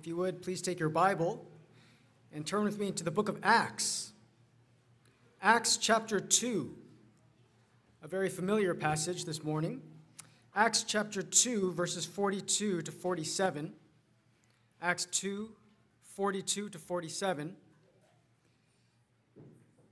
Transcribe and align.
if 0.00 0.06
you 0.06 0.16
would, 0.16 0.40
please 0.40 0.62
take 0.62 0.80
your 0.80 0.88
Bible 0.88 1.46
and 2.32 2.46
turn 2.46 2.64
with 2.64 2.78
me 2.78 2.90
to 2.90 3.04
the 3.04 3.10
book 3.10 3.28
of 3.28 3.38
Acts. 3.42 4.12
Acts 5.42 5.76
chapter 5.76 6.18
2, 6.18 6.74
a 8.02 8.08
very 8.08 8.30
familiar 8.30 8.72
passage 8.72 9.26
this 9.26 9.44
morning. 9.44 9.82
Acts 10.54 10.84
chapter 10.84 11.20
2, 11.20 11.72
verses 11.72 12.06
42 12.06 12.80
to 12.80 12.90
47. 12.90 13.74
Acts 14.80 15.04
2, 15.04 15.50
42 16.16 16.70
to 16.70 16.78
47. 16.78 17.54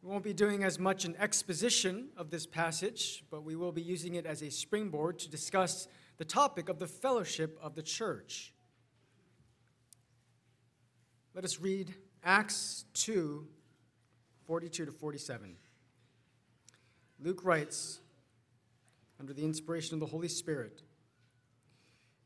We 0.02 0.10
won't 0.10 0.24
be 0.24 0.32
doing 0.32 0.64
as 0.64 0.78
much 0.78 1.04
an 1.04 1.16
exposition 1.18 2.08
of 2.16 2.30
this 2.30 2.46
passage, 2.46 3.24
but 3.30 3.44
we 3.44 3.56
will 3.56 3.72
be 3.72 3.82
using 3.82 4.14
it 4.14 4.24
as 4.24 4.40
a 4.40 4.50
springboard 4.50 5.18
to 5.18 5.28
discuss 5.28 5.86
the 6.16 6.24
topic 6.24 6.70
of 6.70 6.78
the 6.78 6.86
fellowship 6.86 7.58
of 7.60 7.74
the 7.74 7.82
church. 7.82 8.54
Let 11.38 11.44
us 11.44 11.60
read 11.60 11.94
Acts 12.24 12.84
2 12.94 13.46
42 14.48 14.86
to 14.86 14.90
47. 14.90 15.54
Luke 17.20 17.44
writes, 17.44 18.00
under 19.20 19.32
the 19.32 19.44
inspiration 19.44 19.94
of 19.94 20.00
the 20.00 20.06
Holy 20.06 20.26
Spirit, 20.26 20.82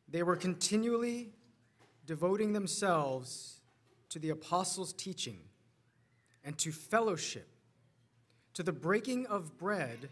they 0.09 0.23
were 0.23 0.35
continually 0.35 1.35
devoting 2.07 2.55
themselves 2.55 3.61
to 4.09 4.19
the 4.19 4.31
apostles' 4.31 4.95
teaching 4.95 5.41
and 6.43 6.57
to 6.57 6.73
fellowship, 6.73 7.51
to 8.55 8.63
the 8.63 8.73
breaking 8.73 9.27
of 9.27 9.59
bread 9.59 10.09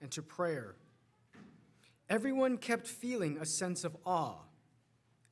and 0.00 0.10
to 0.12 0.22
prayer. 0.22 0.74
Everyone 2.08 2.56
kept 2.56 2.86
feeling 2.86 3.36
a 3.36 3.44
sense 3.44 3.84
of 3.84 3.94
awe 4.06 4.36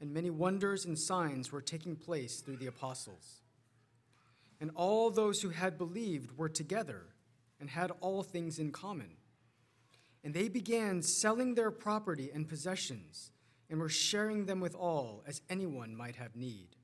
and 0.04 0.12
many 0.12 0.28
wonders 0.28 0.84
and 0.84 0.98
signs 0.98 1.50
were 1.50 1.62
taking 1.62 1.96
place 1.96 2.42
through 2.42 2.58
the 2.58 2.66
apostles. 2.66 3.40
And 4.60 4.70
all 4.74 5.10
those 5.10 5.40
who 5.40 5.48
had 5.48 5.78
believed 5.78 6.36
were 6.36 6.50
together 6.50 7.06
and 7.58 7.70
had 7.70 7.90
all 8.02 8.22
things 8.22 8.58
in 8.58 8.70
common. 8.70 9.16
And 10.22 10.34
they 10.34 10.50
began 10.50 11.00
selling 11.00 11.54
their 11.54 11.70
property 11.70 12.30
and 12.34 12.46
possessions 12.46 13.30
and 13.70 13.80
were 13.80 13.88
sharing 13.88 14.44
them 14.44 14.60
with 14.60 14.74
all 14.74 15.22
as 15.26 15.40
anyone 15.48 15.96
might 15.96 16.16
have 16.16 16.36
need. 16.36 16.76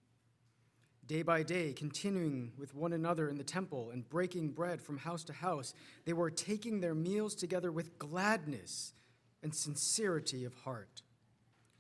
Day 1.07 1.21
by 1.21 1.43
day, 1.43 1.75
continuing 1.75 2.53
with 2.57 2.75
one 2.75 2.95
another 2.95 3.29
in 3.29 3.37
the 3.37 3.45
temple 3.45 3.91
and 3.91 4.09
breaking 4.09 4.53
bread 4.53 4.81
from 4.81 4.97
house 4.97 5.25
to 5.25 5.35
house, 5.35 5.75
they 6.07 6.15
were 6.15 6.31
taking 6.31 6.81
their 6.81 6.95
meals 6.95 7.35
together 7.35 7.71
with 7.71 7.99
gladness 7.99 8.95
and 9.43 9.55
sincerity 9.55 10.47
of 10.47 10.55
heart, 10.55 11.03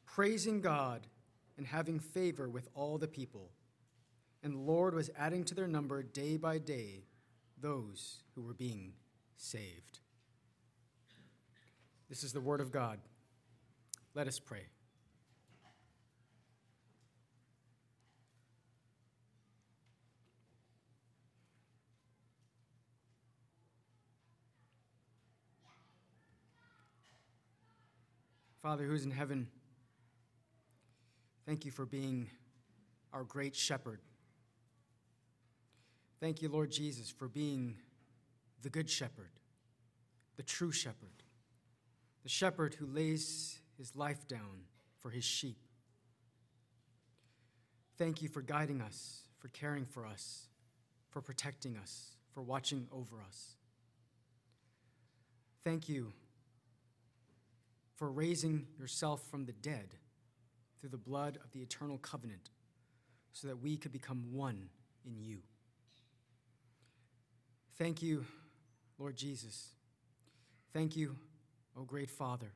praising 0.04 0.60
God 0.60 1.06
and 1.60 1.66
having 1.66 2.00
favor 2.00 2.48
with 2.48 2.68
all 2.74 2.96
the 2.96 3.06
people. 3.06 3.50
And 4.42 4.54
the 4.54 4.58
Lord 4.58 4.94
was 4.94 5.10
adding 5.14 5.44
to 5.44 5.54
their 5.54 5.68
number 5.68 6.02
day 6.02 6.38
by 6.38 6.56
day 6.56 7.04
those 7.60 8.22
who 8.34 8.40
were 8.40 8.54
being 8.54 8.94
saved. 9.36 9.98
This 12.08 12.24
is 12.24 12.32
the 12.32 12.40
word 12.40 12.62
of 12.62 12.72
God. 12.72 12.98
Let 14.14 14.26
us 14.26 14.38
pray. 14.40 14.62
Father 28.62 28.84
who's 28.84 29.04
in 29.04 29.10
heaven, 29.10 29.46
Thank 31.50 31.64
you 31.64 31.72
for 31.72 31.84
being 31.84 32.30
our 33.12 33.24
great 33.24 33.56
shepherd. 33.56 33.98
Thank 36.20 36.42
you, 36.42 36.48
Lord 36.48 36.70
Jesus, 36.70 37.10
for 37.10 37.26
being 37.26 37.74
the 38.62 38.70
good 38.70 38.88
shepherd, 38.88 39.32
the 40.36 40.44
true 40.44 40.70
shepherd, 40.70 41.24
the 42.22 42.28
shepherd 42.28 42.74
who 42.74 42.86
lays 42.86 43.58
his 43.76 43.96
life 43.96 44.28
down 44.28 44.62
for 45.00 45.10
his 45.10 45.24
sheep. 45.24 45.56
Thank 47.98 48.22
you 48.22 48.28
for 48.28 48.42
guiding 48.42 48.80
us, 48.80 49.22
for 49.40 49.48
caring 49.48 49.86
for 49.86 50.06
us, 50.06 50.46
for 51.08 51.20
protecting 51.20 51.76
us, 51.76 52.12
for 52.32 52.42
watching 52.42 52.86
over 52.92 53.16
us. 53.26 53.56
Thank 55.64 55.88
you 55.88 56.12
for 57.96 58.08
raising 58.08 58.68
yourself 58.78 59.20
from 59.28 59.46
the 59.46 59.52
dead 59.52 59.96
through 60.80 60.90
the 60.90 60.96
blood 60.96 61.38
of 61.44 61.50
the 61.52 61.60
eternal 61.60 61.98
covenant 61.98 62.50
so 63.32 63.48
that 63.48 63.60
we 63.60 63.76
could 63.76 63.92
become 63.92 64.32
one 64.32 64.68
in 65.06 65.18
you. 65.18 65.38
Thank 67.78 68.02
you, 68.02 68.24
Lord 68.98 69.16
Jesus. 69.16 69.70
Thank 70.72 70.96
you, 70.96 71.16
O 71.76 71.82
great 71.82 72.10
Father. 72.10 72.52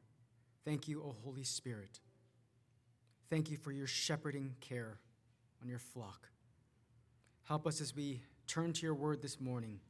Thank 0.65 0.89
you, 0.89 1.03
O 1.03 1.15
Holy 1.25 1.45
Spirit. 1.45 2.01
Thank 3.31 3.51
you 3.51 3.57
for 3.57 3.73
your 3.73 3.87
shepherding 3.87 4.55
care 4.61 4.99
on 5.62 5.69
your 5.69 5.79
flock. 5.79 6.29
Help 7.45 7.67
us 7.67 7.81
as 7.81 7.95
we 7.95 8.23
turn 8.47 8.73
to 8.73 8.83
your 8.87 8.95
word 8.95 9.23
this 9.23 9.41
morning. 9.41 9.81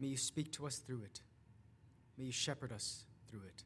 May 0.00 0.08
you 0.08 0.16
speak 0.16 0.52
to 0.52 0.66
us 0.66 0.76
through 0.76 1.02
it. 1.04 1.20
May 2.16 2.24
you 2.24 2.32
shepherd 2.32 2.72
us 2.72 3.04
through 3.30 3.42
it. 3.46 3.64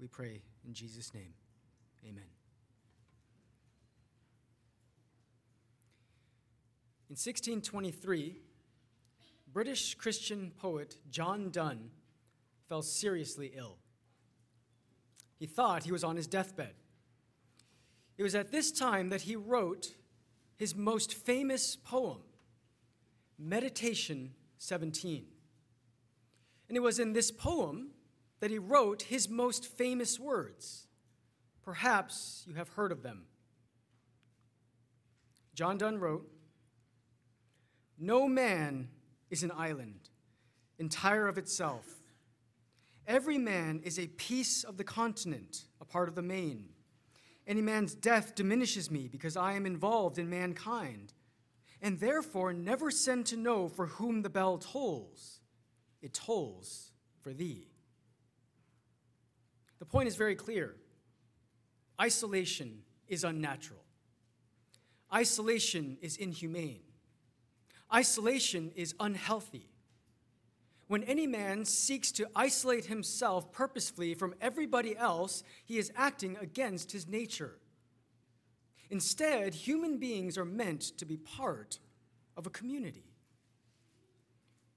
We 0.00 0.06
pray 0.06 0.42
in 0.66 0.74
Jesus' 0.74 1.12
name. 1.14 1.34
Amen. 2.04 2.24
In 7.08 7.14
1623, 7.14 8.36
British 9.52 9.94
Christian 9.94 10.50
poet 10.56 10.96
John 11.10 11.50
Donne 11.50 11.90
fell 12.68 12.82
seriously 12.82 13.52
ill. 13.54 13.76
He 15.38 15.46
thought 15.46 15.84
he 15.84 15.92
was 15.92 16.04
on 16.04 16.16
his 16.16 16.26
deathbed. 16.26 16.74
It 18.16 18.22
was 18.22 18.34
at 18.34 18.50
this 18.50 18.72
time 18.72 19.10
that 19.10 19.22
he 19.22 19.36
wrote 19.36 19.94
his 20.56 20.74
most 20.74 21.14
famous 21.14 21.76
poem, 21.76 22.20
Meditation 23.38 24.32
17. 24.58 25.26
And 26.68 26.76
it 26.76 26.80
was 26.80 26.98
in 26.98 27.12
this 27.12 27.30
poem 27.30 27.90
that 28.40 28.50
he 28.50 28.58
wrote 28.58 29.02
his 29.02 29.28
most 29.28 29.66
famous 29.66 30.18
words 30.18 30.86
Perhaps 31.64 32.44
you 32.46 32.54
have 32.54 32.68
heard 32.70 32.92
of 32.92 33.02
them. 33.02 33.24
John 35.54 35.78
Donne 35.78 36.00
wrote 36.00 36.28
No 37.98 38.26
man 38.26 38.88
is 39.30 39.42
an 39.42 39.52
island, 39.56 40.10
entire 40.78 41.28
of 41.28 41.38
itself. 41.38 41.86
Every 43.06 43.38
man 43.38 43.80
is 43.84 43.98
a 43.98 44.06
piece 44.06 44.64
of 44.64 44.76
the 44.76 44.84
continent, 44.84 45.64
a 45.80 45.84
part 45.84 46.08
of 46.08 46.14
the 46.14 46.22
main. 46.22 46.68
Any 47.46 47.60
man's 47.60 47.94
death 47.94 48.34
diminishes 48.34 48.90
me 48.90 49.08
because 49.08 49.36
I 49.36 49.54
am 49.54 49.66
involved 49.66 50.18
in 50.18 50.30
mankind, 50.30 51.12
and 51.80 51.98
therefore 51.98 52.52
never 52.52 52.90
send 52.90 53.26
to 53.26 53.36
know 53.36 53.68
for 53.68 53.86
whom 53.86 54.22
the 54.22 54.30
bell 54.30 54.58
tolls. 54.58 55.40
It 56.00 56.14
tolls 56.14 56.92
for 57.20 57.32
thee. 57.32 57.68
The 59.80 59.86
point 59.86 60.06
is 60.06 60.16
very 60.16 60.36
clear. 60.36 60.76
Isolation 62.02 62.82
is 63.06 63.22
unnatural. 63.22 63.84
Isolation 65.14 65.98
is 66.00 66.16
inhumane. 66.16 66.80
Isolation 67.94 68.72
is 68.74 68.94
unhealthy. 68.98 69.68
When 70.88 71.04
any 71.04 71.28
man 71.28 71.64
seeks 71.64 72.10
to 72.12 72.28
isolate 72.34 72.86
himself 72.86 73.52
purposefully 73.52 74.14
from 74.14 74.34
everybody 74.40 74.96
else, 74.96 75.44
he 75.64 75.78
is 75.78 75.92
acting 75.94 76.36
against 76.40 76.90
his 76.90 77.06
nature. 77.06 77.58
Instead, 78.90 79.54
human 79.54 79.98
beings 79.98 80.36
are 80.36 80.44
meant 80.44 80.82
to 80.98 81.04
be 81.04 81.16
part 81.16 81.78
of 82.36 82.46
a 82.46 82.50
community. 82.50 83.12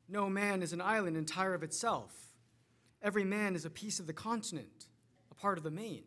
No 0.07 0.29
man 0.29 0.61
is 0.61 0.73
an 0.73 0.81
island 0.81 1.17
entire 1.17 1.55
of 1.55 1.63
itself. 1.63 2.13
Every 3.01 3.23
man 3.23 3.55
is 3.55 3.65
a 3.65 3.69
piece 3.69 3.99
of 3.99 4.05
the 4.05 4.13
continent, 4.13 4.85
a 5.31 5.35
part 5.35 5.57
of 5.57 5.63
the 5.63 5.71
main. 5.71 6.03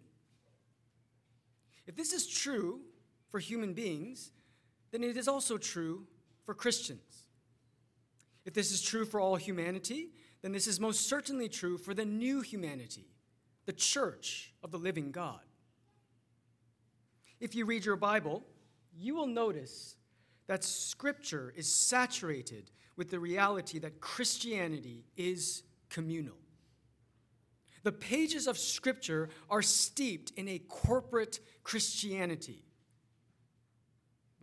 If 1.88 1.96
this 1.96 2.12
is 2.12 2.26
true 2.26 2.82
for 3.30 3.40
human 3.40 3.72
beings, 3.72 4.30
then 4.92 5.02
it 5.02 5.16
is 5.16 5.26
also 5.26 5.56
true 5.56 6.06
for 6.44 6.54
Christians. 6.54 7.26
If 8.44 8.52
this 8.52 8.70
is 8.70 8.82
true 8.82 9.06
for 9.06 9.18
all 9.18 9.36
humanity, 9.36 10.10
then 10.42 10.52
this 10.52 10.66
is 10.66 10.78
most 10.78 11.08
certainly 11.08 11.48
true 11.48 11.78
for 11.78 11.94
the 11.94 12.04
new 12.04 12.42
humanity, 12.42 13.08
the 13.64 13.72
church 13.72 14.52
of 14.62 14.70
the 14.70 14.78
living 14.78 15.10
God. 15.10 15.40
If 17.40 17.54
you 17.54 17.64
read 17.64 17.84
your 17.84 17.96
Bible, 17.96 18.44
you 18.94 19.14
will 19.14 19.26
notice 19.26 19.96
that 20.46 20.64
Scripture 20.64 21.54
is 21.56 21.72
saturated 21.72 22.70
with 22.96 23.10
the 23.10 23.20
reality 23.20 23.78
that 23.78 24.00
Christianity 24.00 25.04
is 25.16 25.62
communal. 25.88 26.36
The 27.88 27.92
pages 27.92 28.46
of 28.46 28.58
Scripture 28.58 29.30
are 29.48 29.62
steeped 29.62 30.32
in 30.36 30.46
a 30.46 30.58
corporate 30.58 31.40
Christianity. 31.62 32.66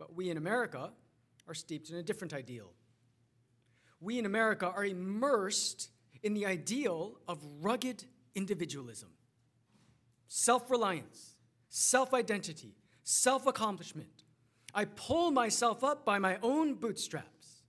But 0.00 0.16
we 0.16 0.30
in 0.30 0.36
America 0.36 0.90
are 1.46 1.54
steeped 1.54 1.88
in 1.90 1.94
a 1.94 2.02
different 2.02 2.34
ideal. 2.34 2.72
We 4.00 4.18
in 4.18 4.26
America 4.26 4.66
are 4.66 4.84
immersed 4.84 5.90
in 6.24 6.34
the 6.34 6.44
ideal 6.44 7.20
of 7.28 7.38
rugged 7.60 8.02
individualism, 8.34 9.10
self 10.26 10.68
reliance, 10.68 11.36
self 11.68 12.12
identity, 12.14 12.74
self 13.04 13.46
accomplishment. 13.46 14.24
I 14.74 14.86
pull 14.86 15.30
myself 15.30 15.84
up 15.84 16.04
by 16.04 16.18
my 16.18 16.38
own 16.42 16.74
bootstraps. 16.74 17.62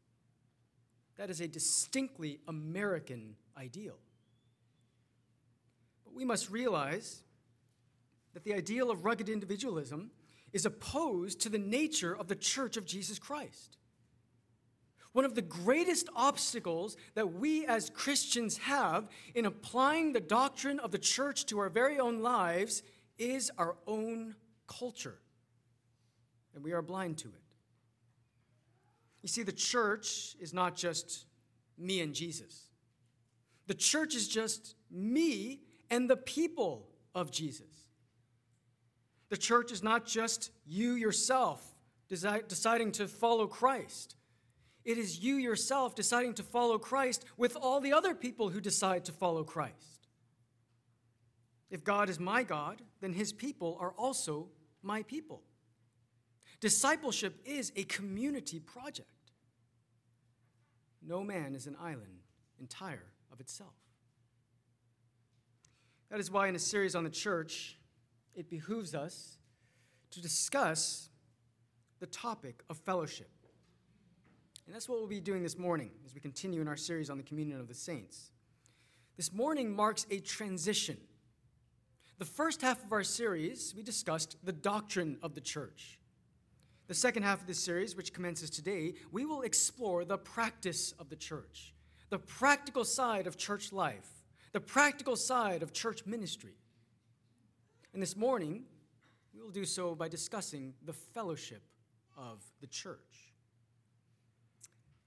That 1.18 1.30
is 1.30 1.40
a 1.40 1.48
distinctly 1.48 2.40
American 2.48 3.36
ideal. 3.56 4.00
We 6.18 6.26
must 6.26 6.50
realize 6.50 7.22
that 8.34 8.44
the 8.44 8.56
ideal 8.56 8.90
of 8.90 9.06
rugged 9.06 9.30
individualism 9.30 10.10
is 10.52 10.66
opposed 10.66 11.42
to 11.42 11.50
the 11.50 11.60
nature 11.60 12.16
of 12.16 12.28
the 12.28 12.36
church 12.36 12.76
of 12.76 12.86
Jesus 12.86 13.20
Christ. 13.20 13.78
One 15.14 15.26
of 15.26 15.36
the 15.36 15.44
greatest 15.44 16.10
obstacles 16.16 16.98
that 17.14 17.34
we 17.34 17.68
as 17.68 17.92
Christians 17.92 18.58
have 18.58 19.10
in 19.36 19.46
applying 19.46 20.14
the 20.14 20.20
doctrine 20.20 20.80
of 20.80 20.90
the 20.90 20.98
church 20.98 21.46
to 21.48 21.60
our 21.60 21.70
very 21.70 22.00
own 22.00 22.22
lives 22.22 22.82
is 23.20 23.52
our 23.60 23.78
own 23.86 24.36
culture. 24.66 25.20
And 26.56 26.64
we 26.64 26.72
are 26.72 26.82
blind 26.82 27.20
to 27.20 27.28
it. 27.28 27.44
You 29.22 29.30
see, 29.30 29.44
the 29.44 29.52
church 29.52 30.36
is 30.40 30.52
not 30.52 30.76
just 30.76 31.26
me 31.78 32.02
and 32.02 32.16
Jesus, 32.16 32.70
the 33.68 33.76
church 33.76 34.16
is 34.16 34.28
just 34.28 34.74
me 34.90 35.62
and 35.90 36.10
the 36.10 36.18
people 36.18 36.88
of 37.16 37.32
Jesus. 37.32 37.66
The 39.30 39.38
church 39.38 39.72
is 39.72 39.84
not 39.84 40.06
just 40.06 40.52
you 40.66 40.94
yourself 40.94 41.76
deciding 42.08 42.92
to 42.94 43.08
follow 43.08 43.48
Christ. 43.48 44.16
It 44.86 44.98
is 44.98 45.20
you 45.20 45.36
yourself 45.36 45.96
deciding 45.96 46.36
to 46.36 46.44
follow 46.44 46.78
Christ 46.78 47.26
with 47.36 47.58
all 47.58 47.82
the 47.82 47.92
other 47.92 48.16
people 48.16 48.50
who 48.50 48.62
decide 48.62 49.04
to 49.06 49.12
follow 49.12 49.44
Christ. 49.44 50.08
If 51.70 51.84
God 51.84 52.10
is 52.10 52.20
my 52.20 52.44
God, 52.44 52.82
then 53.02 53.12
his 53.12 53.34
people 53.34 53.78
are 53.82 53.92
also 53.98 54.48
my 54.82 55.04
people. 55.04 55.44
Discipleship 56.62 57.42
is 57.46 57.74
a 57.76 57.84
community 57.84 58.60
project. 58.60 59.10
No 61.06 61.24
man 61.24 61.54
is 61.54 61.68
an 61.68 61.76
island 61.80 62.24
entire 62.60 63.12
of 63.32 63.42
itself. 63.42 63.76
That 66.10 66.20
is 66.20 66.32
why, 66.32 66.48
in 66.48 66.56
a 66.56 66.60
series 66.60 66.96
on 66.96 67.04
the 67.04 67.10
church, 67.10 67.78
it 68.34 68.50
behooves 68.50 68.96
us 68.96 69.38
to 70.12 70.22
discuss 70.22 71.10
the 72.00 72.06
topic 72.06 72.64
of 72.70 72.78
fellowship. 72.78 73.30
And 74.66 74.76
that's 74.76 74.88
what 74.88 75.00
we'll 75.00 75.08
be 75.08 75.20
doing 75.20 75.44
this 75.44 75.58
morning 75.58 75.92
as 76.06 76.14
we 76.14 76.22
continue 76.22 76.62
in 76.62 76.68
our 76.68 76.78
series 76.78 77.10
on 77.10 77.18
the 77.18 77.24
communion 77.24 77.60
of 77.60 77.68
the 77.68 77.74
saints. 77.74 78.32
This 79.16 79.34
morning 79.34 79.76
marks 79.76 80.06
a 80.12 80.20
transition. 80.20 80.98
The 82.20 82.26
first 82.26 82.62
half 82.62 82.84
of 82.84 82.92
our 82.92 83.04
series, 83.04 83.74
we 83.76 83.84
discussed 83.84 84.38
the 84.44 84.52
doctrine 84.52 85.18
of 85.22 85.36
the 85.36 85.42
church. 85.42 86.00
The 86.88 86.94
second 86.94 87.24
half 87.24 87.42
of 87.42 87.48
this 87.48 87.60
series, 87.60 87.96
which 87.96 88.14
commences 88.14 88.50
today, 88.50 88.94
we 89.12 89.26
will 89.26 89.42
explore 89.42 90.06
the 90.06 90.18
practice 90.18 90.94
of 91.00 91.10
the 91.10 91.16
church, 91.16 91.74
the 92.10 92.20
practical 92.20 92.86
side 92.86 93.28
of 93.28 93.38
church 93.38 93.74
life, 93.74 94.08
the 94.54 94.60
practical 94.60 95.16
side 95.16 95.64
of 95.64 95.74
church 95.74 96.06
ministry. 96.06 96.56
And 97.94 98.02
this 98.02 98.16
morning, 98.16 98.64
we 99.34 99.42
will 99.42 99.52
do 99.52 99.66
so 99.66 99.96
by 99.96 100.08
discussing 100.08 100.74
the 100.86 100.94
fellowship 100.94 101.64
of 102.18 102.44
the 102.62 102.68
church. 102.68 103.34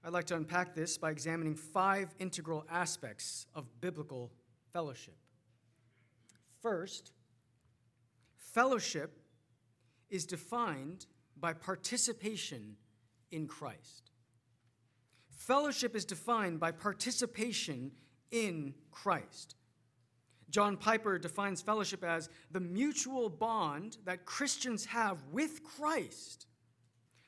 I'd 0.03 0.13
like 0.13 0.25
to 0.25 0.35
unpack 0.35 0.73
this 0.73 0.97
by 0.97 1.11
examining 1.11 1.55
five 1.55 2.13
integral 2.19 2.65
aspects 2.69 3.45
of 3.53 3.81
biblical 3.81 4.31
fellowship. 4.73 5.17
First, 6.61 7.11
fellowship 8.35 9.19
is 10.09 10.25
defined 10.25 11.05
by 11.39 11.53
participation 11.53 12.77
in 13.31 13.47
Christ. 13.47 14.11
Fellowship 15.29 15.95
is 15.95 16.05
defined 16.05 16.59
by 16.59 16.71
participation 16.71 17.91
in 18.31 18.73
Christ. 18.91 19.55
John 20.49 20.75
Piper 20.75 21.17
defines 21.17 21.61
fellowship 21.61 22.03
as 22.03 22.29
the 22.51 22.59
mutual 22.59 23.29
bond 23.29 23.97
that 24.05 24.25
Christians 24.25 24.85
have 24.85 25.23
with 25.31 25.63
Christ 25.63 26.47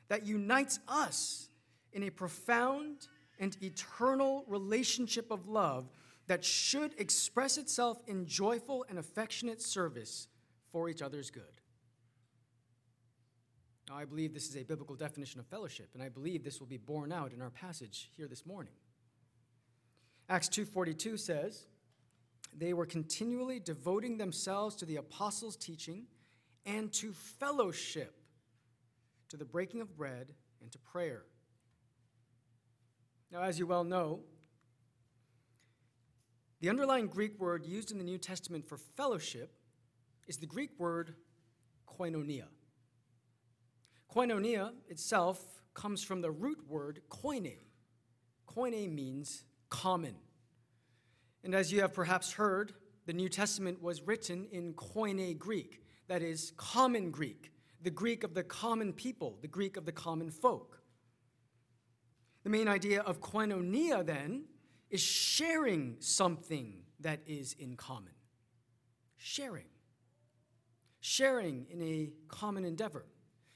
that 0.10 0.26
unites 0.26 0.80
us 0.88 1.48
in 1.94 2.04
a 2.04 2.10
profound 2.10 3.08
and 3.40 3.58
eternal 3.64 4.44
relationship 4.48 5.32
of 5.32 5.48
love 5.48 5.90
that 6.28 6.44
should 6.44 6.94
express 7.00 7.58
itself 7.58 8.00
in 8.08 8.26
joyful 8.26 8.86
and 8.90 9.00
affectionate 9.00 9.62
service 9.62 10.28
for 10.72 10.90
each 10.90 11.02
other's 11.02 11.30
good. 11.30 11.44
Now, 13.90 13.98
I 13.98 14.06
believe 14.06 14.34
this 14.34 14.48
is 14.48 14.56
a 14.56 14.64
biblical 14.64 14.96
definition 14.96 15.40
of 15.40 15.46
fellowship, 15.48 15.90
and 15.94 16.02
I 16.02 16.10
believe 16.10 16.44
this 16.44 16.60
will 16.60 16.68
be 16.68 16.78
borne 16.78 17.12
out 17.12 17.34
in 17.34 17.42
our 17.42 17.50
passage 17.50 18.10
here 18.16 18.28
this 18.28 18.46
morning. 18.46 18.74
Acts 20.30 20.50
2:42 20.50 21.20
says, 21.20 21.66
they 22.56 22.74
were 22.74 22.86
continually 22.86 23.60
devoting 23.60 24.18
themselves 24.18 24.76
to 24.76 24.86
the 24.86 24.98
apostles' 24.98 25.58
teaching 25.58 26.06
and 26.66 26.94
to 26.94 27.12
fellowship, 27.12 28.16
to 29.30 29.38
the 29.38 29.46
breaking 29.46 29.82
of 29.82 29.96
bread 29.98 30.34
and 30.62 30.72
to 30.72 30.78
prayer. 30.80 31.24
Now, 33.32 33.42
as 33.42 33.58
you 33.58 33.66
well 33.66 33.84
know, 33.84 34.22
the 36.62 36.70
underlying 36.70 37.08
Greek 37.08 37.40
word 37.40 37.66
used 37.66 37.92
in 37.92 37.98
the 37.98 38.04
New 38.04 38.20
Testament 38.20 38.68
for 38.68 38.78
fellowship 38.78 39.58
is 40.28 40.38
the 40.38 40.46
Greek 40.46 40.70
word 40.78 41.16
koinonia. 41.88 42.46
Koinonia 44.14 44.72
itself 44.88 45.64
comes 45.74 46.04
from 46.04 46.22
the 46.22 46.32
root 46.32 46.60
word 46.70 47.02
koine. 47.10 47.58
Koine 48.48 48.94
means 48.94 49.44
common. 49.74 50.16
And 51.44 51.56
as 51.56 51.74
you 51.74 51.82
have 51.82 51.94
perhaps 51.94 52.34
heard, 52.34 52.74
the 53.08 53.12
New 53.12 53.28
Testament 53.28 53.82
was 53.82 54.04
written 54.04 54.48
in 54.52 54.76
Koine 54.76 55.36
Greek, 55.38 55.82
that 56.08 56.22
is, 56.22 56.54
common 56.58 57.10
Greek, 57.10 57.52
the 57.82 57.90
Greek 57.90 58.24
of 58.24 58.36
the 58.36 58.44
common 58.44 58.94
people, 58.94 59.40
the 59.42 59.48
Greek 59.48 59.76
of 59.76 59.86
the 59.86 59.92
common 59.92 60.30
folk. 60.30 60.80
The 62.44 62.52
main 62.52 62.68
idea 62.68 63.02
of 63.02 63.20
koinonia, 63.20 64.06
then, 64.06 64.44
is 64.92 65.02
sharing 65.02 65.96
something 66.00 66.84
that 67.00 67.22
is 67.26 67.54
in 67.58 67.76
common. 67.76 68.14
Sharing. 69.18 69.70
Sharing 71.02 71.66
in 71.72 71.82
a 71.82 72.12
common 72.28 72.64
endeavor, 72.64 73.08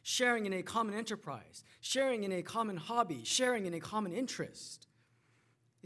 sharing 0.01 0.47
in 0.47 0.53
a 0.53 0.63
common 0.63 0.95
enterprise, 0.95 1.63
sharing 1.79 2.23
in 2.23 2.31
a 2.31 2.41
common 2.41 2.75
hobby, 2.75 3.23
sharing 3.23 3.67
in 3.67 3.75
a 3.75 3.79
common 3.79 4.13
interest. 4.13 4.86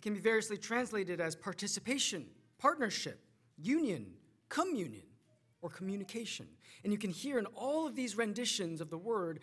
It 0.02 0.06
can 0.06 0.16
be 0.16 0.20
variously 0.20 0.58
translated 0.58 1.22
as 1.22 1.36
participation, 1.36 2.26
partnership, 2.58 3.24
union, 3.56 4.08
communion, 4.50 5.04
or 5.62 5.70
communication. 5.70 6.48
And 6.84 6.92
you 6.92 6.98
can 6.98 7.12
hear 7.12 7.38
in 7.38 7.46
all 7.46 7.86
of 7.86 7.96
these 7.96 8.18
renditions 8.18 8.82
of 8.82 8.90
the 8.90 8.98
word 8.98 9.42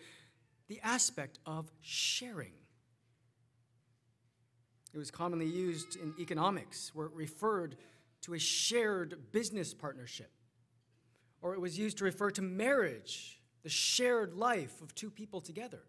the 0.67 0.81
aspect 0.83 1.39
of 1.45 1.71
sharing. 1.79 2.51
It 4.93 4.97
was 4.97 5.11
commonly 5.11 5.45
used 5.45 5.95
in 5.95 6.13
economics, 6.19 6.91
where 6.93 7.05
it 7.05 7.13
referred 7.13 7.77
to 8.23 8.33
a 8.33 8.39
shared 8.39 9.31
business 9.31 9.73
partnership. 9.73 10.29
Or 11.41 11.53
it 11.53 11.61
was 11.61 11.79
used 11.79 11.99
to 11.99 12.03
refer 12.03 12.31
to 12.31 12.41
marriage, 12.41 13.39
the 13.63 13.69
shared 13.69 14.33
life 14.33 14.81
of 14.81 14.93
two 14.93 15.09
people 15.09 15.39
together. 15.39 15.83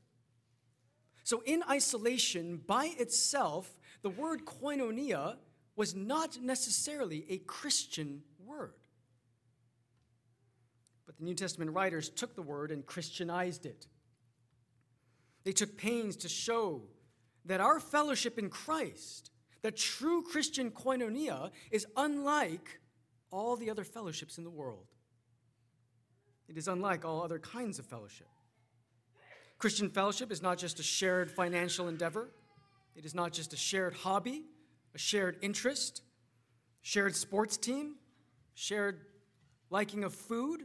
So, 1.25 1.43
in 1.45 1.65
isolation, 1.69 2.61
by 2.67 2.93
itself, 2.99 3.80
the 4.03 4.11
word 4.11 4.45
koinonia 4.45 5.37
was 5.77 5.95
not 5.95 6.39
necessarily 6.41 7.25
a 7.29 7.39
Christian 7.39 8.23
word. 8.45 8.75
But 11.07 11.19
the 11.19 11.25
New 11.25 11.35
Testament 11.35 11.73
writers 11.73 12.09
took 12.09 12.35
the 12.35 12.43
word 12.43 12.71
and 12.71 12.85
Christianized 12.85 13.67
it. 13.67 13.87
They 15.45 15.53
took 15.53 15.77
pains 15.77 16.17
to 16.17 16.29
show 16.29 16.83
that 17.47 17.61
our 17.61 17.81
fellowship 17.81 18.39
in 18.39 18.51
Christ, 18.51 19.31
that 19.63 19.77
true 19.77 20.23
Christian 20.23 20.71
koinonia, 20.71 21.51
is 21.71 21.87
unlike 21.97 22.81
all 23.31 23.57
the 23.57 23.71
other 23.71 23.85
fellowships 23.85 24.39
in 24.39 24.45
the 24.45 24.51
world. 24.51 24.87
It 26.49 26.59
is 26.59 26.69
unlike 26.69 27.05
all 27.05 27.23
other 27.23 27.39
kinds 27.39 27.79
of 27.79 27.87
fellowship. 27.87 28.29
Christian 29.59 29.89
fellowship 29.89 30.33
is 30.33 30.43
not 30.43 30.59
just 30.59 30.81
a 30.81 30.83
shared 30.83 31.31
financial 31.31 31.89
endeavor, 31.89 32.31
it 32.95 33.05
is 33.05 33.15
not 33.15 33.33
just 33.33 33.53
a 33.53 33.57
shared 33.57 33.95
hobby, 33.95 34.45
a 34.95 34.99
shared 34.99 35.37
interest, 35.43 36.03
shared 36.83 37.15
sports 37.15 37.57
team, 37.57 37.97
shared 38.55 39.01
liking 39.71 40.05
of 40.05 40.15
food. 40.15 40.63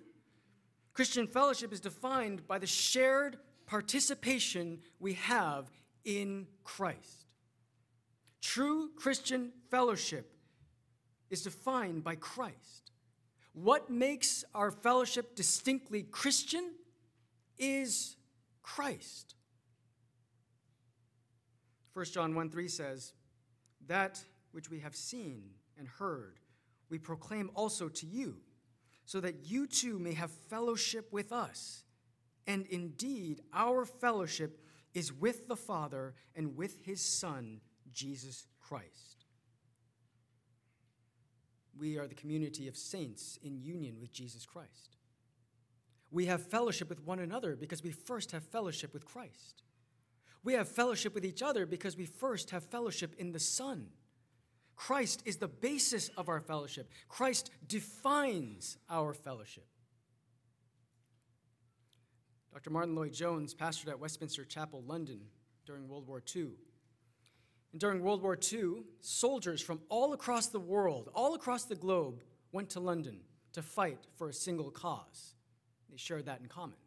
Christian 0.94 1.28
fellowship 1.28 1.72
is 1.72 1.80
defined 1.80 2.48
by 2.48 2.58
the 2.58 2.68
shared 2.68 3.38
participation 3.66 4.80
we 5.00 5.14
have 5.14 5.70
in 6.04 6.48
Christ. 6.64 7.26
True 8.42 8.90
Christian 8.96 9.52
fellowship 9.72 10.32
is 11.30 11.42
defined 11.42 12.04
by 12.04 12.16
Christ. 12.16 12.92
What 13.54 13.90
makes 13.90 14.44
our 14.54 14.72
fellowship 14.72 15.36
distinctly 15.36 16.04
Christian 16.04 16.74
is 17.58 18.18
Christ. 18.62 19.36
1 21.96 22.06
John 22.08 22.36
1 22.36 22.50
3 22.50 22.68
says, 22.68 23.14
That 23.88 24.22
which 24.52 24.70
we 24.70 24.80
have 24.82 24.96
seen 24.96 25.44
and 25.80 25.88
heard, 25.88 26.40
we 26.90 27.00
proclaim 27.00 27.50
also 27.56 27.88
to 27.88 28.06
you, 28.06 28.36
so 29.06 29.22
that 29.22 29.46
you 29.46 29.66
too 29.66 29.98
may 29.98 30.14
have 30.14 30.30
fellowship 30.50 31.12
with 31.14 31.32
us. 31.32 31.86
And 32.48 32.66
indeed, 32.68 33.42
our 33.54 33.86
fellowship 33.86 34.60
is 34.94 35.14
with 35.14 35.48
the 35.48 35.56
Father 35.56 36.14
and 36.36 36.58
with 36.58 36.84
his 36.84 37.02
Son, 37.02 37.62
Jesus 37.94 38.46
Christ. 38.60 39.26
We 41.80 41.98
are 41.98 42.08
the 42.08 42.16
community 42.16 42.68
of 42.68 42.76
saints 42.76 43.40
in 43.42 43.62
union 43.62 44.00
with 44.02 44.12
Jesus 44.12 44.46
Christ. 44.46 44.98
We 46.12 46.26
have 46.26 46.46
fellowship 46.46 46.90
with 46.90 47.06
one 47.06 47.20
another 47.20 47.56
because 47.56 47.84
we 47.84 47.92
first 47.92 48.32
have 48.32 48.44
fellowship 48.44 48.94
with 48.94 49.06
Christ. 49.06 49.64
We 50.46 50.54
have 50.54 50.70
fellowship 50.70 51.16
with 51.16 51.26
each 51.26 51.42
other 51.42 51.66
because 51.66 51.98
we 51.98 52.06
first 52.06 52.52
have 52.52 52.64
fellowship 52.64 53.16
in 53.18 53.32
the 53.32 53.40
Son. 53.40 53.88
Christ 54.76 55.24
is 55.26 55.38
the 55.38 55.48
basis 55.48 56.10
of 56.10 56.30
our 56.30 56.40
fellowship. 56.40 56.88
Christ 57.10 57.50
defines 57.68 58.78
our 58.88 59.14
fellowship. 59.14 59.66
Dr. 62.54 62.70
Martyn 62.70 62.96
Lloyd-Jones 62.96 63.56
pastored 63.56 63.90
at 63.90 64.00
Westminster 64.00 64.46
Chapel, 64.46 64.84
London, 64.86 65.20
during 65.66 65.90
World 65.90 66.08
War 66.08 66.22
II. 66.36 66.50
And 67.72 67.82
during 67.82 68.04
World 68.04 68.22
War 68.22 68.38
II, 68.40 68.84
soldiers 69.02 69.62
from 69.62 69.82
all 69.90 70.14
across 70.14 70.48
the 70.48 70.60
world, 70.60 71.10
all 71.16 71.34
across 71.34 71.66
the 71.66 71.76
globe, 71.76 72.22
went 72.52 72.70
to 72.70 72.80
London 72.80 73.22
to 73.54 73.64
fight 73.64 74.06
for 74.16 74.30
a 74.30 74.34
single 74.34 74.70
cause. 74.70 75.34
They 75.90 75.98
shared 75.98 76.28
that 76.28 76.40
in 76.40 76.48
common. 76.48 76.78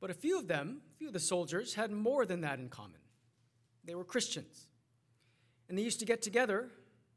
But 0.00 0.10
a 0.10 0.14
few 0.14 0.38
of 0.38 0.48
them, 0.48 0.80
a 0.94 0.96
few 0.96 1.08
of 1.08 1.12
the 1.12 1.20
soldiers, 1.20 1.74
had 1.74 1.90
more 1.90 2.24
than 2.24 2.40
that 2.40 2.58
in 2.58 2.68
common. 2.68 3.00
They 3.84 3.94
were 3.94 4.04
Christians. 4.04 4.66
And 5.68 5.76
they 5.76 5.82
used 5.82 6.00
to 6.00 6.06
get 6.06 6.22
together 6.22 6.68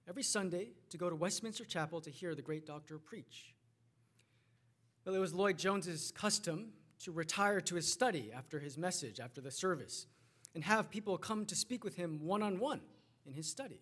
every 0.08 0.24
Sunday 0.24 0.70
to 0.90 0.98
go 0.98 1.10
to 1.10 1.16
Westminster 1.16 1.66
Chapel 1.66 2.02
to 2.02 2.10
hear 2.10 2.36
the 2.36 2.42
great 2.42 2.66
doctor 2.66 3.00
preach. 3.00 3.56
Well, 5.06 5.16
it 5.16 5.20
was 5.20 5.34
Lloyd 5.34 5.58
Jones's 5.58 6.12
custom 6.12 6.74
to 7.00 7.12
retire 7.12 7.60
to 7.62 7.75
his 7.75 7.92
study 7.92 8.32
after 8.36 8.60
his 8.60 8.78
message, 8.78 9.20
after 9.20 9.42
the 9.42 9.52
service, 9.52 10.06
and 10.56 10.63
have 10.63 10.90
people 10.90 11.18
come 11.18 11.46
to 11.48 11.56
speak 11.56 11.84
with 11.84 11.96
him 11.96 12.20
one 12.22 12.44
on 12.44 12.60
one 12.60 12.82
in 13.25 13.34
his 13.34 13.50
study. 13.50 13.82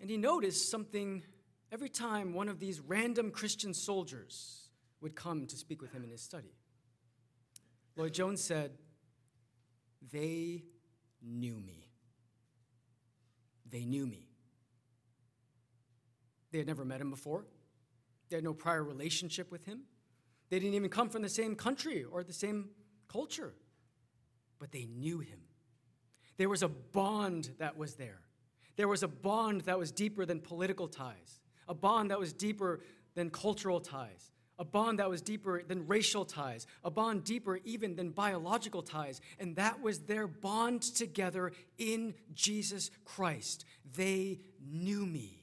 And 0.00 0.10
he 0.10 0.16
noticed 0.16 0.70
something 0.70 1.22
every 1.70 1.88
time 1.88 2.34
one 2.34 2.48
of 2.48 2.58
these 2.58 2.80
random 2.80 3.30
Christian 3.30 3.72
soldiers 3.72 4.68
would 5.00 5.14
come 5.14 5.46
to 5.46 5.56
speak 5.56 5.80
with 5.80 5.92
him 5.92 6.02
in 6.04 6.10
his 6.10 6.22
study. 6.22 6.54
Lloyd 7.96 8.14
Jones 8.14 8.42
said, 8.42 8.72
They 10.12 10.64
knew 11.22 11.58
me. 11.58 11.90
They 13.68 13.84
knew 13.84 14.06
me. 14.06 14.28
They 16.50 16.58
had 16.58 16.66
never 16.66 16.84
met 16.84 17.00
him 17.00 17.10
before, 17.10 17.46
they 18.28 18.36
had 18.36 18.44
no 18.44 18.54
prior 18.54 18.82
relationship 18.82 19.50
with 19.50 19.64
him. 19.64 19.82
They 20.50 20.58
didn't 20.58 20.74
even 20.74 20.90
come 20.90 21.08
from 21.08 21.22
the 21.22 21.28
same 21.28 21.54
country 21.54 22.04
or 22.04 22.24
the 22.24 22.32
same 22.32 22.70
culture, 23.08 23.54
but 24.58 24.72
they 24.72 24.86
knew 24.86 25.20
him. 25.20 25.40
There 26.36 26.48
was 26.48 26.62
a 26.62 26.68
bond 26.68 27.50
that 27.58 27.76
was 27.76 27.94
there. 27.94 28.20
There 28.76 28.88
was 28.88 29.02
a 29.02 29.08
bond 29.08 29.62
that 29.62 29.78
was 29.78 29.92
deeper 29.92 30.24
than 30.24 30.40
political 30.40 30.88
ties, 30.88 31.40
a 31.68 31.74
bond 31.74 32.10
that 32.10 32.18
was 32.18 32.32
deeper 32.32 32.80
than 33.14 33.30
cultural 33.30 33.80
ties, 33.80 34.32
a 34.60 34.64
bond 34.64 34.98
that 34.98 35.08
was 35.08 35.22
deeper 35.22 35.62
than 35.62 35.86
racial 35.86 36.26
ties, 36.26 36.66
a 36.84 36.90
bond 36.90 37.24
deeper 37.24 37.58
even 37.64 37.96
than 37.96 38.10
biological 38.10 38.82
ties. 38.82 39.22
And 39.38 39.56
that 39.56 39.80
was 39.80 40.00
their 40.00 40.26
bond 40.26 40.82
together 40.82 41.52
in 41.78 42.14
Jesus 42.34 42.90
Christ. 43.06 43.64
They 43.96 44.40
knew 44.62 45.06
me. 45.06 45.42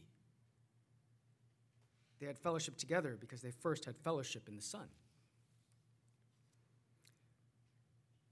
They 2.19 2.27
had 2.27 2.37
fellowship 2.37 2.77
together 2.77 3.17
because 3.19 3.41
they 3.41 3.49
first 3.49 3.85
had 3.85 3.97
fellowship 3.97 4.47
in 4.47 4.55
the 4.55 4.61
Son. 4.61 4.87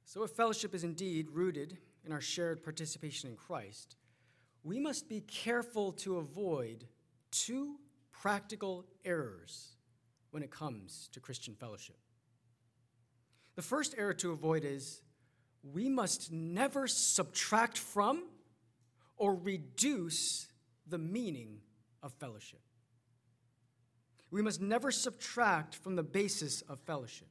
So, 0.06 0.24
if 0.24 0.32
fellowship 0.32 0.76
is 0.76 0.84
indeed 0.84 1.30
rooted 1.32 1.80
in 2.06 2.12
our 2.12 2.22
shared 2.22 2.64
participation 2.64 3.32
in 3.32 3.36
Christ, 3.36 3.96
we 4.64 4.80
must 4.80 5.10
be 5.10 5.22
careful 5.22 5.92
to 5.94 6.18
avoid 6.18 6.86
two 7.32 7.78
practical 8.12 8.86
errors 9.04 9.76
when 10.36 10.44
it 10.44 10.52
comes 10.52 11.08
to 11.14 11.22
Christian 11.22 11.56
fellowship. 11.56 11.96
The 13.56 13.62
first 13.62 13.96
error 13.98 14.14
to 14.16 14.32
avoid 14.32 14.66
is 14.66 15.00
we 15.64 15.88
must 15.88 16.30
never 16.30 16.88
subtract 16.88 17.78
from 17.78 18.26
or 19.16 19.34
reduce 19.34 20.50
the 20.90 20.98
meaning 20.98 21.62
of 22.04 22.12
fellowship. 22.16 22.60
We 24.30 24.42
must 24.42 24.60
never 24.60 24.92
subtract 24.92 25.76
from 25.76 25.96
the 25.96 26.04
basis 26.04 26.64
of 26.64 26.82
fellowship. 26.82 27.30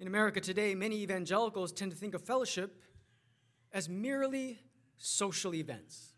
In 0.00 0.06
America 0.06 0.40
today, 0.40 0.74
many 0.74 1.02
evangelicals 1.02 1.72
tend 1.72 1.92
to 1.92 1.98
think 1.98 2.14
of 2.14 2.22
fellowship 2.22 2.82
as 3.70 3.86
merely 3.86 4.60
social 4.96 5.54
events, 5.54 6.14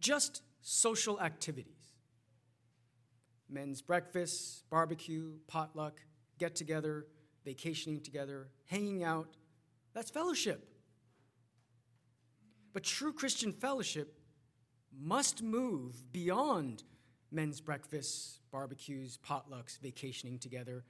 just 0.00 0.42
social 0.60 1.20
activities. 1.20 1.83
Men's 3.54 3.80
breakfast, 3.80 4.68
barbecue, 4.68 5.34
potluck, 5.46 6.00
get 6.38 6.56
together, 6.56 7.06
vacationing 7.44 8.00
together, 8.00 8.48
hanging 8.66 9.04
out. 9.04 9.36
That's 9.94 10.10
fellowship. 10.10 10.68
But 12.72 12.82
true 12.82 13.12
Christian 13.12 13.52
fellowship 13.52 14.18
must 14.92 15.40
move 15.40 16.12
beyond 16.12 16.82
men's 17.30 17.60
breakfasts, 17.60 18.40
barbecues, 18.50 19.18
potlucks, 19.24 19.78
vacationing 19.78 20.40
together. 20.40 20.84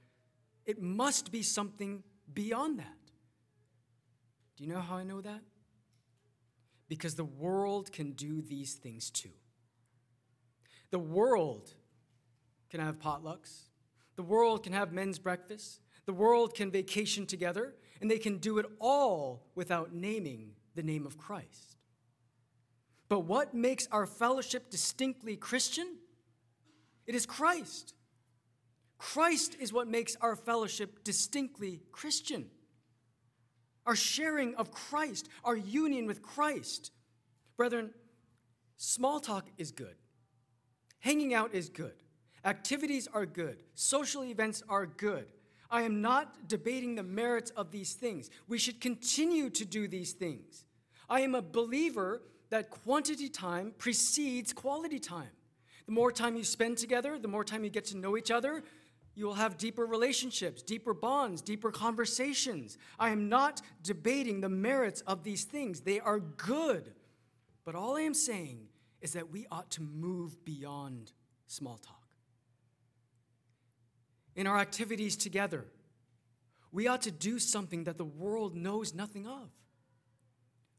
It 0.65 0.81
must 0.81 1.31
be 1.31 1.43
something 1.43 2.03
beyond 2.33 2.79
that. 2.79 2.97
Do 4.57 4.63
you 4.63 4.73
know 4.73 4.79
how 4.79 4.95
I 4.95 5.03
know 5.03 5.21
that? 5.21 5.41
Because 6.87 7.13
the 7.13 7.25
world 7.25 7.91
can 7.91 8.13
do 8.13 8.41
these 8.41 8.73
things 8.73 9.11
too. 9.11 9.29
The 10.89 10.99
world 10.99 11.73
can 12.75 12.85
have 12.85 12.99
potlucks, 12.99 13.69
the 14.17 14.23
world 14.23 14.63
can 14.63 14.73
have 14.73 14.91
men's 14.91 15.17
breakfasts, 15.17 15.79
the 16.05 16.13
world 16.13 16.53
can 16.53 16.71
vacation 16.71 17.25
together, 17.25 17.73
and 18.01 18.11
they 18.11 18.19
can 18.19 18.37
do 18.37 18.57
it 18.57 18.65
all 18.79 19.47
without 19.55 19.93
naming 19.93 20.51
the 20.75 20.83
name 20.83 21.05
of 21.05 21.17
Christ. 21.17 21.77
But 23.07 23.21
what 23.21 23.53
makes 23.53 23.87
our 23.91 24.05
fellowship 24.05 24.69
distinctly 24.69 25.37
Christian? 25.37 25.87
It 27.07 27.15
is 27.15 27.25
Christ. 27.25 27.93
Christ 28.97 29.55
is 29.59 29.71
what 29.71 29.87
makes 29.87 30.17
our 30.19 30.35
fellowship 30.35 31.03
distinctly 31.03 31.81
Christian. 31.93 32.47
Our 33.85 33.95
sharing 33.95 34.55
of 34.55 34.71
Christ, 34.71 35.29
our 35.45 35.55
union 35.55 36.07
with 36.07 36.21
Christ. 36.21 36.91
Brethren, 37.55 37.91
small 38.75 39.21
talk 39.21 39.47
is 39.57 39.71
good. 39.71 39.95
Hanging 40.99 41.33
out 41.33 41.53
is 41.53 41.69
good. 41.69 41.93
Activities 42.45 43.07
are 43.11 43.25
good. 43.25 43.63
Social 43.73 44.23
events 44.23 44.61
are 44.69 44.85
good. 44.85 45.25
I 45.71 45.81
am 45.81 46.01
not 46.01 46.47
debating 46.47 46.93
the 46.93 47.03
merits 47.03 47.49
of 47.51 47.71
these 47.71 47.93
things. 47.93 48.29
We 48.47 48.59
should 48.59 48.79
continue 48.79 49.49
to 49.49 49.65
do 49.65 49.87
these 49.87 50.13
things. 50.13 50.63
I 51.09 51.21
am 51.21 51.33
a 51.33 51.41
believer 51.41 52.21
that 52.51 52.69
quantity 52.69 53.29
time 53.29 53.73
precedes 53.79 54.53
quality 54.53 54.99
time. 54.99 55.31
The 55.87 55.91
more 55.91 56.11
time 56.11 56.35
you 56.35 56.43
spend 56.43 56.77
together, 56.77 57.17
the 57.17 57.27
more 57.27 57.43
time 57.43 57.63
you 57.63 57.71
get 57.71 57.85
to 57.85 57.97
know 57.97 58.15
each 58.15 58.29
other, 58.29 58.63
you 59.15 59.25
will 59.25 59.33
have 59.33 59.57
deeper 59.57 59.85
relationships, 59.85 60.61
deeper 60.61 60.93
bonds, 60.93 61.41
deeper 61.41 61.71
conversations. 61.71 62.77
I 62.99 63.09
am 63.09 63.27
not 63.29 63.61
debating 63.81 64.41
the 64.41 64.49
merits 64.49 65.01
of 65.01 65.23
these 65.23 65.45
things, 65.45 65.81
they 65.81 65.99
are 65.99 66.19
good. 66.19 66.93
But 67.63 67.73
all 67.73 67.97
I 67.97 68.01
am 68.01 68.13
saying 68.13 68.67
is 69.01 69.13
that 69.13 69.31
we 69.31 69.47
ought 69.49 69.71
to 69.71 69.81
move 69.81 70.43
beyond 70.45 71.11
small 71.47 71.77
talk. 71.77 72.04
In 74.35 74.47
our 74.47 74.57
activities 74.57 75.15
together, 75.15 75.65
we 76.71 76.87
ought 76.87 77.03
to 77.03 77.11
do 77.11 77.39
something 77.39 77.85
that 77.85 77.97
the 77.97 78.05
world 78.05 78.55
knows 78.55 78.93
nothing 78.93 79.25
of. 79.25 79.49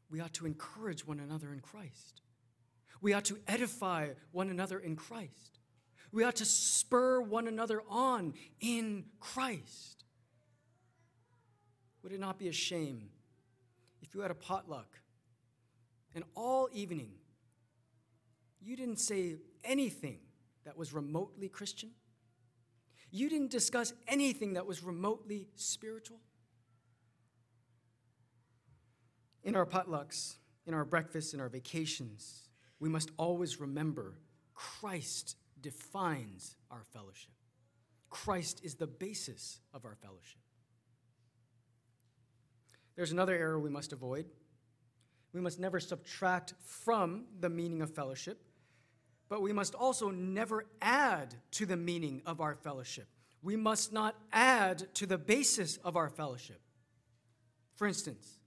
We 0.09 0.21
ought 0.21 0.33
to 0.35 0.45
encourage 0.45 1.05
one 1.05 1.19
another 1.19 1.51
in 1.51 1.59
Christ. 1.59 2.21
We 3.01 3.13
ought 3.13 3.25
to 3.25 3.39
edify 3.47 4.09
one 4.31 4.49
another 4.49 4.79
in 4.79 4.95
Christ. 4.95 5.59
We 6.11 6.23
ought 6.23 6.35
to 6.37 6.45
spur 6.45 7.19
one 7.21 7.47
another 7.47 7.81
on 7.89 8.33
in 8.59 9.05
Christ. 9.19 10.03
Would 12.03 12.11
it 12.11 12.19
not 12.19 12.39
be 12.39 12.47
a 12.47 12.53
shame 12.53 13.09
if 14.01 14.13
you 14.13 14.21
had 14.21 14.31
a 14.31 14.35
potluck 14.35 14.87
and 16.15 16.23
all 16.35 16.69
evening 16.71 17.11
you 18.61 18.75
didn't 18.75 18.99
say 18.99 19.35
anything 19.63 20.19
that 20.63 20.77
was 20.77 20.93
remotely 20.93 21.49
Christian? 21.49 21.91
You 23.11 23.29
didn't 23.29 23.51
discuss 23.51 23.93
anything 24.07 24.53
that 24.53 24.65
was 24.65 24.83
remotely 24.83 25.47
spiritual? 25.55 26.19
In 29.43 29.55
our 29.55 29.65
potlucks, 29.65 30.35
in 30.65 30.73
our 30.73 30.83
breakfasts, 30.83 31.33
in 31.33 31.39
our 31.39 31.49
vacations, 31.49 32.49
we 32.79 32.89
must 32.89 33.11
always 33.17 33.59
remember 33.59 34.19
Christ 34.53 35.37
defines 35.61 36.55
our 36.69 36.83
fellowship. 36.91 37.31
Christ 38.09 38.61
is 38.63 38.75
the 38.75 38.87
basis 38.87 39.59
of 39.73 39.85
our 39.85 39.95
fellowship. 39.95 40.41
There's 42.95 43.11
another 43.11 43.35
error 43.35 43.59
we 43.59 43.69
must 43.69 43.93
avoid. 43.93 44.25
We 45.33 45.41
must 45.41 45.59
never 45.59 45.79
subtract 45.79 46.53
from 46.65 47.25
the 47.39 47.49
meaning 47.49 47.81
of 47.81 47.93
fellowship, 47.93 48.41
but 49.29 49.41
we 49.41 49.53
must 49.53 49.75
also 49.75 50.09
never 50.09 50.65
add 50.81 51.35
to 51.51 51.65
the 51.65 51.77
meaning 51.77 52.21
of 52.25 52.41
our 52.41 52.55
fellowship. 52.55 53.07
We 53.41 53.55
must 53.55 53.93
not 53.93 54.15
add 54.31 54.93
to 54.95 55.05
the 55.05 55.17
basis 55.17 55.77
of 55.77 55.95
our 55.95 56.09
fellowship. 56.09 56.61
For 57.75 57.87
instance, 57.87 58.39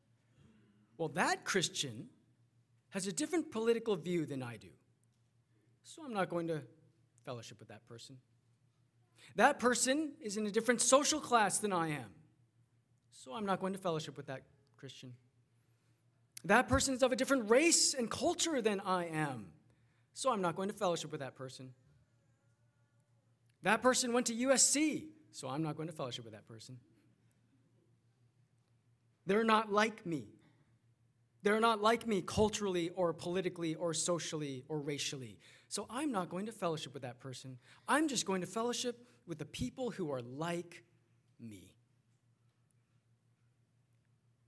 well, 0.97 1.09
that 1.11 1.45
Christian 1.45 2.09
has 2.91 3.07
a 3.07 3.13
different 3.13 3.53
political 3.53 3.97
view 3.97 4.27
than 4.27 4.43
I 4.43 4.57
do, 4.57 4.69
so 5.83 6.03
I'm 6.05 6.13
not 6.13 6.29
going 6.29 6.49
to 6.49 6.63
fellowship 7.25 7.59
with 7.59 7.69
that 7.69 7.87
person. 7.87 8.17
That 9.37 9.61
person 9.61 10.13
is 10.21 10.37
in 10.37 10.47
a 10.47 10.51
different 10.51 10.81
social 10.81 11.21
class 11.21 11.59
than 11.59 11.73
I 11.73 11.91
am, 11.91 12.11
so 13.13 13.33
I'm 13.33 13.47
not 13.47 13.61
going 13.61 13.75
to 13.75 13.79
fellowship 13.79 14.17
with 14.17 14.27
that 14.27 14.43
Christian. 14.77 15.13
That 16.45 16.69
person 16.69 16.95
is 16.95 17.03
of 17.03 17.13
a 17.13 17.17
different 17.17 17.49
race 17.51 17.95
and 17.95 18.11
culture 18.11 18.61
than 18.61 18.81
I 18.81 19.07
am, 19.07 19.47
so 20.21 20.31
I'm 20.31 20.43
not 20.43 20.55
going 20.55 20.69
to 20.69 20.75
fellowship 20.75 21.11
with 21.13 21.21
that 21.23 21.35
person. 21.35 21.71
That 23.63 23.81
person 23.81 24.13
went 24.13 24.27
to 24.27 24.35
USC, 24.35 25.05
so 25.33 25.49
I'm 25.49 25.63
not 25.63 25.77
going 25.79 25.89
to 25.89 25.95
fellowship 25.95 26.27
with 26.27 26.35
that 26.35 26.47
person. 26.47 26.77
They're 29.25 29.45
not 29.45 29.73
like 29.73 30.05
me. 30.05 30.27
They're 31.43 31.59
not 31.59 31.81
like 31.81 32.07
me 32.07 32.21
culturally 32.21 32.91
or 32.91 33.15
politically 33.15 33.77
or 33.77 33.95
socially 33.95 34.63
or 34.69 34.81
racially. 34.81 35.39
So 35.69 35.87
I'm 35.89 36.13
not 36.13 36.29
going 36.29 36.45
to 36.45 36.53
fellowship 36.53 36.93
with 36.93 37.03
that 37.05 37.19
person. 37.19 37.57
I'm 37.89 38.07
just 38.07 38.27
going 38.27 38.43
to 38.43 38.47
fellowship 38.47 39.03
with 39.27 39.39
the 39.39 39.47
people 39.47 39.91
who 39.91 40.13
are 40.13 40.21
like 40.21 40.85
me. 41.41 41.73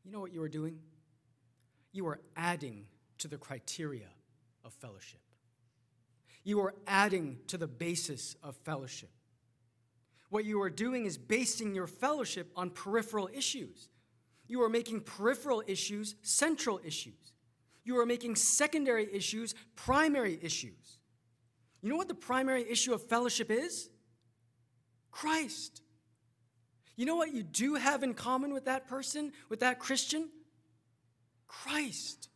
You 0.05 0.13
know 0.13 0.21
what 0.21 0.35
you 0.35 0.43
are 0.43 0.51
doing? 0.51 0.81
You 1.93 2.09
are 2.09 2.21
adding 2.37 2.85
to 3.21 3.29
the 3.29 3.39
criteria 3.39 4.09
of 4.67 4.75
fellowship. 4.75 5.21
You 6.45 6.61
are 6.61 6.75
adding 6.87 7.39
to 7.49 7.59
the 7.59 7.69
basis 7.69 8.37
of 8.43 8.57
fellowship. 8.65 9.11
What 10.29 10.45
you 10.45 10.61
are 10.63 10.71
doing 10.71 11.05
is 11.05 11.19
basing 11.19 11.75
your 11.75 11.87
fellowship 11.87 12.51
on 12.57 12.71
peripheral 12.71 13.29
issues. 13.33 13.89
You 14.49 14.63
are 14.63 14.69
making 14.69 15.03
peripheral 15.03 15.63
issues 15.67 16.15
central 16.23 16.81
issues. 16.85 17.33
You 17.85 17.99
are 17.99 18.07
making 18.07 18.37
secondary 18.37 19.13
issues 19.13 19.55
primary 19.77 20.39
issues. 20.41 20.99
You 21.83 21.91
know 21.91 21.97
what 21.97 22.09
the 22.09 22.15
primary 22.15 22.69
issue 22.69 22.95
of 22.95 23.03
fellowship 23.09 23.51
is? 23.51 23.91
Christ. 25.11 25.83
You 26.97 27.07
know 27.07 27.17
what 27.17 27.35
you 27.35 27.43
do 27.43 27.75
have 27.75 28.03
in 28.03 28.15
common 28.15 28.53
with 28.53 28.67
that 28.67 28.87
person, 28.87 29.33
with 29.49 29.61
that 29.61 29.79
Christian? 29.79 30.29
Christ. 31.47 32.29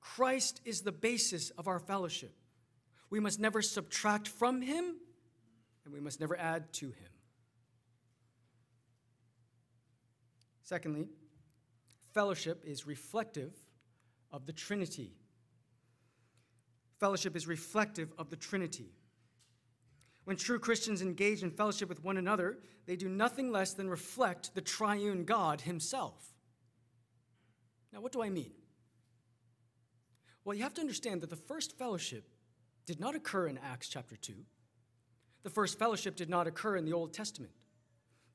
Christ 0.00 0.60
is 0.64 0.82
the 0.82 0.92
basis 0.92 1.50
of 1.50 1.68
our 1.68 1.78
fellowship. 1.78 2.34
We 3.10 3.20
must 3.20 3.38
never 3.38 3.62
subtract 3.62 4.28
from 4.28 4.60
him, 4.62 4.96
and 5.84 5.94
we 5.94 6.00
must 6.00 6.20
never 6.20 6.36
add 6.38 6.72
to 6.74 6.86
him. 6.86 7.10
Secondly, 10.62 11.08
fellowship 12.12 12.64
is 12.64 12.86
reflective 12.86 13.52
of 14.32 14.46
the 14.46 14.52
Trinity. 14.52 15.12
Fellowship 16.98 17.36
is 17.36 17.46
reflective 17.46 18.12
of 18.18 18.30
the 18.30 18.36
Trinity. 18.36 18.90
When 20.24 20.36
true 20.36 20.58
Christians 20.58 21.02
engage 21.02 21.44
in 21.44 21.52
fellowship 21.52 21.88
with 21.88 22.02
one 22.02 22.16
another, 22.16 22.58
they 22.86 22.96
do 22.96 23.08
nothing 23.08 23.52
less 23.52 23.74
than 23.74 23.88
reflect 23.88 24.56
the 24.56 24.60
triune 24.60 25.24
God 25.24 25.60
Himself. 25.60 26.34
Now, 27.92 28.00
what 28.00 28.10
do 28.10 28.22
I 28.22 28.28
mean? 28.28 28.50
Well, 30.44 30.56
you 30.56 30.64
have 30.64 30.74
to 30.74 30.80
understand 30.80 31.20
that 31.20 31.30
the 31.30 31.36
first 31.36 31.78
fellowship 31.78 32.28
did 32.86 33.00
not 33.00 33.14
occur 33.14 33.48
in 33.48 33.58
Acts 33.58 33.88
chapter 33.88 34.16
2. 34.16 34.32
The 35.42 35.50
first 35.50 35.78
fellowship 35.78 36.16
did 36.16 36.30
not 36.30 36.46
occur 36.46 36.76
in 36.76 36.84
the 36.84 36.92
Old 36.92 37.12
Testament. 37.12 37.52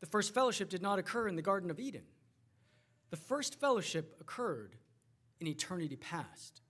The 0.02 0.06
first 0.08 0.34
fellowship 0.34 0.70
did 0.70 0.82
not 0.82 1.00
occur 1.00 1.28
in 1.28 1.36
the 1.36 1.42
Garden 1.42 1.72
of 1.72 1.80
Eden. 1.80 2.04
The 3.10 3.18
first 3.18 3.60
fellowship 3.60 4.16
occurred 4.22 4.76
in 5.40 5.48
eternity 5.48 5.96
past 5.96 6.62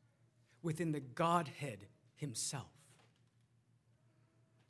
within 0.63 0.91
the 0.91 0.99
Godhead 0.99 1.87
Himself. 2.15 2.71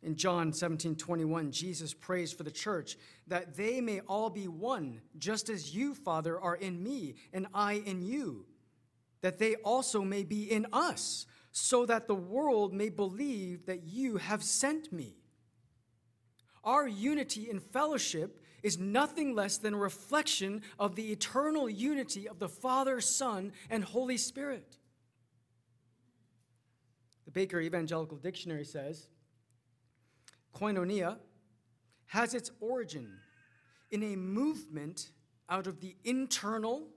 In 0.03 0.15
John 0.15 0.51
17, 0.51 0.95
21, 0.95 1.51
Jesus 1.51 1.93
prays 1.93 2.33
for 2.33 2.43
the 2.43 2.51
church 2.51 2.97
that 3.27 3.55
they 3.55 3.81
may 3.81 3.99
all 4.01 4.29
be 4.29 4.47
one, 4.47 5.01
just 5.17 5.47
as 5.47 5.75
you, 5.75 5.93
Father, 5.93 6.39
are 6.39 6.55
in 6.55 6.81
me 6.81 7.15
and 7.31 7.45
I 7.53 7.73
in 7.73 8.01
you, 8.01 8.45
that 9.21 9.37
they 9.37 9.55
also 9.57 10.01
may 10.01 10.23
be 10.23 10.51
in 10.51 10.65
us, 10.73 11.27
so 11.51 11.85
that 11.85 12.07
the 12.07 12.15
world 12.15 12.73
may 12.73 12.89
believe 12.89 13.65
that 13.65 13.83
you 13.83 14.17
have 14.17 14.43
sent 14.43 14.91
me. 14.91 15.15
Our 16.63 16.87
unity 16.87 17.49
in 17.49 17.59
fellowship 17.59 18.39
is 18.63 18.77
nothing 18.77 19.33
less 19.33 19.57
than 19.57 19.73
a 19.73 19.77
reflection 19.77 20.61
of 20.77 20.95
the 20.95 21.11
eternal 21.11 21.69
unity 21.69 22.27
of 22.27 22.39
the 22.39 22.49
Father, 22.49 23.01
Son, 23.01 23.51
and 23.69 23.83
Holy 23.83 24.17
Spirit. 24.17 24.77
The 27.25 27.31
Baker 27.31 27.59
Evangelical 27.59 28.17
Dictionary 28.17 28.65
says 28.65 29.07
koinonia 30.55 31.17
has 32.07 32.33
its 32.33 32.51
origin 32.59 33.09
in 33.89 34.03
a 34.03 34.15
movement 34.15 35.11
out 35.49 35.65
of 35.65 35.79
the 35.79 35.95
internal, 36.03 36.87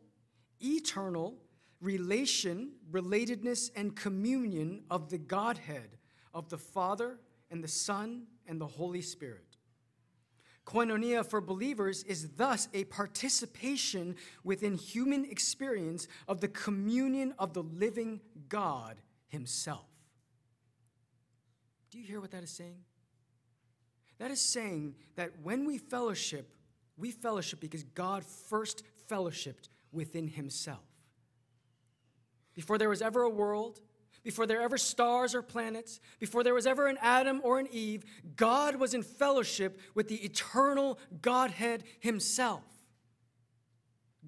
eternal 0.60 1.38
relation, 1.80 2.72
relatedness, 2.90 3.70
and 3.76 3.94
communion 3.94 4.82
of 4.90 5.10
the 5.10 5.18
Godhead, 5.18 5.96
of 6.32 6.48
the 6.48 6.58
Father 6.58 7.18
and 7.50 7.62
the 7.62 7.68
Son 7.68 8.26
and 8.46 8.60
the 8.60 8.66
Holy 8.66 9.02
Spirit. 9.02 9.54
Koinonia 10.66 11.24
for 11.24 11.40
believers 11.40 12.02
is 12.04 12.30
thus 12.36 12.68
a 12.72 12.84
participation 12.84 14.16
within 14.42 14.74
human 14.74 15.24
experience 15.26 16.08
of 16.26 16.40
the 16.40 16.48
communion 16.48 17.34
of 17.38 17.52
the 17.52 17.62
living 17.62 18.20
God 18.48 18.96
Himself. 19.28 19.86
Do 21.90 21.98
you 21.98 22.04
hear 22.04 22.20
what 22.20 22.30
that 22.30 22.42
is 22.42 22.50
saying? 22.50 22.78
That 24.18 24.30
is 24.30 24.40
saying 24.40 24.94
that 25.16 25.32
when 25.42 25.66
we 25.66 25.76
fellowship, 25.78 26.56
we 26.96 27.10
fellowship 27.10 27.60
because 27.60 27.82
God 27.82 28.24
first 28.24 28.84
fellowshipped 29.08 29.68
within 29.92 30.28
Himself. 30.28 30.93
Before 32.54 32.78
there 32.78 32.88
was 32.88 33.02
ever 33.02 33.22
a 33.22 33.30
world, 33.30 33.80
before 34.22 34.46
there 34.46 34.62
ever 34.62 34.78
stars 34.78 35.34
or 35.34 35.42
planets, 35.42 36.00
before 36.18 36.42
there 36.42 36.54
was 36.54 36.66
ever 36.66 36.86
an 36.86 36.98
Adam 37.00 37.40
or 37.44 37.58
an 37.58 37.68
Eve, 37.70 38.04
God 38.36 38.76
was 38.76 38.94
in 38.94 39.02
fellowship 39.02 39.78
with 39.94 40.08
the 40.08 40.24
eternal 40.24 40.98
Godhead 41.20 41.84
Himself. 42.00 42.62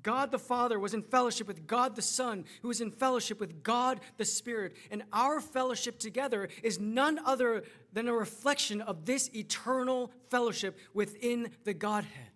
God 0.03 0.31
the 0.31 0.39
Father 0.39 0.79
was 0.79 0.93
in 0.93 1.03
fellowship 1.03 1.49
with 1.49 1.67
God 1.67 1.97
the 1.97 2.03
Son, 2.03 2.45
who 2.61 2.69
was 2.69 2.83
in 2.83 2.91
fellowship 2.91 3.41
with 3.41 3.62
God 3.62 4.01
the 4.19 4.25
Spirit. 4.25 4.77
And 4.91 5.03
our 5.12 5.41
fellowship 5.41 5.99
together 5.99 6.49
is 6.62 6.79
none 6.79 7.19
other 7.25 7.65
than 7.93 8.07
a 8.07 8.12
reflection 8.12 8.83
of 8.83 9.07
this 9.07 9.31
eternal 9.35 10.12
fellowship 10.29 10.79
within 10.93 11.51
the 11.65 11.75
Godhead. 11.75 12.31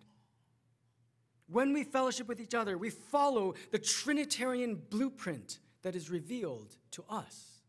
When 1.47 1.71
we 1.71 1.83
fellowship 1.83 2.27
with 2.27 2.39
each 2.39 2.55
other, 2.55 2.77
we 2.77 2.89
follow 2.89 3.53
the 3.71 3.79
Trinitarian 3.79 4.81
blueprint 4.89 5.59
that 5.83 5.95
is 5.95 6.09
revealed 6.09 6.75
to 6.91 7.03
us. 7.09 7.61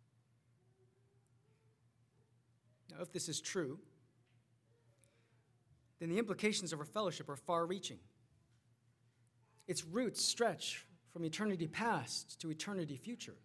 Now, 2.90 3.03
if 3.03 3.12
this 3.12 3.29
is 3.29 3.40
true, 3.40 3.79
then 5.98 6.11
the 6.11 6.18
implications 6.18 6.72
of 6.72 6.81
our 6.81 6.85
fellowship 6.85 7.29
are 7.29 7.37
far 7.37 7.64
reaching. 7.64 7.98
Its 9.66 9.85
roots 9.85 10.22
stretch 10.22 10.85
from 11.12 11.25
eternity 11.25 11.66
past 11.66 12.40
to 12.40 12.51
eternity 12.51 12.96
future. 12.96 13.37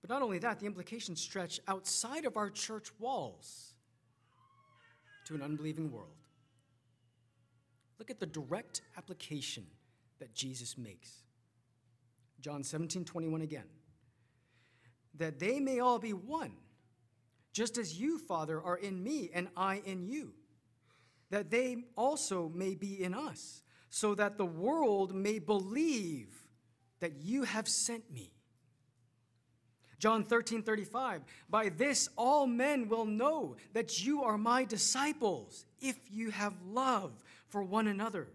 But 0.00 0.10
not 0.10 0.22
only 0.22 0.38
that, 0.38 0.60
the 0.60 0.66
implications 0.66 1.20
stretch 1.20 1.60
outside 1.66 2.24
of 2.24 2.36
our 2.36 2.50
church 2.50 2.88
walls 2.98 3.74
to 5.26 5.34
an 5.34 5.42
unbelieving 5.42 5.90
world. 5.90 6.14
Look 7.98 8.10
at 8.10 8.20
the 8.20 8.26
direct 8.26 8.82
application 8.96 9.66
that 10.20 10.34
Jesus 10.34 10.78
makes. 10.78 11.24
John 12.40 12.62
17, 12.62 13.04
21 13.04 13.40
again. 13.40 13.64
That 15.16 15.38
they 15.38 15.60
may 15.60 15.80
all 15.80 15.98
be 15.98 16.12
one, 16.12 16.52
just 17.52 17.78
as 17.78 17.98
you, 17.98 18.18
Father, 18.18 18.60
are 18.60 18.76
in 18.76 19.02
me 19.02 19.30
and 19.34 19.48
I 19.56 19.82
in 19.84 20.06
you. 20.06 20.32
That 21.30 21.50
they 21.50 21.84
also 21.96 22.50
may 22.54 22.74
be 22.74 23.02
in 23.02 23.14
us, 23.14 23.62
so 23.90 24.14
that 24.14 24.38
the 24.38 24.46
world 24.46 25.14
may 25.14 25.38
believe 25.38 26.28
that 27.00 27.22
you 27.22 27.42
have 27.42 27.68
sent 27.68 28.10
me. 28.12 28.32
John 29.98 30.22
13, 30.24 30.62
35. 30.62 31.22
By 31.50 31.70
this 31.70 32.08
all 32.16 32.46
men 32.46 32.88
will 32.88 33.04
know 33.04 33.56
that 33.72 34.04
you 34.04 34.22
are 34.22 34.38
my 34.38 34.64
disciples, 34.64 35.66
if 35.80 35.98
you 36.08 36.30
have 36.30 36.54
love 36.64 37.12
for 37.48 37.62
one 37.62 37.88
another. 37.88 38.28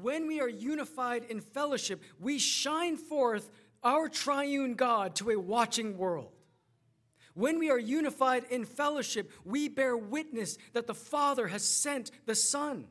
When 0.00 0.26
we 0.26 0.40
are 0.40 0.48
unified 0.48 1.24
in 1.24 1.40
fellowship, 1.40 2.02
we 2.18 2.38
shine 2.38 2.96
forth 2.96 3.50
our 3.82 4.08
triune 4.08 4.74
God 4.74 5.14
to 5.16 5.30
a 5.30 5.38
watching 5.38 5.96
world. 5.96 6.32
When 7.34 7.58
we 7.58 7.70
are 7.70 7.78
unified 7.78 8.44
in 8.50 8.64
fellowship, 8.64 9.30
we 9.44 9.68
bear 9.68 9.96
witness 9.96 10.56
that 10.72 10.86
the 10.86 10.94
Father 10.94 11.48
has 11.48 11.64
sent 11.64 12.10
the 12.26 12.34
Son. 12.34 12.86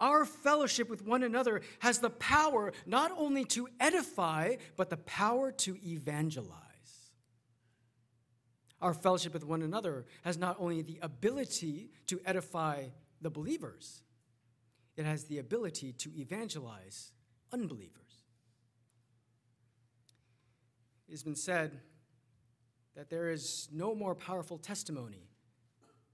Our 0.00 0.24
fellowship 0.24 0.88
with 0.88 1.06
one 1.06 1.22
another 1.22 1.62
has 1.80 1.98
the 1.98 2.10
power 2.10 2.72
not 2.86 3.12
only 3.16 3.44
to 3.46 3.68
edify, 3.80 4.56
but 4.76 4.90
the 4.90 4.96
power 4.98 5.50
to 5.52 5.76
evangelize. 5.84 6.54
Our 8.80 8.94
fellowship 8.94 9.32
with 9.32 9.44
one 9.44 9.62
another 9.62 10.06
has 10.22 10.38
not 10.38 10.56
only 10.58 10.82
the 10.82 10.98
ability 11.02 11.90
to 12.06 12.20
edify 12.24 12.84
the 13.20 13.30
believers, 13.30 14.02
it 14.98 15.06
has 15.06 15.24
the 15.24 15.38
ability 15.38 15.92
to 15.92 16.10
evangelize 16.18 17.12
unbelievers. 17.52 18.24
It 21.06 21.12
has 21.12 21.22
been 21.22 21.36
said 21.36 21.78
that 22.96 23.08
there 23.08 23.30
is 23.30 23.68
no 23.72 23.94
more 23.94 24.16
powerful 24.16 24.58
testimony 24.58 25.30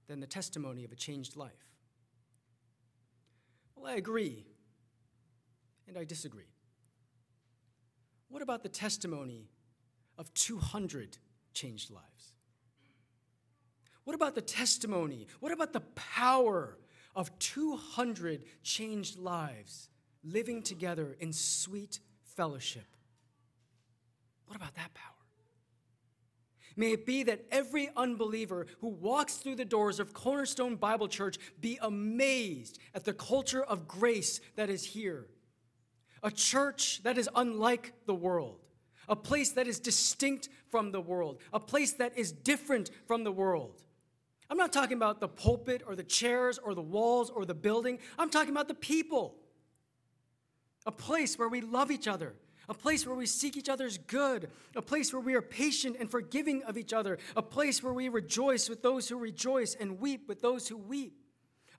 than 0.07 0.19
the 0.19 0.27
testimony 0.27 0.85
of 0.85 0.91
a 0.91 0.95
changed 0.95 1.35
life. 1.35 1.51
Well, 3.75 3.91
I 3.91 3.95
agree, 3.95 4.45
and 5.87 5.97
I 5.97 6.03
disagree. 6.03 6.53
What 8.29 8.43
about 8.43 8.61
the 8.61 8.69
testimony 8.69 9.49
of 10.15 10.31
200 10.35 11.17
changed 11.55 11.89
lives? 11.89 12.33
What 14.03 14.15
about 14.15 14.35
the 14.35 14.41
testimony? 14.41 15.25
What 15.39 15.51
about 15.51 15.73
the 15.73 15.81
power 15.95 16.77
of 17.15 17.37
200 17.39 18.43
changed 18.63 19.17
lives 19.17 19.89
living 20.23 20.61
together 20.61 21.15
in 21.19 21.31
sweet 21.31 21.99
fellowship? 22.35 22.85
What 24.47 24.55
about 24.55 24.75
that 24.75 24.93
power? 24.93 25.15
May 26.75 26.91
it 26.91 27.05
be 27.05 27.23
that 27.23 27.45
every 27.51 27.89
unbeliever 27.95 28.67
who 28.81 28.89
walks 28.89 29.35
through 29.35 29.55
the 29.55 29.65
doors 29.65 29.99
of 29.99 30.13
Cornerstone 30.13 30.75
Bible 30.75 31.07
Church 31.07 31.37
be 31.61 31.79
amazed 31.81 32.79
at 32.93 33.05
the 33.05 33.13
culture 33.13 33.63
of 33.63 33.87
grace 33.87 34.41
that 34.55 34.69
is 34.69 34.83
here. 34.83 35.27
A 36.21 36.31
church 36.31 37.01
that 37.03 37.17
is 37.17 37.29
unlike 37.35 37.93
the 38.05 38.15
world, 38.15 38.59
a 39.07 39.15
place 39.15 39.51
that 39.51 39.67
is 39.67 39.79
distinct 39.79 40.49
from 40.69 40.91
the 40.91 41.01
world, 41.01 41.39
a 41.53 41.59
place 41.59 41.93
that 41.93 42.17
is 42.17 42.31
different 42.31 42.89
from 43.07 43.23
the 43.23 43.31
world. 43.31 43.81
I'm 44.49 44.57
not 44.57 44.71
talking 44.71 44.97
about 44.97 45.19
the 45.19 45.27
pulpit 45.27 45.81
or 45.87 45.95
the 45.95 46.03
chairs 46.03 46.59
or 46.59 46.75
the 46.75 46.81
walls 46.81 47.29
or 47.29 47.45
the 47.45 47.55
building. 47.55 47.99
I'm 48.17 48.29
talking 48.29 48.51
about 48.51 48.67
the 48.67 48.75
people. 48.75 49.35
A 50.85 50.91
place 50.91 51.39
where 51.39 51.49
we 51.49 51.61
love 51.61 51.89
each 51.89 52.07
other, 52.07 52.35
a 52.69 52.73
place 52.73 53.07
where 53.07 53.15
we 53.15 53.25
seek 53.25 53.57
each 53.57 53.69
other's 53.69 53.97
good, 53.97 54.51
a 54.75 54.83
place 54.83 55.11
where 55.11 55.21
we 55.21 55.33
are 55.33 55.41
patient 55.41 55.97
and 55.99 56.11
forgiving 56.11 56.61
of 56.63 56.77
each 56.77 56.93
other, 56.93 57.17
a 57.35 57.41
place 57.41 57.81
where 57.81 57.93
we 57.93 58.07
rejoice 58.07 58.69
with 58.69 58.83
those 58.83 59.09
who 59.09 59.17
rejoice 59.17 59.75
and 59.79 59.99
weep 59.99 60.27
with 60.27 60.41
those 60.41 60.67
who 60.67 60.77
weep, 60.77 61.17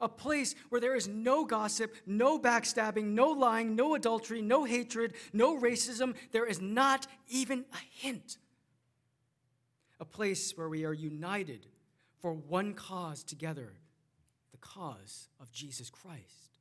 a 0.00 0.08
place 0.08 0.56
where 0.70 0.80
there 0.80 0.96
is 0.96 1.06
no 1.06 1.44
gossip, 1.44 1.94
no 2.04 2.36
backstabbing, 2.36 3.04
no 3.04 3.28
lying, 3.28 3.76
no 3.76 3.94
adultery, 3.94 4.42
no 4.42 4.64
hatred, 4.64 5.14
no 5.32 5.56
racism. 5.56 6.16
There 6.32 6.46
is 6.46 6.60
not 6.60 7.06
even 7.28 7.64
a 7.72 7.78
hint. 7.92 8.38
A 10.00 10.04
place 10.04 10.56
where 10.56 10.68
we 10.68 10.84
are 10.84 10.92
united 10.92 11.66
for 12.20 12.32
one 12.32 12.74
cause 12.74 13.22
together 13.22 13.74
the 14.52 14.58
cause 14.58 15.28
of 15.40 15.52
Jesus 15.52 15.90
Christ. 15.90 16.58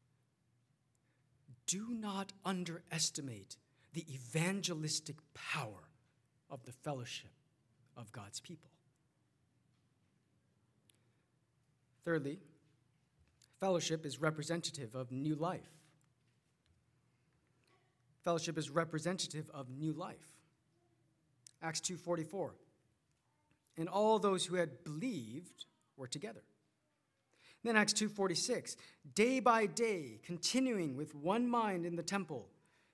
Do 1.67 1.87
not 1.89 2.33
underestimate 2.43 3.57
the 3.93 4.05
evangelistic 4.13 5.15
power 5.33 5.89
of 6.49 6.63
the 6.65 6.71
fellowship 6.71 7.31
of 7.97 8.11
God's 8.11 8.39
people. 8.39 8.69
Thirdly, 12.03 12.39
fellowship 13.59 14.05
is 14.05 14.21
representative 14.21 14.93
of 14.93 15.11
new 15.11 15.35
life. 15.35 15.71
Fellowship 18.23 18.57
is 18.57 18.69
representative 18.69 19.49
of 19.53 19.69
new 19.69 19.93
life. 19.93 20.37
Acts 21.61 21.79
2:44. 21.81 22.53
And 23.77 23.89
all 23.89 24.19
those 24.19 24.45
who 24.45 24.55
had 24.55 24.83
believed 24.83 25.65
were 25.97 26.07
together. 26.07 26.43
Then 27.63 27.75
Acts 27.75 27.93
2:46, 27.93 28.75
day 29.15 29.39
by 29.39 29.65
day, 29.65 30.19
continuing 30.23 30.95
with 30.95 31.15
one 31.15 31.49
mind 31.49 31.85
in 31.85 31.95
the 31.95 32.03
temple 32.03 32.49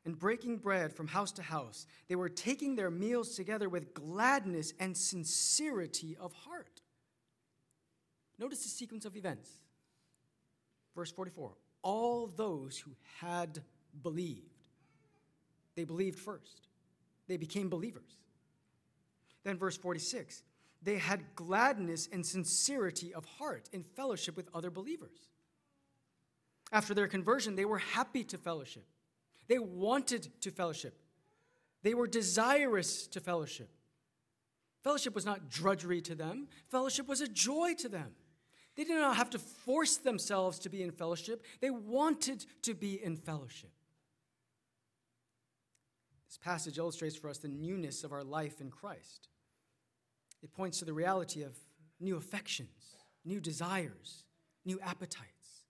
and 0.06 0.18
breaking 0.18 0.58
bread 0.58 0.94
from 0.94 1.08
house 1.08 1.32
to 1.34 1.42
house. 1.42 1.86
They 2.08 2.16
were 2.16 2.30
taking 2.30 2.76
their 2.76 2.90
meals 2.90 3.36
together 3.36 3.70
with 3.70 3.94
gladness 3.94 4.74
and 4.80 4.96
sincerity 4.96 6.16
of 6.18 6.34
heart. 6.34 6.82
Notice 8.40 8.64
the 8.64 8.70
sequence 8.70 9.06
of 9.06 9.16
events. 9.16 9.50
Verse 10.96 11.12
44 11.12 11.54
All 11.84 12.28
those 12.28 12.78
who 12.78 12.92
had 13.20 13.62
believed, 14.02 14.64
they 15.76 15.84
believed 15.84 16.18
first, 16.18 16.68
they 17.28 17.38
became 17.38 17.70
believers. 17.70 18.18
Then, 19.44 19.58
verse 19.58 19.78
46 19.78 20.44
they 20.82 20.98
had 20.98 21.36
gladness 21.36 22.10
and 22.12 22.26
sincerity 22.26 23.14
of 23.14 23.26
heart 23.26 23.70
in 23.72 23.84
fellowship 23.84 24.36
with 24.36 24.50
other 24.54 24.72
believers. 24.72 25.30
After 26.72 26.94
their 26.94 27.08
conversion, 27.08 27.56
they 27.56 27.66
were 27.66 27.78
happy 27.78 28.24
to 28.26 28.38
fellowship. 28.38 28.86
They 29.48 29.60
wanted 29.60 30.30
to 30.42 30.52
fellowship. 30.52 30.98
They 31.84 31.94
were 31.94 32.08
desirous 32.08 33.08
to 33.08 33.20
fellowship. 33.20 33.70
Fellowship 34.84 35.14
was 35.14 35.26
not 35.26 35.50
drudgery 35.50 36.02
to 36.02 36.16
them, 36.16 36.48
fellowship 36.70 37.08
was 37.08 37.22
a 37.22 37.28
joy 37.28 37.76
to 37.76 37.90
them. 37.90 38.12
They 38.76 38.84
did 38.84 38.98
not 38.98 39.18
have 39.18 39.30
to 39.32 39.40
force 39.40 39.98
themselves 39.98 40.58
to 40.60 40.70
be 40.70 40.82
in 40.82 40.92
fellowship, 40.92 41.44
they 41.60 41.70
wanted 41.70 42.46
to 42.64 42.74
be 42.74 43.04
in 43.04 43.18
fellowship. 43.18 43.72
This 46.28 46.38
passage 46.38 46.78
illustrates 46.78 47.18
for 47.18 47.30
us 47.30 47.40
the 47.40 47.50
newness 47.50 48.04
of 48.04 48.14
our 48.14 48.24
life 48.24 48.62
in 48.62 48.72
Christ. 48.72 49.28
It 50.44 50.54
points 50.54 50.80
to 50.80 50.86
the 50.86 50.94
reality 50.94 51.44
of 51.44 51.56
new 52.00 52.18
affections, 52.18 52.98
new 53.24 53.40
desires, 53.40 54.26
new 54.66 54.80
appetites. 54.82 55.66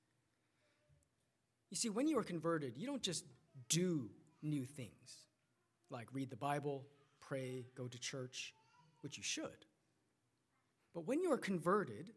You 1.69 1.77
see, 1.77 1.89
when 1.89 2.07
you 2.07 2.17
are 2.19 2.23
converted, 2.23 2.77
you 2.77 2.87
don't 2.87 3.01
just 3.01 3.25
do 3.69 4.09
new 4.41 4.65
things, 4.65 5.27
like 5.89 6.07
read 6.13 6.29
the 6.29 6.35
Bible, 6.35 6.85
pray, 7.19 7.65
go 7.75 7.87
to 7.87 7.99
church, 7.99 8.53
which 9.01 9.17
you 9.17 9.23
should. 9.23 9.65
But 10.93 11.07
when 11.07 11.21
you 11.21 11.31
are 11.31 11.37
converted, 11.37 12.11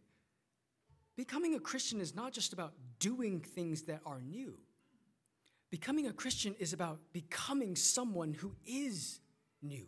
becoming 1.16 1.54
a 1.54 1.60
Christian 1.60 2.00
is 2.00 2.14
not 2.14 2.32
just 2.32 2.52
about 2.52 2.72
doing 2.98 3.40
things 3.40 3.82
that 3.82 4.00
are 4.04 4.20
new. 4.20 4.58
Becoming 5.70 6.06
a 6.06 6.12
Christian 6.12 6.54
is 6.58 6.72
about 6.72 7.00
becoming 7.12 7.76
someone 7.76 8.34
who 8.34 8.54
is 8.66 9.20
new. 9.62 9.86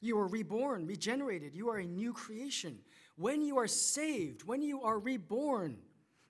You 0.00 0.18
are 0.18 0.26
reborn, 0.26 0.86
regenerated. 0.86 1.54
You 1.54 1.70
are 1.70 1.78
a 1.78 1.84
new 1.84 2.12
creation. 2.12 2.78
When 3.16 3.42
you 3.42 3.58
are 3.58 3.66
saved, 3.66 4.44
when 4.44 4.62
you 4.62 4.82
are 4.82 4.98
reborn, 4.98 5.78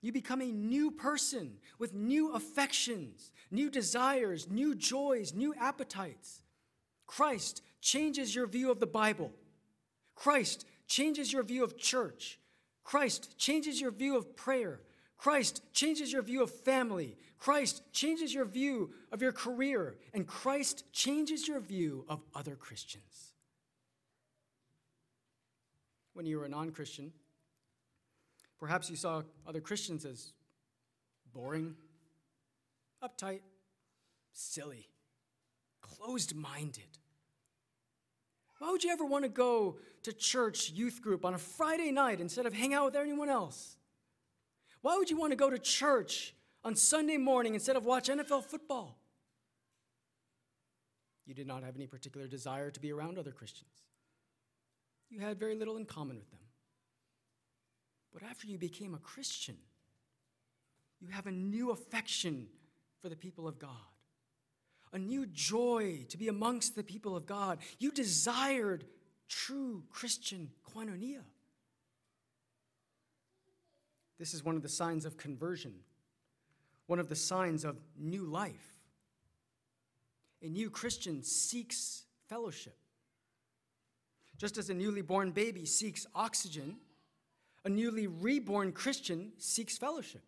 you 0.01 0.11
become 0.11 0.41
a 0.41 0.51
new 0.51 0.91
person 0.91 1.57
with 1.77 1.93
new 1.93 2.33
affections, 2.33 3.31
new 3.51 3.69
desires, 3.69 4.49
new 4.49 4.73
joys, 4.73 5.33
new 5.33 5.53
appetites. 5.59 6.41
Christ 7.05 7.61
changes 7.81 8.33
your 8.33 8.47
view 8.47 8.71
of 8.71 8.79
the 8.79 8.87
Bible. 8.87 9.31
Christ 10.15 10.65
changes 10.87 11.31
your 11.31 11.43
view 11.43 11.63
of 11.63 11.77
church. 11.77 12.39
Christ 12.83 13.37
changes 13.37 13.79
your 13.79 13.91
view 13.91 14.17
of 14.17 14.35
prayer. 14.35 14.81
Christ 15.17 15.61
changes 15.73 16.11
your 16.11 16.21
view 16.21 16.41
of 16.41 16.49
family. 16.49 17.17
Christ 17.37 17.83
changes 17.91 18.33
your 18.33 18.45
view 18.45 18.91
of 19.11 19.21
your 19.21 19.31
career. 19.31 19.97
And 20.13 20.25
Christ 20.25 20.85
changes 20.91 21.47
your 21.47 21.59
view 21.59 22.05
of 22.07 22.21
other 22.33 22.55
Christians. 22.55 23.28
When 26.19 26.25
you 26.25 26.37
were 26.37 26.43
a 26.43 26.49
non 26.49 26.71
Christian, 26.71 27.13
Perhaps 28.59 28.89
you 28.89 28.97
saw 28.97 29.23
other 29.47 29.61
Christians 29.61 30.03
as 30.03 30.33
boring, 31.33 31.75
uptight, 33.01 33.39
silly, 34.33 34.89
closed 35.81 36.35
minded. 36.35 36.97
Why 38.57 38.69
would 38.69 38.83
you 38.83 38.91
ever 38.91 39.05
want 39.05 39.23
to 39.23 39.29
go 39.29 39.77
to 40.03 40.11
church 40.11 40.71
youth 40.71 41.01
group 41.01 41.23
on 41.23 41.33
a 41.33 41.37
Friday 41.37 41.91
night 41.91 42.19
instead 42.19 42.45
of 42.45 42.53
hang 42.53 42.73
out 42.73 42.83
with 42.83 42.95
anyone 42.97 43.29
else? 43.29 43.77
Why 44.81 44.97
would 44.97 45.09
you 45.09 45.17
want 45.17 45.31
to 45.31 45.37
go 45.37 45.49
to 45.49 45.57
church 45.57 46.33
on 46.65 46.75
Sunday 46.75 47.15
morning 47.15 47.53
instead 47.53 47.77
of 47.77 47.85
watch 47.85 48.09
NFL 48.09 48.43
football? 48.43 48.97
You 51.25 51.33
did 51.33 51.47
not 51.47 51.63
have 51.63 51.77
any 51.77 51.87
particular 51.87 52.27
desire 52.27 52.71
to 52.71 52.79
be 52.81 52.91
around 52.91 53.17
other 53.17 53.31
Christians. 53.31 53.85
You 55.09 55.19
had 55.19 55.39
very 55.39 55.55
little 55.55 55.77
in 55.77 55.85
common 55.85 56.17
with 56.17 56.29
them. 56.29 56.39
But 58.13 58.23
after 58.23 58.47
you 58.47 58.57
became 58.57 58.93
a 58.93 58.99
Christian, 58.99 59.57
you 60.99 61.09
have 61.09 61.27
a 61.27 61.31
new 61.31 61.71
affection 61.71 62.47
for 63.01 63.09
the 63.09 63.15
people 63.15 63.47
of 63.47 63.59
God, 63.59 63.71
a 64.91 64.99
new 64.99 65.25
joy 65.25 66.05
to 66.09 66.17
be 66.17 66.27
amongst 66.27 66.75
the 66.75 66.83
people 66.83 67.15
of 67.15 67.25
God. 67.25 67.59
You 67.77 67.91
desired 67.91 68.85
true 69.27 69.83
Christian 69.89 70.49
koinonia. 70.75 71.21
This 74.17 74.33
is 74.33 74.43
one 74.43 74.57
of 74.57 74.63
the 74.63 74.69
signs 74.69 75.05
of 75.05 75.17
conversion, 75.17 75.73
one 76.87 76.99
of 76.99 77.07
the 77.07 77.15
signs 77.15 77.63
of 77.63 77.77
new 77.97 78.25
life. 78.25 78.79
A 80.41 80.47
new 80.47 80.69
Christian 80.69 81.23
seeks 81.23 82.03
fellowship. 82.27 82.75
Just 84.39 84.57
as 84.57 84.71
a 84.71 84.73
newly 84.73 85.03
born 85.03 85.29
baby 85.29 85.65
seeks 85.65 86.07
oxygen, 86.15 86.77
a 87.63 87.69
newly 87.69 88.07
reborn 88.07 88.71
Christian 88.71 89.33
seeks 89.37 89.77
fellowship. 89.77 90.23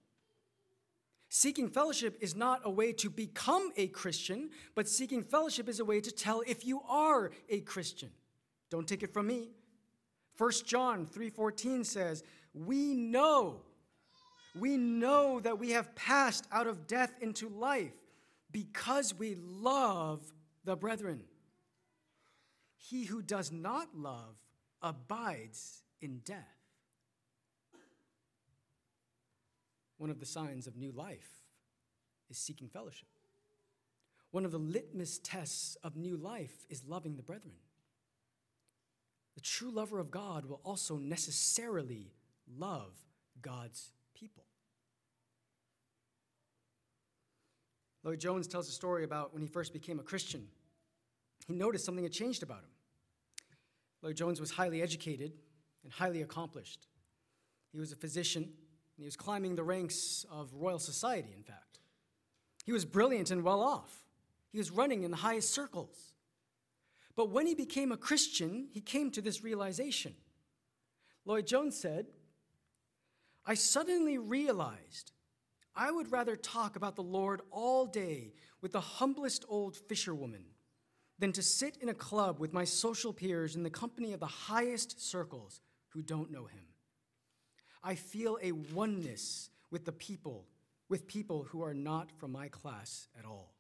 Seeking 1.30 1.70
fellowship 1.70 2.18
is 2.22 2.36
not 2.36 2.62
a 2.64 2.70
way 2.70 2.92
to 2.94 3.10
become 3.10 3.72
a 3.78 3.88
Christian, 3.88 4.52
but 4.76 4.88
seeking 4.88 5.24
fellowship 5.24 5.68
is 5.68 5.80
a 5.80 5.86
way 5.86 6.00
to 6.02 6.12
tell 6.12 6.44
if 6.46 6.64
you 6.64 6.82
are 6.88 7.32
a 7.50 7.62
Christian. 7.62 8.12
Don't 8.70 8.88
take 8.88 9.02
it 9.02 9.14
from 9.14 9.26
me. 9.28 9.50
1 10.38 10.68
John 10.68 11.08
3:14 11.08 11.84
says, 11.84 12.24
"We 12.54 12.94
know 12.94 13.64
we 14.56 14.78
know 14.78 15.40
that 15.40 15.60
we 15.60 15.72
have 15.72 15.96
passed 15.96 16.48
out 16.52 16.68
of 16.68 16.88
death 16.88 17.14
into 17.22 17.48
life 17.48 17.94
because 18.52 19.14
we 19.14 19.36
love 19.36 20.22
the 20.66 20.76
brethren. 20.76 21.24
He 22.84 23.06
who 23.06 23.22
does 23.22 23.52
not 23.52 23.96
love 23.96 24.36
abides 24.82 25.84
in 26.02 26.20
death." 26.20 26.58
One 29.98 30.10
of 30.10 30.20
the 30.20 30.26
signs 30.26 30.66
of 30.66 30.76
new 30.76 30.92
life 30.92 31.46
is 32.28 32.38
seeking 32.38 32.68
fellowship. 32.68 33.08
One 34.32 34.46
of 34.46 34.52
the 34.52 34.58
litmus 34.58 35.20
tests 35.20 35.76
of 35.84 35.96
new 35.96 36.18
life 36.18 36.66
is 36.70 36.84
loving 36.84 37.18
the 37.18 37.24
brethren. 37.24 37.56
The 39.36 39.42
true 39.42 39.70
lover 39.70 40.00
of 40.00 40.10
God 40.10 40.46
will 40.46 40.62
also 40.64 40.98
necessarily 40.98 42.16
love 42.48 42.98
God's 43.42 43.94
people. 44.16 44.48
Lloyd 48.04 48.20
Jones 48.20 48.48
tells 48.48 48.68
a 48.68 48.72
story 48.72 49.04
about 49.04 49.34
when 49.34 49.44
he 49.44 49.48
first 49.48 49.72
became 49.72 50.00
a 50.00 50.04
Christian. 50.04 50.50
He 51.52 51.58
noticed 51.58 51.86
something 51.86 52.06
had 52.06 52.14
changed 52.14 52.44
about 52.44 52.60
him. 52.60 52.70
Lloyd 54.02 54.16
Jones 54.16 54.40
was 54.40 54.52
highly 54.52 54.82
educated 54.82 55.34
and 55.84 55.92
highly 55.92 56.22
accomplished. 56.22 56.88
He 57.72 57.80
was 57.80 57.92
a 57.92 57.96
physician 57.96 58.54
he 59.02 59.06
was 59.06 59.16
climbing 59.16 59.56
the 59.56 59.64
ranks 59.64 60.28
of 60.32 60.54
Royal 60.54 60.78
Society, 60.78 61.34
in 61.36 61.42
fact. 61.42 61.80
He 62.66 62.72
was 62.72 62.86
brilliant 62.86 63.32
and 63.32 63.42
well 63.42 63.64
off. 63.64 64.06
He 64.52 64.60
was 64.60 64.70
running 64.70 65.02
in 65.02 65.10
the 65.10 65.18
highest 65.18 65.52
circles. 65.52 66.14
But 67.16 67.32
when 67.32 67.48
he 67.48 67.56
became 67.56 67.92
a 67.92 67.98
Christian, 67.98 68.68
he 68.72 68.80
came 68.80 69.10
to 69.10 69.22
this 69.22 69.44
realization. 69.44 70.14
Lloyd 71.26 71.48
Jones 71.48 71.80
said, 71.80 72.08
I 73.44 73.56
suddenly 73.56 74.20
realized 74.20 75.14
I 75.76 75.90
would 75.90 76.12
rather 76.12 76.36
talk 76.36 76.76
about 76.76 76.96
the 76.96 77.02
Lord 77.02 77.42
all 77.50 77.88
day 77.88 78.36
with 78.62 78.72
the 78.72 78.82
humblest 78.82 79.46
old 79.50 79.76
fisherwoman 79.76 80.46
than 81.22 81.32
to 81.32 81.44
sit 81.44 81.78
in 81.78 81.90
a 81.90 81.94
club 81.94 82.40
with 82.40 82.52
my 82.52 82.64
social 82.64 83.14
peers 83.14 83.56
in 83.56 83.62
the 83.62 83.70
company 83.70 84.12
of 84.12 84.20
the 84.20 84.26
highest 84.26 85.00
circles 85.00 85.62
who 85.90 86.02
don't 86.02 86.32
know 86.32 86.46
him. 86.46 86.64
I 87.84 87.94
feel 87.94 88.40
a 88.42 88.52
oneness 88.52 89.52
with 89.70 89.86
the 89.86 89.92
people, 89.92 90.48
with 90.90 91.08
people 91.08 91.44
who 91.44 91.64
are 91.64 91.76
not 91.76 92.12
from 92.12 92.32
my 92.32 92.48
class 92.48 93.08
at 93.18 93.24
all. 93.24 93.54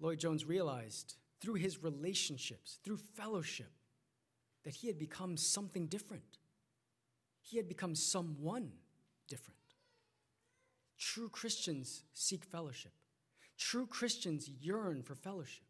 Lloyd 0.00 0.18
Jones 0.18 0.44
realized 0.44 1.14
through 1.40 1.54
his 1.54 1.82
relationships, 1.82 2.78
through 2.84 2.98
fellowship, 2.98 3.72
that 4.64 4.74
he 4.74 4.86
had 4.86 4.98
become 4.98 5.38
something 5.38 5.86
different. 5.86 6.40
He 7.40 7.56
had 7.56 7.68
become 7.68 7.94
someone 7.94 8.70
different. 9.28 9.56
True 10.98 11.30
Christians 11.30 12.04
seek 12.12 12.44
fellowship. 12.44 12.92
True 13.58 13.86
Christians 13.86 14.48
yearn 14.48 15.02
for 15.02 15.14
fellowship. 15.14 15.64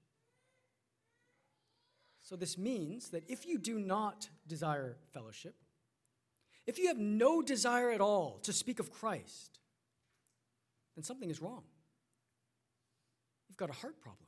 So, 2.22 2.34
this 2.34 2.58
means 2.58 3.10
that 3.10 3.22
if 3.28 3.46
you 3.46 3.58
do 3.58 3.78
not 3.78 4.28
desire 4.48 4.96
fellowship, 5.12 5.54
if 6.66 6.78
you 6.78 6.88
have 6.88 6.98
no 6.98 7.40
desire 7.40 7.90
at 7.90 8.00
all 8.00 8.40
to 8.42 8.52
speak 8.52 8.80
of 8.80 8.90
Christ, 8.90 9.60
then 10.96 11.04
something 11.04 11.30
is 11.30 11.40
wrong. 11.40 11.62
You've 13.48 13.56
got 13.56 13.70
a 13.70 13.80
heart 13.80 14.00
problem. 14.00 14.26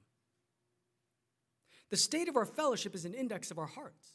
The 1.91 1.97
state 1.97 2.29
of 2.29 2.37
our 2.37 2.45
fellowship 2.45 2.95
is 2.95 3.05
an 3.05 3.15
index 3.15 3.51
of 3.51 3.59
our 3.59 3.67
hearts. 3.67 4.09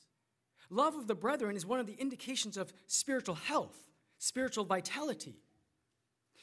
Love 0.69 0.95
of 0.95 1.08
the 1.08 1.15
brethren 1.15 1.56
is 1.56 1.65
one 1.65 1.79
of 1.79 1.88
the 1.88 1.99
indications 1.99 2.56
of 2.56 2.71
spiritual 2.88 3.36
health, 3.36 3.75
spiritual 4.17 4.63
vitality. 4.63 5.36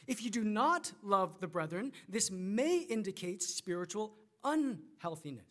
If 0.06 0.22
you 0.24 0.30
do 0.30 0.42
not 0.44 0.92
love 1.02 1.40
the 1.40 1.46
brethren, 1.46 1.92
this 2.08 2.30
may 2.30 2.78
indicate 2.78 3.42
spiritual 3.42 4.14
unhealthiness. 4.42 5.44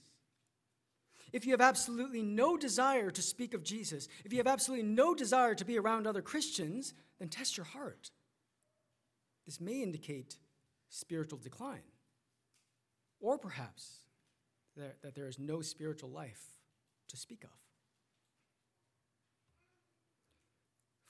If 1.31 1.45
you 1.45 1.51
have 1.51 1.61
absolutely 1.61 2.23
no 2.23 2.57
desire 2.57 3.11
to 3.11 3.21
speak 3.21 3.53
of 3.53 3.63
Jesus, 3.63 4.07
if 4.25 4.33
you 4.33 4.39
have 4.39 4.47
absolutely 4.47 4.87
no 4.87 5.13
desire 5.13 5.53
to 5.55 5.65
be 5.65 5.77
around 5.77 6.07
other 6.07 6.23
Christians, 6.23 6.93
then 7.19 7.29
test 7.29 7.55
your 7.55 7.67
heart. 7.67 8.09
This 9.45 9.61
may 9.61 9.81
indicate 9.83 10.37
spiritual 10.89 11.37
decline, 11.37 11.83
or 13.19 13.37
perhaps 13.37 13.99
that, 14.75 15.13
there 15.13 15.27
is 15.27 15.37
no 15.37 15.61
spiritual 15.61 16.09
life 16.09 16.41
to 17.09 17.17
speak 17.17 17.43
of. 17.43 17.49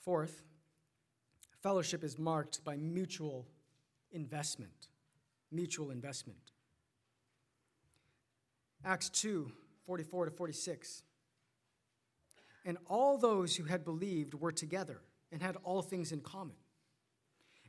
Fourth, 0.00 0.42
fellowship 1.62 2.04
is 2.04 2.18
marked 2.18 2.64
by 2.64 2.76
mutual 2.76 3.46
investment. 4.12 4.88
Mutual 5.52 5.90
investment. 5.90 6.38
Acts 8.84 9.08
2 9.10 9.50
44 9.86 10.26
to 10.26 10.30
46. 10.30 11.02
And 12.64 12.78
all 12.86 13.18
those 13.18 13.56
who 13.56 13.64
had 13.64 13.84
believed 13.84 14.34
were 14.34 14.52
together 14.52 15.00
and 15.32 15.42
had 15.42 15.56
all 15.64 15.82
things 15.82 16.12
in 16.12 16.20
common. 16.20 16.54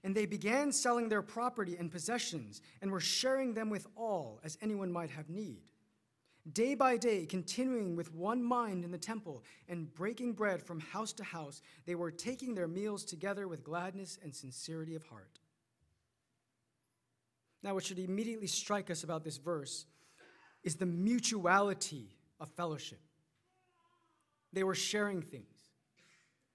And 0.03 0.13
they 0.15 0.25
began 0.25 0.71
selling 0.71 1.09
their 1.09 1.21
property 1.21 1.77
and 1.77 1.91
possessions 1.91 2.61
and 2.81 2.91
were 2.91 2.99
sharing 2.99 3.53
them 3.53 3.69
with 3.69 3.87
all 3.95 4.39
as 4.43 4.57
anyone 4.61 4.91
might 4.91 5.11
have 5.11 5.29
need. 5.29 5.61
Day 6.51 6.73
by 6.73 6.97
day, 6.97 7.27
continuing 7.27 7.95
with 7.95 8.13
one 8.15 8.43
mind 8.43 8.83
in 8.83 8.91
the 8.91 8.97
temple 8.97 9.43
and 9.69 9.93
breaking 9.93 10.33
bread 10.33 10.63
from 10.63 10.79
house 10.79 11.13
to 11.13 11.23
house, 11.23 11.61
they 11.85 11.93
were 11.93 12.09
taking 12.09 12.55
their 12.55 12.67
meals 12.67 13.05
together 13.05 13.47
with 13.47 13.63
gladness 13.63 14.17
and 14.23 14.33
sincerity 14.33 14.95
of 14.95 15.03
heart. 15.03 15.39
Now, 17.61 17.75
what 17.75 17.83
should 17.83 17.99
immediately 17.99 18.47
strike 18.47 18.89
us 18.89 19.03
about 19.03 19.23
this 19.23 19.37
verse 19.37 19.85
is 20.63 20.75
the 20.75 20.87
mutuality 20.87 22.17
of 22.39 22.49
fellowship. 22.49 22.99
They 24.51 24.63
were 24.63 24.75
sharing 24.75 25.21
things. 25.21 25.45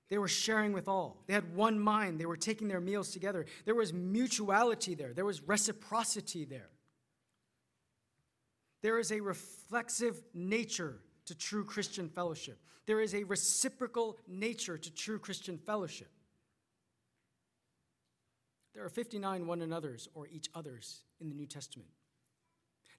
They 0.09 0.19
were 0.19 0.29
sharing 0.29 0.73
with 0.73 0.89
all. 0.89 1.23
They 1.27 1.35
had 1.35 1.55
one 1.55 1.79
mind. 1.79 2.21
They 2.21 2.27
were 2.27 2.37
taking 2.37 2.67
their 2.67 2.81
meals 2.81 3.11
together. 3.11 3.47
There 3.65 3.75
was 3.75 3.93
mutuality 3.93 4.95
there, 4.95 5.13
there 5.13 5.25
was 5.25 5.43
reciprocity 5.43 6.45
there. 6.45 6.71
There 8.87 9.01
is 9.01 9.11
a 9.11 9.19
reflexive 9.19 10.23
nature 10.33 11.01
to 11.25 11.35
true 11.35 11.65
Christian 11.65 12.09
fellowship, 12.09 12.61
there 12.87 13.01
is 13.01 13.17
a 13.17 13.25
reciprocal 13.25 14.17
nature 14.29 14.79
to 14.79 14.95
true 14.95 15.19
Christian 15.19 15.59
fellowship. 15.59 16.13
There 18.75 18.85
are 18.85 18.89
59 18.89 19.49
one 19.49 19.63
another's 19.63 20.09
or 20.15 20.29
each 20.29 20.49
other's 20.55 21.03
in 21.19 21.29
the 21.29 21.35
New 21.35 21.47
Testament. 21.47 21.91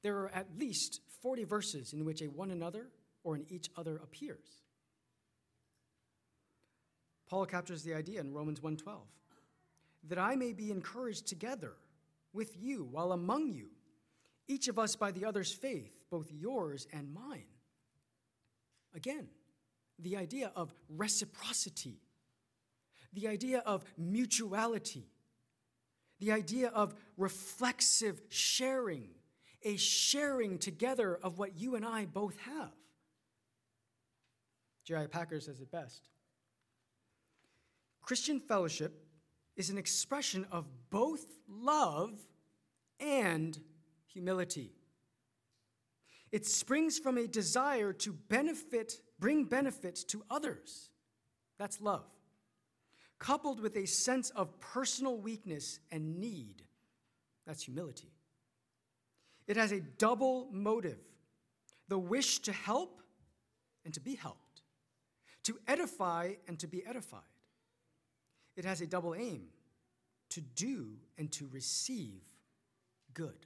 There 0.02 0.17
are 0.17 0.30
at 0.36 0.58
least 0.58 1.00
40 1.21 1.45
verses 1.45 1.93
in 1.93 2.04
which 2.04 2.21
a 2.21 2.28
one 2.28 2.52
another 2.52 2.89
or 3.23 3.36
an 3.36 3.45
each 3.47 3.69
other 3.78 3.95
appears. 3.95 4.63
Paul 7.30 7.45
captures 7.45 7.84
the 7.84 7.93
idea 7.93 8.19
in 8.19 8.34
Romans 8.34 8.60
1:12 8.60 9.08
that 10.04 10.19
I 10.19 10.36
may 10.36 10.52
be 10.52 10.69
encouraged 10.69 11.28
together 11.28 11.78
with 12.34 12.58
you 12.58 12.84
while 12.84 13.13
among 13.13 13.54
you, 13.54 13.69
each 14.47 14.67
of 14.67 14.79
us 14.79 14.95
by 14.95 15.12
the 15.12 15.25
other's 15.25 15.51
faith, 15.51 15.91
both 16.10 16.31
yours 16.31 16.88
and 16.93 17.13
mine. 17.13 17.45
Again, 18.95 19.27
the 19.99 20.17
idea 20.17 20.51
of 20.55 20.73
reciprocity, 20.89 21.99
the 23.13 23.27
idea 23.27 23.63
of 23.65 23.83
mutuality, 23.97 25.07
the 26.19 26.31
idea 26.31 26.69
of 26.69 26.95
reflexive 27.17 28.21
sharing, 28.29 29.10
a 29.63 29.75
sharing 29.75 30.57
together 30.57 31.19
of 31.21 31.38
what 31.38 31.57
you 31.57 31.75
and 31.75 31.86
I 31.86 32.05
both 32.05 32.38
have. 32.39 32.71
J.I. 34.86 35.07
Packer 35.07 35.41
says 35.41 35.60
it 35.60 35.71
best. 35.71 36.07
Christian 38.01 38.39
fellowship 38.39 39.03
is 39.57 39.69
an 39.69 39.77
expression 39.77 40.45
of 40.51 40.65
both 40.89 41.25
love 41.49 42.13
and 42.99 43.60
humility. 44.17 44.71
It 46.32 46.47
springs 46.47 46.97
from 46.97 47.19
a 47.19 47.27
desire 47.27 47.93
to 47.93 48.13
benefit, 48.13 48.93
bring 49.19 49.45
benefit 49.45 49.95
to 50.08 50.23
others. 50.27 50.89
That's 51.60 51.80
love. 51.80 52.06
Coupled 53.19 53.60
with 53.60 53.77
a 53.77 53.86
sense 53.86 54.32
of 54.32 54.60
personal 54.60 55.17
weakness 55.17 55.80
and 55.91 56.19
need. 56.19 56.63
That's 57.45 57.63
humility. 57.63 58.12
It 59.45 59.56
has 59.56 59.71
a 59.71 59.82
double 59.82 60.49
motive 60.51 60.99
the 61.88 61.99
wish 61.99 62.39
to 62.39 62.51
help 62.51 63.01
and 63.86 63.93
to 63.93 64.01
be 64.01 64.15
helped, 64.15 64.63
to 65.43 65.58
edify 65.67 66.34
and 66.47 66.58
to 66.60 66.67
be 66.67 66.84
edified. 66.86 67.21
It 68.56 68.65
has 68.65 68.82
a 68.82 68.88
double 68.88 69.13
aim 69.13 69.43
to 70.32 70.41
do 70.41 70.97
and 71.19 71.32
to 71.34 71.47
receive 71.53 72.23
good. 73.13 73.45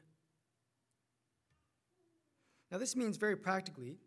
Now, 2.72 2.78
this 2.78 2.96
means 2.96 3.18
very 3.18 3.36
practically 3.36 3.98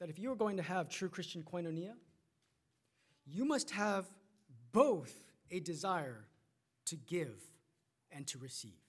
that 0.00 0.08
if 0.08 0.18
you 0.18 0.32
are 0.32 0.36
going 0.36 0.56
to 0.56 0.62
have 0.62 0.88
true 0.88 1.10
Christian 1.10 1.42
koinonia, 1.42 1.92
you 3.26 3.44
must 3.44 3.70
have 3.70 4.06
both 4.72 5.12
a 5.50 5.60
desire 5.60 6.24
to 6.86 6.96
give 6.96 7.40
and 8.10 8.26
to 8.28 8.38
receive. 8.38 8.80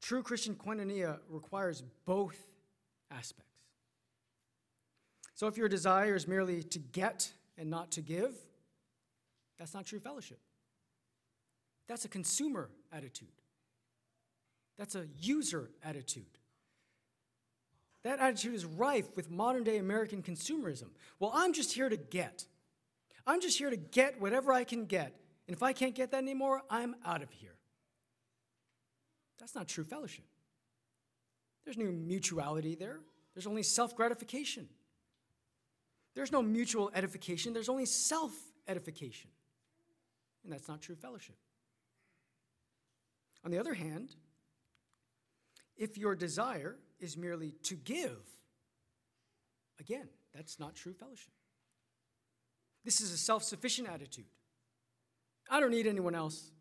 True 0.00 0.22
Christian 0.22 0.54
koinonia 0.54 1.18
requires 1.28 1.82
both 2.04 2.36
aspects. 3.10 3.50
So 5.34 5.48
if 5.48 5.56
your 5.56 5.68
desire 5.68 6.14
is 6.14 6.28
merely 6.28 6.62
to 6.62 6.78
get 6.78 7.32
and 7.58 7.68
not 7.68 7.90
to 7.92 8.00
give, 8.00 8.34
that's 9.58 9.74
not 9.74 9.86
true 9.86 10.00
fellowship. 10.00 10.38
That's 11.88 12.04
a 12.04 12.08
consumer 12.08 12.70
attitude. 12.92 13.28
That's 14.78 14.94
a 14.94 15.06
user 15.18 15.70
attitude. 15.84 16.38
That 18.04 18.18
attitude 18.18 18.54
is 18.54 18.64
rife 18.64 19.06
with 19.14 19.30
modern 19.30 19.64
day 19.64 19.78
American 19.78 20.22
consumerism. 20.22 20.88
Well, 21.20 21.30
I'm 21.34 21.52
just 21.52 21.72
here 21.72 21.88
to 21.88 21.96
get. 21.96 22.46
I'm 23.26 23.40
just 23.40 23.58
here 23.58 23.70
to 23.70 23.76
get 23.76 24.20
whatever 24.20 24.52
I 24.52 24.64
can 24.64 24.86
get. 24.86 25.14
And 25.46 25.56
if 25.56 25.62
I 25.62 25.72
can't 25.72 25.94
get 25.94 26.10
that 26.10 26.18
anymore, 26.18 26.62
I'm 26.68 26.96
out 27.04 27.22
of 27.22 27.30
here. 27.30 27.54
That's 29.38 29.54
not 29.54 29.68
true 29.68 29.84
fellowship. 29.84 30.24
There's 31.64 31.78
no 31.78 31.86
mutuality 31.86 32.74
there, 32.74 33.00
there's 33.34 33.46
only 33.46 33.62
self 33.62 33.96
gratification. 33.96 34.68
There's 36.14 36.30
no 36.30 36.42
mutual 36.42 36.90
edification, 36.94 37.52
there's 37.52 37.68
only 37.68 37.86
self 37.86 38.32
edification. 38.68 39.30
And 40.44 40.52
that's 40.52 40.68
not 40.68 40.82
true 40.82 40.96
fellowship. 40.96 41.36
On 43.44 43.50
the 43.50 43.58
other 43.58 43.74
hand, 43.74 44.14
if 45.82 45.98
your 45.98 46.14
desire 46.14 46.76
is 47.00 47.16
merely 47.16 47.56
to 47.64 47.74
give, 47.74 48.20
again, 49.80 50.08
that's 50.32 50.60
not 50.60 50.76
true 50.76 50.92
fellowship. 50.92 51.32
This 52.84 53.00
is 53.00 53.10
a 53.12 53.16
self 53.16 53.42
sufficient 53.42 53.88
attitude. 53.88 54.26
I 55.50 55.58
don't 55.58 55.72
need 55.72 55.88
anyone 55.88 56.14
else. 56.14 56.52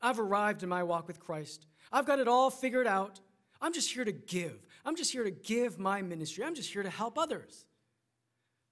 I've 0.00 0.20
arrived 0.20 0.62
in 0.62 0.68
my 0.68 0.84
walk 0.84 1.08
with 1.08 1.18
Christ. 1.18 1.66
I've 1.90 2.06
got 2.06 2.20
it 2.20 2.28
all 2.28 2.48
figured 2.48 2.86
out. 2.86 3.20
I'm 3.60 3.72
just 3.72 3.92
here 3.92 4.04
to 4.04 4.12
give. 4.12 4.64
I'm 4.84 4.94
just 4.94 5.10
here 5.10 5.24
to 5.24 5.32
give 5.32 5.80
my 5.80 6.00
ministry. 6.00 6.44
I'm 6.44 6.54
just 6.54 6.72
here 6.72 6.84
to 6.84 6.90
help 6.90 7.18
others. 7.18 7.66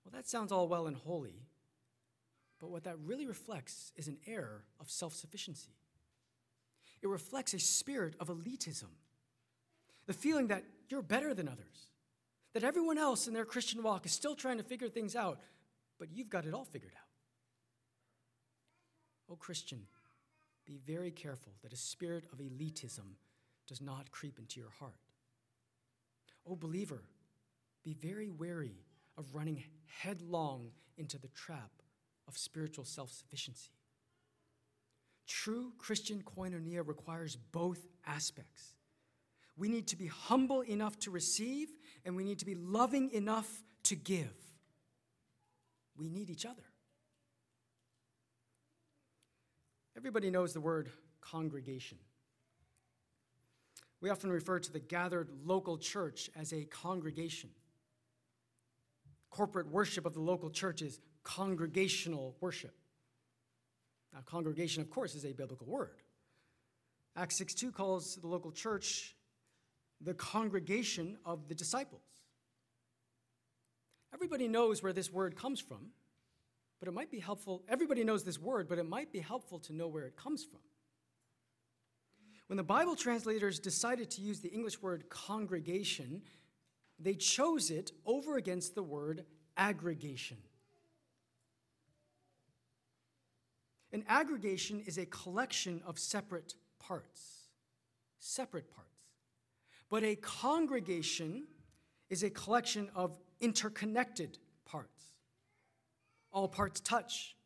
Well, 0.05 0.13
that 0.15 0.29
sounds 0.29 0.53
all 0.53 0.69
well 0.69 0.87
and 0.87 0.97
holy, 0.97 1.43
but 2.61 2.71
what 2.71 2.85
that 2.85 2.99
really 3.01 3.27
reflects 3.27 3.93
is 3.97 4.07
an 4.07 4.19
air 4.29 4.63
of 4.79 4.93
self 4.93 5.13
sufficiency. 5.17 5.75
It 7.03 7.09
reflects 7.09 7.53
a 7.53 7.59
spirit 7.59 8.15
of 8.21 8.29
elitism, 8.29 8.91
the 10.09 10.15
feeling 10.15 10.49
that 10.49 10.65
you're 10.89 11.03
better 11.03 11.35
than 11.35 11.47
others, 11.47 11.91
that 12.55 12.65
everyone 12.65 12.97
else 12.99 13.29
in 13.29 13.35
their 13.35 13.45
Christian 13.45 13.83
walk 13.83 14.07
is 14.07 14.13
still 14.13 14.35
trying 14.35 14.57
to 14.57 14.65
figure 14.65 14.89
things 14.89 15.15
out, 15.15 15.39
but 15.99 16.09
you've 16.11 16.31
got 16.31 16.47
it 16.47 16.55
all 16.55 16.65
figured 16.65 16.95
out. 16.97 17.09
Oh, 19.31 19.37
Christian, 19.37 19.83
be 20.65 20.79
very 20.87 21.11
careful 21.11 21.53
that 21.63 21.75
a 21.75 21.77
spirit 21.77 22.25
of 22.33 22.39
elitism 22.39 23.17
does 23.67 23.83
not 23.83 24.11
creep 24.11 24.39
into 24.39 24.59
your 24.59 24.71
heart. 24.81 24.95
Oh, 26.49 26.57
believer, 26.57 27.03
be 27.85 27.93
very 27.93 28.31
wary 28.31 28.87
of 29.19 29.35
running 29.35 29.63
headlong 29.85 30.71
into 30.97 31.19
the 31.19 31.29
trap 31.29 31.71
of 32.27 32.39
spiritual 32.39 32.87
self 32.87 33.13
sufficiency. 33.13 33.73
True 35.27 35.75
Christian 35.77 36.23
koinonia 36.23 36.87
requires 36.87 37.37
both 37.37 37.87
aspects. 38.07 38.78
We 39.59 39.69
need 39.69 39.89
to 39.89 39.97
be 39.97 40.07
humble 40.07 40.61
enough 40.61 40.99
to 41.01 41.11
receive, 41.11 41.69
and 42.05 42.15
we 42.15 42.23
need 42.23 42.39
to 42.39 42.47
be 42.47 42.55
loving 42.55 43.11
enough 43.11 43.49
to 43.85 43.97
give. 43.97 44.33
We 45.97 46.09
need 46.09 46.31
each 46.31 46.47
other. 46.47 46.63
Everybody 49.97 50.31
knows 50.31 50.53
the 50.53 50.61
word 50.61 50.91
congregation. 51.21 51.99
We 54.01 54.11
often 54.11 54.31
refer 54.31 54.61
to 54.61 54.73
the 54.73 54.79
gathered 54.79 55.29
local 55.45 55.77
church 55.77 56.31
as 56.37 56.53
a 56.53 56.65
congregation. 56.65 57.51
Corporate 59.29 59.67
worship 59.67 60.07
of 60.07 60.15
the 60.15 60.21
local 60.21 60.51
church 60.51 60.83
is 60.83 61.01
congregational 61.25 62.37
worship. 62.41 62.77
Now, 64.13 64.21
congregation, 64.25 64.83
of 64.83 64.89
course, 64.89 65.17
is 65.17 65.25
a 65.25 65.33
biblical 65.33 65.67
word. 65.67 66.01
Acts 67.17 67.39
6 67.39 67.55
2 67.55 67.73
calls 67.73 68.17
the 68.17 68.29
local 68.29 68.53
church 68.53 69.17
the 70.01 70.15
congregation 70.15 71.19
of 71.25 71.49
the 71.49 71.55
disciples. 71.55 72.03
Everybody 74.15 74.49
knows 74.49 74.83
where 74.83 74.93
this 74.93 75.13
word 75.13 75.37
comes 75.37 75.61
from, 75.61 75.91
but 76.81 76.89
it 76.89 76.93
might 76.93 77.11
be 77.11 77.19
helpful. 77.19 77.63
Everybody 77.69 78.05
knows 78.05 78.25
this 78.25 78.39
word, 78.39 78.69
but 78.69 78.79
it 78.79 78.89
might 78.89 79.13
be 79.13 79.21
helpful 79.21 79.59
to 79.61 79.73
know 79.73 79.89
where 79.89 80.05
it 80.05 80.17
comes 80.17 80.45
from. 80.45 80.61
When 82.47 82.57
the 82.57 82.63
Bible 82.63 82.97
translators 82.97 83.59
decided 83.59 84.11
to 84.13 84.23
use 84.23 84.41
the 84.41 84.49
English 84.49 84.81
word 84.81 85.11
congregation, 85.11 86.23
they 86.99 87.15
chose 87.15 87.71
it 87.71 87.93
over 88.07 88.37
against 88.37 88.75
the 88.75 88.83
word 88.83 89.25
aggregation. 89.57 90.39
An 93.93 94.05
aggregation 94.09 94.83
is 94.87 94.99
a 94.99 95.07
collection 95.07 95.83
of 95.87 95.99
separate 95.99 96.55
parts, 96.79 97.49
separate 98.19 98.71
parts. 98.75 98.98
But 99.91 100.05
a 100.05 100.17
congregation 100.17 101.47
is 102.11 102.23
a 102.23 102.31
collection 102.31 102.91
of 102.95 103.17
interconnected 103.41 104.39
parts. 104.65 105.05
All 106.33 106.49
parts 106.49 106.81
touch, 106.81 107.37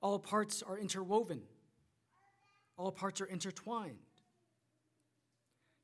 all 0.00 0.18
parts 0.18 0.62
are 0.62 0.78
interwoven, 0.78 1.42
all 2.76 2.92
parts 2.92 3.20
are 3.20 3.26
intertwined. 3.26 3.98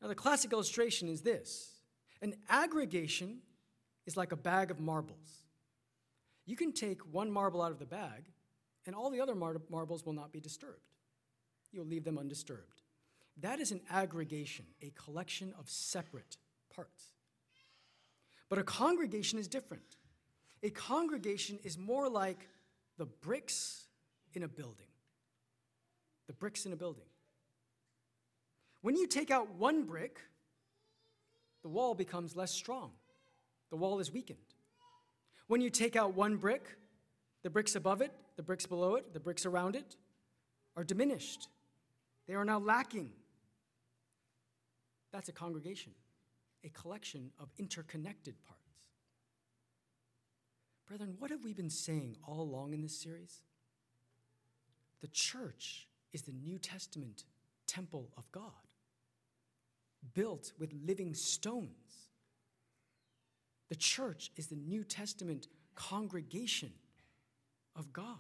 Now, 0.01 0.09
the 0.09 0.15
classic 0.15 0.53
illustration 0.53 1.09
is 1.09 1.23
this 1.23 1.81
an 2.21 2.35
aggregation 2.49 3.39
is 4.07 4.17
like 4.17 4.33
a 4.33 4.37
bag 4.37 4.71
of 4.71 4.81
marbles. 4.81 5.45
You 6.45 6.57
can 6.57 6.73
take 6.73 7.01
one 7.03 7.31
marble 7.31 7.63
out 7.63 7.73
of 7.73 7.79
the 7.79 7.87
bag, 7.87 8.25
and 8.87 8.95
all 8.97 9.11
the 9.11 9.21
other 9.21 9.35
mar- 9.35 9.63
marbles 9.71 10.05
will 10.05 10.13
not 10.13 10.33
be 10.33 10.41
disturbed. 10.41 10.81
You'll 11.71 11.87
leave 11.87 12.05
them 12.05 12.19
undisturbed. 12.19 12.82
That 13.41 13.61
is 13.61 13.73
an 13.73 13.81
aggregation, 13.91 14.67
a 14.83 14.91
collection 14.91 15.55
of 15.59 15.69
separate 15.69 16.37
parts. 16.75 17.13
But 18.49 18.59
a 18.59 18.63
congregation 18.63 19.39
is 19.39 19.49
different. 19.49 19.97
A 20.63 20.71
congregation 20.71 21.59
is 21.65 21.79
more 21.79 22.09
like 22.09 22.49
the 22.99 23.07
bricks 23.07 23.87
in 24.35 24.43
a 24.43 24.49
building. 24.49 24.87
The 26.27 26.35
bricks 26.35 26.67
in 26.67 26.73
a 26.73 26.77
building. 26.77 27.05
When 28.83 28.97
you 28.97 29.07
take 29.07 29.31
out 29.31 29.55
one 29.55 29.85
brick, 29.85 30.21
the 31.63 31.69
wall 31.69 31.95
becomes 31.95 32.37
less 32.37 32.51
strong. 32.51 32.93
The 33.71 33.77
wall 33.77 33.99
is 34.01 34.13
weakened. 34.13 34.39
When 35.47 35.61
you 35.61 35.71
take 35.71 35.97
out 35.97 36.15
one 36.15 36.37
brick, 36.37 36.77
The 37.43 37.51
bricks 37.51 37.75
above 37.75 38.01
it, 38.01 38.13
the 38.37 38.43
bricks 38.43 38.67
below 38.67 38.95
it, 38.95 39.13
the 39.13 39.21
bricks 39.21 39.47
around 39.47 39.75
it 39.75 39.97
are 40.77 40.85
diminished. 40.85 41.49
They 42.29 42.35
are 42.35 42.45
now 42.45 42.61
lacking. 42.61 43.11
That's 45.13 45.29
a 45.29 45.33
congregation, 45.33 45.93
a 46.65 46.71
collection 46.71 47.31
of 47.39 47.51
interconnected 47.59 48.35
parts. 48.47 48.63
Brethren, 50.87 51.15
what 51.19 51.31
have 51.31 51.45
we 51.45 51.53
been 51.53 51.71
saying 51.71 52.17
all 52.27 52.41
along 52.41 52.73
in 52.73 52.83
this 52.83 52.99
series? 52.99 53.43
The 55.01 55.09
church 55.09 55.89
is 56.13 56.23
the 56.23 56.33
New 56.33 56.59
Testament 56.59 57.25
temple 57.67 58.11
of 58.17 58.31
God, 58.33 58.53
built 60.15 60.53
with 60.59 60.73
living 60.87 61.15
stones. 61.15 62.11
The 63.69 63.77
church 63.77 64.31
is 64.37 64.49
the 64.49 64.57
New 64.57 64.85
Testament 64.85 65.49
congregation 65.75 66.73
of 67.75 67.93
God, 67.93 68.19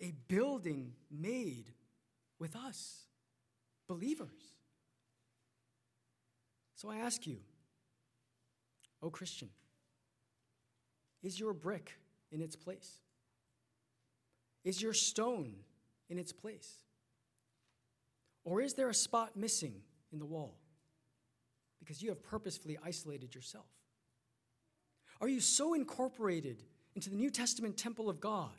a 0.00 0.12
building 0.28 0.92
made 1.10 1.72
with 2.38 2.54
us, 2.54 3.06
believers. 3.88 4.57
So 6.78 6.88
I 6.88 6.98
ask 6.98 7.26
you, 7.26 7.38
O 9.02 9.10
Christian, 9.10 9.48
is 11.24 11.40
your 11.40 11.52
brick 11.52 11.98
in 12.30 12.40
its 12.40 12.54
place? 12.54 13.00
Is 14.62 14.80
your 14.80 14.92
stone 14.92 15.54
in 16.08 16.20
its 16.20 16.32
place? 16.32 16.84
Or 18.44 18.60
is 18.60 18.74
there 18.74 18.88
a 18.88 18.94
spot 18.94 19.36
missing 19.36 19.74
in 20.12 20.20
the 20.20 20.24
wall 20.24 20.54
because 21.80 22.00
you 22.00 22.10
have 22.10 22.22
purposefully 22.22 22.78
isolated 22.84 23.34
yourself? 23.34 23.66
Are 25.20 25.28
you 25.28 25.40
so 25.40 25.74
incorporated 25.74 26.62
into 26.94 27.10
the 27.10 27.16
New 27.16 27.30
Testament 27.30 27.76
temple 27.76 28.08
of 28.08 28.20
God 28.20 28.54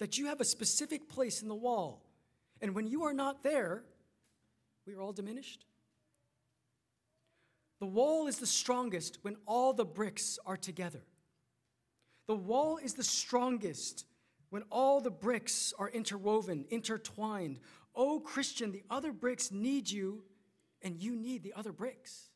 that 0.00 0.18
you 0.18 0.26
have 0.26 0.42
a 0.42 0.44
specific 0.44 1.08
place 1.08 1.40
in 1.40 1.48
the 1.48 1.54
wall, 1.54 2.04
and 2.60 2.74
when 2.74 2.86
you 2.86 3.04
are 3.04 3.14
not 3.14 3.42
there, 3.42 3.84
we 4.86 4.92
are 4.92 5.00
all 5.00 5.14
diminished? 5.14 5.64
The 7.80 7.86
wall 7.86 8.26
is 8.26 8.38
the 8.38 8.46
strongest 8.46 9.18
when 9.22 9.36
all 9.46 9.72
the 9.72 9.84
bricks 9.84 10.38
are 10.44 10.56
together. 10.56 11.02
The 12.26 12.34
wall 12.34 12.78
is 12.78 12.94
the 12.94 13.04
strongest 13.04 14.04
when 14.50 14.62
all 14.70 15.00
the 15.00 15.10
bricks 15.10 15.72
are 15.78 15.88
interwoven, 15.88 16.64
intertwined. 16.70 17.60
Oh, 17.94 18.20
Christian, 18.20 18.72
the 18.72 18.82
other 18.90 19.12
bricks 19.12 19.52
need 19.52 19.90
you, 19.90 20.24
and 20.82 20.96
you 20.96 21.14
need 21.14 21.42
the 21.42 21.54
other 21.54 21.72
bricks. 21.72 22.28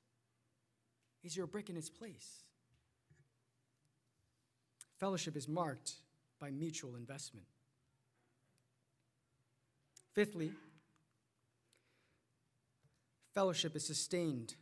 Is 1.24 1.36
your 1.36 1.47
brick 1.47 1.70
in 1.70 1.76
its 1.76 1.90
place? 1.90 2.45
Fellowship 4.99 5.36
is 5.36 5.49
marked 5.49 5.95
by 6.40 6.51
mutual 6.51 6.95
investment. 6.97 7.47
Fifthly, 10.14 10.53
fellowship 13.34 13.74
is 13.74 13.84
sustained 13.84 14.55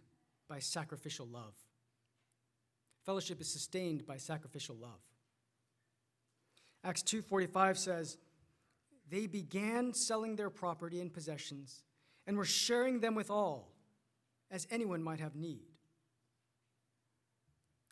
by 0.50 0.58
sacrificial 0.58 1.26
love. 1.26 1.54
Fellowship 3.06 3.40
is 3.40 3.50
sustained 3.50 4.04
by 4.04 4.16
sacrificial 4.16 4.74
love. 4.74 5.00
Acts 6.82 7.02
2:45 7.02 7.78
says, 7.78 8.18
"They 9.08 9.28
began 9.28 9.94
selling 9.94 10.34
their 10.34 10.50
property 10.50 11.00
and 11.00 11.12
possessions 11.12 11.84
and 12.26 12.36
were 12.36 12.44
sharing 12.44 12.98
them 12.98 13.14
with 13.14 13.30
all, 13.30 13.72
as 14.50 14.66
anyone 14.70 15.02
might 15.04 15.20
have 15.20 15.36
need." 15.36 15.78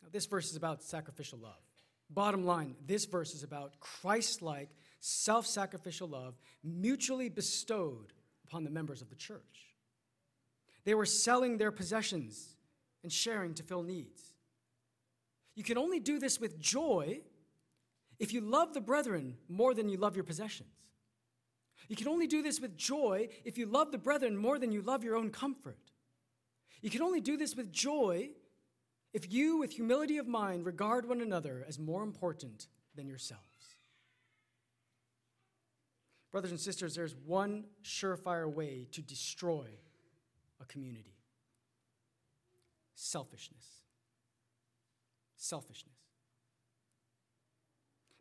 Now, 0.01 0.09
this 0.09 0.25
verse 0.25 0.49
is 0.49 0.57
about 0.57 0.83
sacrificial 0.83 1.39
love. 1.39 1.63
Bottom 2.09 2.43
line, 2.43 2.75
this 2.81 3.05
verse 3.05 3.33
is 3.33 3.43
about 3.43 3.79
Christ 3.79 4.41
like, 4.41 4.75
self 4.99 5.47
sacrificial 5.47 6.09
love 6.09 6.37
mutually 6.61 7.29
bestowed 7.29 8.13
upon 8.43 8.65
the 8.65 8.69
members 8.69 9.01
of 9.01 9.09
the 9.09 9.15
church. 9.15 9.68
They 10.85 10.93
were 10.93 11.05
selling 11.05 11.57
their 11.57 11.71
possessions 11.71 12.55
and 13.03 13.11
sharing 13.11 13.53
to 13.55 13.63
fill 13.63 13.83
needs. 13.83 14.33
You 15.55 15.63
can 15.63 15.77
only 15.77 15.99
do 15.99 16.19
this 16.19 16.39
with 16.39 16.59
joy 16.59 17.21
if 18.19 18.33
you 18.33 18.41
love 18.41 18.73
the 18.73 18.81
brethren 18.81 19.35
more 19.47 19.73
than 19.73 19.89
you 19.89 19.97
love 19.97 20.15
your 20.15 20.23
possessions. 20.23 20.69
You 21.87 21.95
can 21.95 22.07
only 22.07 22.27
do 22.27 22.41
this 22.41 22.59
with 22.59 22.77
joy 22.77 23.29
if 23.45 23.57
you 23.57 23.65
love 23.65 23.91
the 23.91 23.97
brethren 23.97 24.37
more 24.37 24.59
than 24.59 24.71
you 24.71 24.81
love 24.81 25.03
your 25.03 25.15
own 25.15 25.31
comfort. 25.31 25.91
You 26.81 26.89
can 26.89 27.01
only 27.01 27.21
do 27.21 27.35
this 27.35 27.55
with 27.55 27.71
joy 27.71 28.29
if 29.13 29.31
you, 29.31 29.57
with 29.57 29.71
humility 29.71 30.17
of 30.17 30.27
mind, 30.27 30.65
regard 30.65 31.07
one 31.07 31.21
another 31.21 31.65
as 31.67 31.79
more 31.79 32.03
important 32.03 32.67
than 32.95 33.07
yourselves. 33.07 33.43
Brothers 36.31 36.51
and 36.51 36.59
sisters, 36.59 36.93
there's 36.93 37.15
one 37.15 37.65
surefire 37.83 38.51
way 38.51 38.87
to 38.91 39.01
destroy 39.01 39.65
a 40.61 40.65
community 40.65 41.15
selfishness. 42.95 43.65
Selfishness 45.37 45.99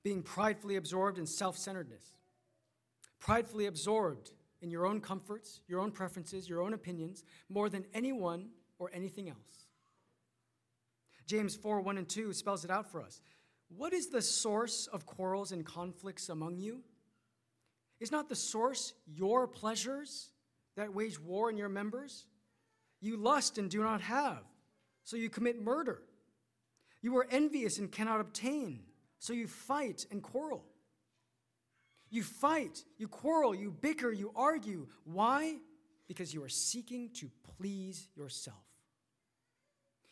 being 0.08 0.22
pridefully 0.22 0.76
absorbed 0.76 1.18
in 1.18 1.26
self 1.26 1.58
centeredness, 1.58 2.14
pridefully 3.18 3.66
absorbed 3.66 4.30
in 4.62 4.70
your 4.70 4.86
own 4.86 5.00
comforts, 5.02 5.60
your 5.68 5.80
own 5.80 5.90
preferences, 5.90 6.48
your 6.48 6.62
own 6.62 6.72
opinions, 6.72 7.24
more 7.50 7.68
than 7.68 7.84
anyone 7.92 8.48
or 8.78 8.90
anything 8.94 9.28
else. 9.28 9.66
James 11.26 11.54
4 11.54 11.82
1 11.82 11.98
and 11.98 12.08
2 12.08 12.32
spells 12.32 12.64
it 12.64 12.70
out 12.70 12.90
for 12.90 13.02
us. 13.02 13.20
What 13.68 13.92
is 13.92 14.08
the 14.08 14.22
source 14.22 14.86
of 14.86 15.04
quarrels 15.04 15.52
and 15.52 15.62
conflicts 15.62 16.30
among 16.30 16.58
you? 16.58 16.80
Is 18.00 18.10
not 18.10 18.30
the 18.30 18.36
source 18.36 18.94
your 19.06 19.46
pleasures 19.46 20.30
that 20.78 20.94
wage 20.94 21.20
war 21.20 21.50
in 21.50 21.56
your 21.56 21.68
members? 21.68 22.26
You 23.00 23.16
lust 23.16 23.58
and 23.58 23.70
do 23.70 23.82
not 23.82 24.00
have, 24.00 24.42
so 25.04 25.16
you 25.16 25.30
commit 25.30 25.62
murder. 25.62 26.02
You 27.00 27.16
are 27.18 27.26
envious 27.30 27.78
and 27.78 27.92
cannot 27.92 28.20
obtain 28.20 28.80
so 29.18 29.32
you 29.32 29.46
fight 29.46 30.06
and 30.10 30.22
quarrel. 30.22 30.64
You 32.10 32.22
fight, 32.22 32.84
you 32.96 33.06
quarrel, 33.06 33.54
you 33.54 33.70
bicker, 33.70 34.10
you 34.10 34.32
argue. 34.34 34.86
Why? 35.04 35.56
Because 36.06 36.32
you 36.32 36.42
are 36.42 36.48
seeking 36.48 37.10
to 37.14 37.30
please 37.56 38.08
yourself. 38.16 38.56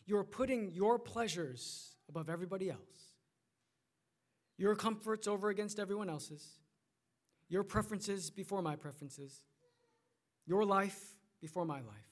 You 0.04 0.18
are 0.18 0.24
putting 0.24 0.70
your 0.70 0.98
pleasures 0.98 1.96
above 2.08 2.28
everybody 2.28 2.70
else, 2.70 3.14
your 4.56 4.76
comforts 4.76 5.26
over 5.26 5.48
against 5.48 5.78
everyone 5.78 6.08
else's, 6.08 6.60
your 7.48 7.64
preferences 7.64 8.30
before 8.30 8.62
my 8.62 8.76
preferences, 8.76 9.42
your 10.46 10.64
life 10.64 11.14
before 11.40 11.64
my 11.64 11.80
life. 11.80 12.10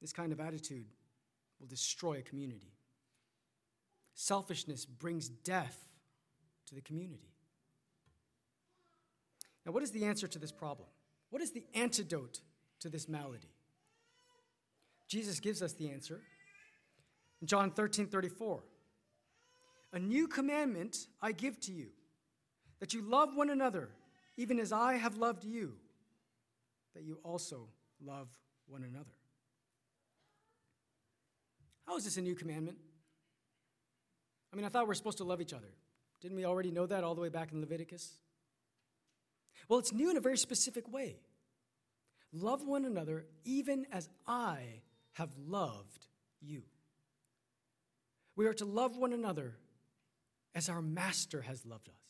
This 0.00 0.12
kind 0.12 0.32
of 0.32 0.40
attitude 0.40 0.86
will 1.60 1.66
destroy 1.66 2.18
a 2.18 2.22
community. 2.22 2.72
Selfishness 4.14 4.84
brings 4.84 5.28
death 5.28 5.84
to 6.66 6.74
the 6.74 6.80
community. 6.80 7.32
Now, 9.64 9.72
what 9.72 9.82
is 9.82 9.90
the 9.90 10.04
answer 10.04 10.26
to 10.28 10.38
this 10.38 10.52
problem? 10.52 10.88
What 11.30 11.42
is 11.42 11.50
the 11.50 11.64
antidote 11.74 12.40
to 12.80 12.88
this 12.88 13.08
malady? 13.08 13.52
Jesus 15.08 15.40
gives 15.40 15.62
us 15.62 15.72
the 15.72 15.90
answer 15.90 16.20
in 17.40 17.46
John 17.46 17.70
13 17.70 18.06
34. 18.06 18.62
A 19.94 19.98
new 19.98 20.28
commandment 20.28 21.06
I 21.22 21.32
give 21.32 21.58
to 21.60 21.72
you, 21.72 21.88
that 22.78 22.92
you 22.92 23.00
love 23.00 23.34
one 23.34 23.50
another, 23.50 23.88
even 24.36 24.58
as 24.58 24.70
I 24.70 24.94
have 24.94 25.16
loved 25.16 25.44
you, 25.44 25.74
that 26.98 27.04
you 27.04 27.20
also 27.22 27.68
love 28.04 28.28
one 28.66 28.82
another. 28.82 29.14
How 31.86 31.96
is 31.96 32.02
this 32.02 32.16
a 32.16 32.20
new 32.20 32.34
commandment? 32.34 32.76
I 34.52 34.56
mean, 34.56 34.64
I 34.64 34.68
thought 34.68 34.88
we 34.88 34.90
are 34.90 34.96
supposed 34.96 35.18
to 35.18 35.24
love 35.24 35.40
each 35.40 35.52
other. 35.52 35.68
Didn't 36.20 36.36
we 36.36 36.44
already 36.44 36.72
know 36.72 36.86
that 36.86 37.04
all 37.04 37.14
the 37.14 37.20
way 37.20 37.28
back 37.28 37.52
in 37.52 37.60
Leviticus? 37.60 38.14
Well, 39.68 39.78
it's 39.78 39.92
new 39.92 40.10
in 40.10 40.16
a 40.16 40.20
very 40.20 40.36
specific 40.36 40.92
way. 40.92 41.20
Love 42.32 42.66
one 42.66 42.84
another 42.84 43.26
even 43.44 43.86
as 43.92 44.08
I 44.26 44.82
have 45.12 45.30
loved 45.46 46.08
you. 46.40 46.64
We 48.34 48.46
are 48.46 48.54
to 48.54 48.64
love 48.64 48.96
one 48.96 49.12
another 49.12 49.54
as 50.52 50.68
our 50.68 50.82
Master 50.82 51.42
has 51.42 51.64
loved 51.64 51.88
us, 51.88 52.02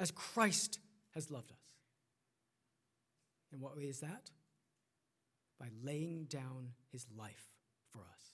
as 0.00 0.10
Christ 0.10 0.80
has 1.14 1.30
loved 1.30 1.52
us. 1.52 1.65
In 3.52 3.60
what 3.60 3.76
way 3.76 3.84
is 3.84 4.00
that? 4.00 4.30
By 5.58 5.68
laying 5.82 6.24
down 6.24 6.72
his 6.92 7.06
life 7.16 7.48
for 7.90 8.00
us. 8.00 8.32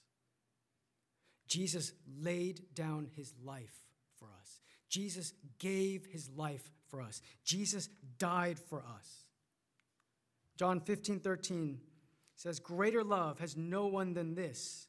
Jesus 1.46 1.92
laid 2.20 2.62
down 2.74 3.08
his 3.14 3.32
life 3.44 3.82
for 4.18 4.28
us. 4.40 4.60
Jesus 4.88 5.32
gave 5.58 6.06
his 6.06 6.28
life 6.30 6.70
for 6.88 7.00
us. 7.00 7.20
Jesus 7.44 7.88
died 8.18 8.58
for 8.58 8.78
us. 8.78 9.24
John 10.56 10.80
15, 10.80 11.20
13 11.20 11.80
says, 12.36 12.58
Greater 12.58 13.04
love 13.04 13.38
has 13.38 13.56
no 13.56 13.86
one 13.86 14.14
than 14.14 14.34
this, 14.34 14.88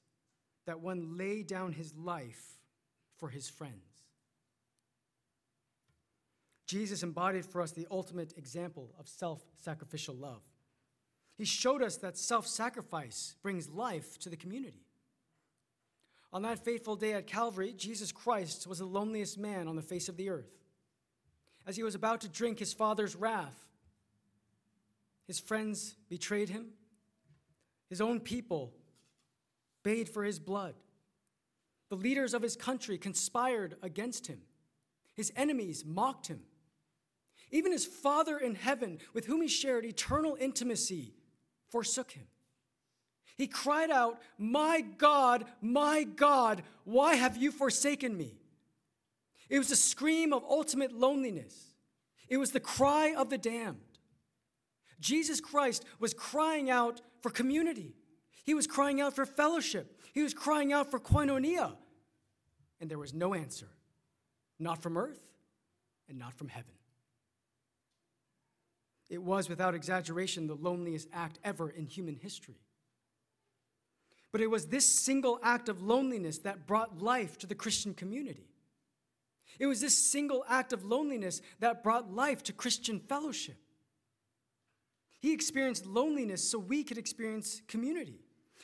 that 0.65 0.80
one 0.80 1.17
lay 1.17 1.43
down 1.43 1.74
his 1.74 1.93
life 1.95 2.57
for 3.17 3.30
his 3.30 3.49
friends. 3.49 3.93
Jesus 6.66 7.03
embodied 7.03 7.45
for 7.45 7.61
us 7.61 7.72
the 7.72 7.88
ultimate 7.91 8.34
example 8.38 8.93
of 8.99 9.07
self 9.07 9.43
sacrificial 9.61 10.16
love. 10.16 10.41
He 11.38 11.45
showed 11.45 11.82
us 11.82 11.97
that 11.97 12.18
self 12.18 12.47
sacrifice 12.47 13.36
brings 13.41 13.70
life 13.70 14.18
to 14.20 14.30
the 14.30 14.38
community. 14.38 14.86
On 16.32 16.41
that 16.43 16.64
fateful 16.64 16.95
day 16.95 17.14
at 17.14 17.28
Calvary, 17.28 17.74
Jesus 17.78 18.11
Christ 18.11 18.66
was 18.66 18.80
the 18.80 18.86
loneliest 18.86 19.38
man 19.38 19.68
on 19.68 19.76
the 19.76 19.82
face 19.82 20.09
of 20.09 20.18
the 20.18 20.30
earth. 20.30 20.51
As 21.68 21.76
he 21.76 21.84
was 21.84 21.95
about 21.95 22.22
to 22.22 22.30
drink 22.30 22.59
his 22.59 22.74
Father's 22.74 23.16
wrath, 23.16 23.59
his 25.28 25.39
friends 25.39 25.95
betrayed 26.09 26.49
him, 26.49 26.70
his 27.89 28.01
own 28.01 28.20
people 28.20 28.74
bayed 29.84 30.09
for 30.09 30.24
his 30.24 30.39
blood. 30.39 30.74
The 31.89 31.95
leaders 31.95 32.34
of 32.34 32.41
his 32.41 32.55
country 32.55 32.97
conspired 32.97 33.76
against 33.84 34.28
him. 34.28 34.41
His 35.14 35.32
enemies 35.36 35.86
mocked 35.86 36.28
him. 36.28 36.41
Even 37.54 37.72
his 37.72 37.86
Father 37.86 38.39
in 38.39 38.56
heaven, 38.56 38.97
with 39.14 39.28
whom 39.28 39.43
he 39.43 39.47
shared 39.47 39.86
eternal 39.86 40.36
intimacy, 40.41 41.14
forsook 41.70 42.12
him. 42.12 42.26
He 43.38 43.45
cried 43.45 43.91
out, 43.91 44.20
My 44.39 44.82
God, 44.82 45.45
my 45.62 46.04
God, 46.04 46.64
why 46.84 47.14
have 47.14 47.38
you 47.38 47.51
forsaken 47.51 48.18
me? 48.18 48.39
It 49.49 49.60
was 49.60 49.70
a 49.70 49.76
scream 49.76 50.34
of 50.34 50.43
ultimate 50.43 50.93
loneliness. 50.93 51.76
It 52.28 52.38
was 52.38 52.51
the 52.51 52.60
cry 52.60 53.14
of 53.16 53.30
the 53.30 53.38
damned. 53.38 53.78
Jesus 54.99 55.39
Christ 55.39 55.86
was 55.99 56.16
crying 56.16 56.72
out 56.72 57.01
for 57.22 57.30
community. 57.30 57.93
He 58.43 58.56
was 58.56 58.66
crying 58.66 58.99
out 58.99 59.16
for 59.16 59.28
fellowship. 59.28 60.01
He 60.12 60.24
was 60.24 60.34
crying 60.34 60.74
out 60.74 60.89
for 60.89 60.99
koinonia. 60.99 61.76
And 62.82 62.89
there 62.89 62.97
was 62.97 63.14
no 63.14 63.36
answer, 63.36 63.70
not 64.58 64.82
from 64.82 64.97
earth 64.97 65.22
and 66.10 66.18
not 66.18 66.34
from 66.34 66.47
heaven. 66.47 66.74
It 69.14 69.22
was, 69.22 69.47
without 69.47 69.76
exaggeration, 69.76 70.47
the 70.47 70.55
loneliest 70.55 71.07
act 71.14 71.38
ever 71.43 71.70
in 71.70 71.86
human 71.86 72.16
history. 72.16 72.57
But 74.32 74.41
it 74.41 74.47
was 74.47 74.66
this 74.66 74.89
single 74.89 75.39
act 75.43 75.70
of 75.70 75.84
loneliness 75.84 76.39
that 76.39 76.66
brought 76.66 76.99
life 76.99 77.38
to 77.38 77.45
the 77.45 77.53
Christian 77.53 77.93
community. 77.93 78.47
It 79.59 79.68
was 79.68 79.82
this 79.82 79.95
single 79.95 80.43
act 80.49 80.74
of 80.74 80.84
loneliness 80.84 81.43
that 81.59 81.84
brought 81.84 82.11
life 82.11 82.41
to 82.45 82.53
Christian 82.53 82.99
fellowship. 82.99 83.57
He 85.20 85.32
experienced 85.32 85.86
loneliness 85.86 86.49
so 86.49 86.57
we 86.57 86.84
could 86.84 86.97
experience 86.97 87.61
community. 87.68 88.20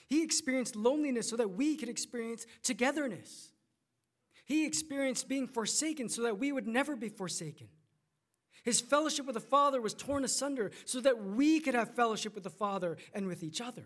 He 0.08 0.24
experienced 0.24 0.76
loneliness 0.76 1.30
so 1.30 1.36
that 1.36 1.52
we 1.52 1.76
could 1.76 1.89
experience 1.89 2.47
togetherness. 2.64 3.52
He 4.45 4.66
experienced 4.66 5.30
being 5.30 5.47
forsaken 5.47 6.10
so 6.10 6.24
that 6.24 6.39
we 6.39 6.52
would 6.52 6.66
never 6.66 6.95
be 6.95 7.10
forsaken. 7.10 7.68
His 8.64 8.82
fellowship 8.82 9.26
with 9.26 9.36
the 9.36 9.39
Father 9.39 9.82
was 9.82 9.93
torn 9.93 10.24
asunder 10.24 10.72
so 10.86 10.99
that 11.01 11.24
we 11.24 11.60
could 11.60 11.76
have 11.76 11.95
fellowship 11.95 12.36
with 12.36 12.43
the 12.43 12.49
Father 12.49 12.97
and 13.14 13.28
with 13.28 13.43
each 13.43 13.62
other. 13.62 13.86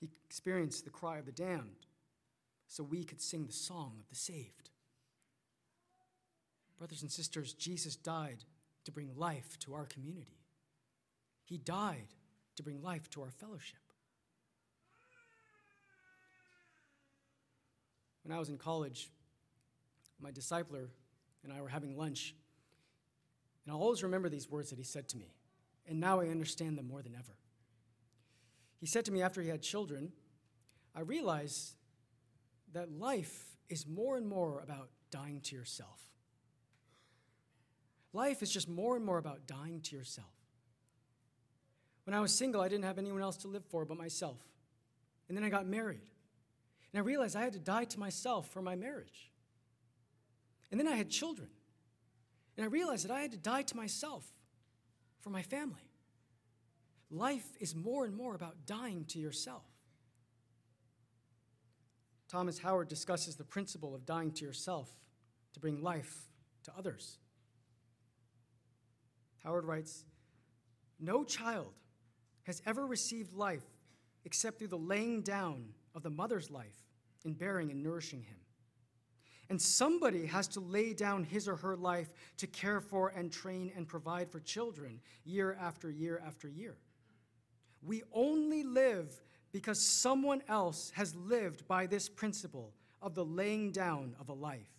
He 0.00 0.10
experienced 0.24 0.84
the 0.84 0.90
cry 0.90 1.18
of 1.18 1.26
the 1.26 1.32
damned 1.32 1.86
so 2.66 2.82
we 2.82 3.04
could 3.04 3.20
sing 3.20 3.46
the 3.46 3.52
song 3.52 3.96
of 4.00 4.08
the 4.08 4.16
saved. 4.16 4.70
Brothers 6.78 7.02
and 7.02 7.10
sisters, 7.12 7.52
Jesus 7.52 7.94
died 7.94 8.44
to 8.84 8.90
bring 8.90 9.10
life 9.16 9.56
to 9.60 9.74
our 9.74 9.86
community. 9.86 10.40
He 11.44 11.58
died 11.58 12.14
to 12.56 12.62
bring 12.62 12.82
life 12.82 13.08
to 13.10 13.22
our 13.22 13.30
fellowship. 13.30 13.78
When 18.24 18.36
I 18.36 18.40
was 18.40 18.48
in 18.48 18.58
college, 18.58 19.10
my 20.20 20.30
discipler 20.30 20.88
and 21.44 21.52
I 21.52 21.60
were 21.60 21.68
having 21.68 21.96
lunch, 21.96 22.34
and 23.64 23.74
I'll 23.74 23.80
always 23.80 24.02
remember 24.02 24.28
these 24.28 24.50
words 24.50 24.70
that 24.70 24.78
he 24.78 24.84
said 24.84 25.08
to 25.10 25.16
me, 25.16 25.34
and 25.86 26.00
now 26.00 26.20
I 26.20 26.28
understand 26.28 26.78
them 26.78 26.88
more 26.88 27.02
than 27.02 27.14
ever. 27.14 27.36
He 28.78 28.86
said 28.86 29.04
to 29.04 29.12
me 29.12 29.22
after 29.22 29.40
he 29.40 29.48
had 29.48 29.62
children, 29.62 30.12
I 30.94 31.00
realize 31.00 31.74
that 32.72 32.90
life 32.90 33.56
is 33.68 33.86
more 33.86 34.16
and 34.16 34.26
more 34.26 34.60
about 34.60 34.88
dying 35.10 35.40
to 35.42 35.56
yourself. 35.56 36.00
Life 38.12 38.42
is 38.42 38.50
just 38.50 38.68
more 38.68 38.96
and 38.96 39.04
more 39.04 39.18
about 39.18 39.46
dying 39.46 39.80
to 39.82 39.96
yourself. 39.96 40.26
When 42.04 42.14
I 42.14 42.20
was 42.20 42.34
single, 42.34 42.60
I 42.60 42.68
didn't 42.68 42.84
have 42.84 42.98
anyone 42.98 43.22
else 43.22 43.36
to 43.38 43.48
live 43.48 43.64
for 43.64 43.84
but 43.84 43.96
myself. 43.96 44.38
And 45.28 45.36
then 45.36 45.44
I 45.44 45.48
got 45.48 45.66
married. 45.66 46.02
And 46.92 47.00
I 47.00 47.04
realized 47.04 47.36
I 47.36 47.42
had 47.42 47.54
to 47.54 47.58
die 47.58 47.84
to 47.84 48.00
myself 48.00 48.50
for 48.50 48.60
my 48.60 48.74
marriage. 48.74 49.30
And 50.72 50.80
then 50.80 50.88
I 50.88 50.96
had 50.96 51.10
children. 51.10 51.48
And 52.56 52.64
I 52.64 52.68
realized 52.68 53.04
that 53.04 53.12
I 53.12 53.20
had 53.20 53.32
to 53.32 53.38
die 53.38 53.62
to 53.62 53.76
myself 53.76 54.24
for 55.20 55.30
my 55.30 55.42
family. 55.42 55.88
Life 57.10 57.46
is 57.60 57.76
more 57.76 58.06
and 58.06 58.16
more 58.16 58.34
about 58.34 58.66
dying 58.66 59.04
to 59.10 59.18
yourself. 59.18 59.66
Thomas 62.28 62.58
Howard 62.58 62.88
discusses 62.88 63.36
the 63.36 63.44
principle 63.44 63.94
of 63.94 64.06
dying 64.06 64.32
to 64.32 64.44
yourself 64.44 64.88
to 65.52 65.60
bring 65.60 65.82
life 65.82 66.30
to 66.64 66.72
others. 66.76 67.18
Howard 69.44 69.66
writes 69.66 70.04
No 70.98 71.22
child 71.22 71.74
has 72.44 72.62
ever 72.64 72.86
received 72.86 73.34
life 73.34 73.64
except 74.24 74.58
through 74.58 74.68
the 74.68 74.78
laying 74.78 75.20
down 75.20 75.74
of 75.94 76.02
the 76.02 76.10
mother's 76.10 76.50
life 76.50 76.86
in 77.24 77.34
bearing 77.34 77.70
and 77.70 77.82
nourishing 77.82 78.22
him. 78.22 78.38
And 79.52 79.60
somebody 79.60 80.24
has 80.24 80.48
to 80.48 80.60
lay 80.60 80.94
down 80.94 81.24
his 81.24 81.46
or 81.46 81.56
her 81.56 81.76
life 81.76 82.08
to 82.38 82.46
care 82.46 82.80
for 82.80 83.10
and 83.10 83.30
train 83.30 83.70
and 83.76 83.86
provide 83.86 84.32
for 84.32 84.40
children 84.40 84.98
year 85.26 85.58
after 85.60 85.90
year 85.90 86.22
after 86.26 86.48
year. 86.48 86.78
We 87.82 88.02
only 88.14 88.62
live 88.62 89.12
because 89.52 89.78
someone 89.78 90.40
else 90.48 90.90
has 90.94 91.14
lived 91.14 91.68
by 91.68 91.84
this 91.86 92.08
principle 92.08 92.72
of 93.02 93.14
the 93.14 93.26
laying 93.26 93.72
down 93.72 94.16
of 94.18 94.30
a 94.30 94.32
life. 94.32 94.72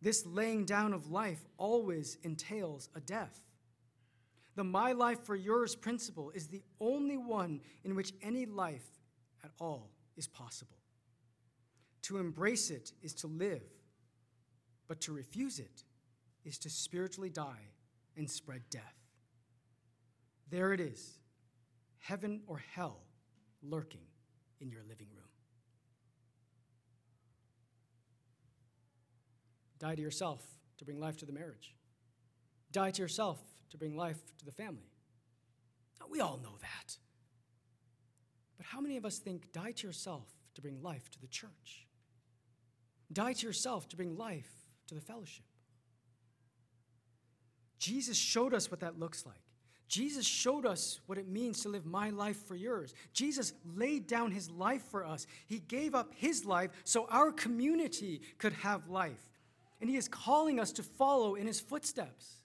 This 0.00 0.24
laying 0.24 0.64
down 0.64 0.94
of 0.94 1.10
life 1.10 1.44
always 1.58 2.16
entails 2.22 2.88
a 2.94 3.00
death. 3.00 3.42
The 4.56 4.64
my 4.64 4.92
life 4.92 5.26
for 5.26 5.36
yours 5.36 5.76
principle 5.76 6.30
is 6.30 6.46
the 6.46 6.62
only 6.80 7.18
one 7.18 7.60
in 7.84 7.94
which 7.94 8.14
any 8.22 8.46
life 8.46 8.88
at 9.44 9.50
all 9.60 9.90
is 10.16 10.26
possible. 10.26 10.79
To 12.02 12.18
embrace 12.18 12.70
it 12.70 12.92
is 13.02 13.14
to 13.14 13.26
live, 13.26 13.62
but 14.88 15.00
to 15.02 15.12
refuse 15.12 15.58
it 15.58 15.84
is 16.44 16.58
to 16.58 16.70
spiritually 16.70 17.30
die 17.30 17.68
and 18.16 18.28
spread 18.28 18.62
death. 18.70 18.96
There 20.50 20.72
it 20.72 20.80
is, 20.80 21.18
heaven 21.98 22.40
or 22.46 22.62
hell 22.74 22.98
lurking 23.62 24.06
in 24.60 24.70
your 24.70 24.82
living 24.88 25.08
room. 25.14 25.28
Die 29.78 29.94
to 29.94 30.02
yourself 30.02 30.42
to 30.78 30.84
bring 30.84 30.98
life 30.98 31.16
to 31.18 31.26
the 31.26 31.32
marriage. 31.32 31.74
Die 32.72 32.90
to 32.90 33.02
yourself 33.02 33.38
to 33.70 33.78
bring 33.78 33.96
life 33.96 34.20
to 34.38 34.44
the 34.44 34.52
family. 34.52 34.90
We 36.10 36.20
all 36.20 36.40
know 36.42 36.56
that. 36.60 36.96
But 38.56 38.66
how 38.66 38.80
many 38.80 38.96
of 38.96 39.04
us 39.04 39.18
think 39.18 39.52
die 39.52 39.70
to 39.72 39.86
yourself 39.86 40.26
to 40.54 40.60
bring 40.60 40.82
life 40.82 41.08
to 41.12 41.20
the 41.20 41.28
church? 41.28 41.86
Die 43.12 43.32
to 43.32 43.46
yourself 43.46 43.88
to 43.88 43.96
bring 43.96 44.16
life 44.16 44.50
to 44.86 44.94
the 44.94 45.00
fellowship. 45.00 45.44
Jesus 47.78 48.16
showed 48.16 48.54
us 48.54 48.70
what 48.70 48.80
that 48.80 48.98
looks 48.98 49.24
like. 49.24 49.40
Jesus 49.88 50.24
showed 50.24 50.66
us 50.66 51.00
what 51.06 51.18
it 51.18 51.26
means 51.26 51.62
to 51.62 51.68
live 51.68 51.84
my 51.84 52.10
life 52.10 52.46
for 52.46 52.54
yours. 52.54 52.94
Jesus 53.12 53.52
laid 53.74 54.06
down 54.06 54.30
his 54.30 54.48
life 54.48 54.84
for 54.84 55.04
us. 55.04 55.26
He 55.48 55.58
gave 55.58 55.96
up 55.96 56.12
his 56.14 56.44
life 56.44 56.70
so 56.84 57.08
our 57.10 57.32
community 57.32 58.20
could 58.38 58.52
have 58.52 58.88
life. 58.88 59.30
And 59.80 59.90
he 59.90 59.96
is 59.96 60.06
calling 60.06 60.60
us 60.60 60.70
to 60.72 60.84
follow 60.84 61.34
in 61.34 61.48
his 61.48 61.58
footsteps. 61.58 62.36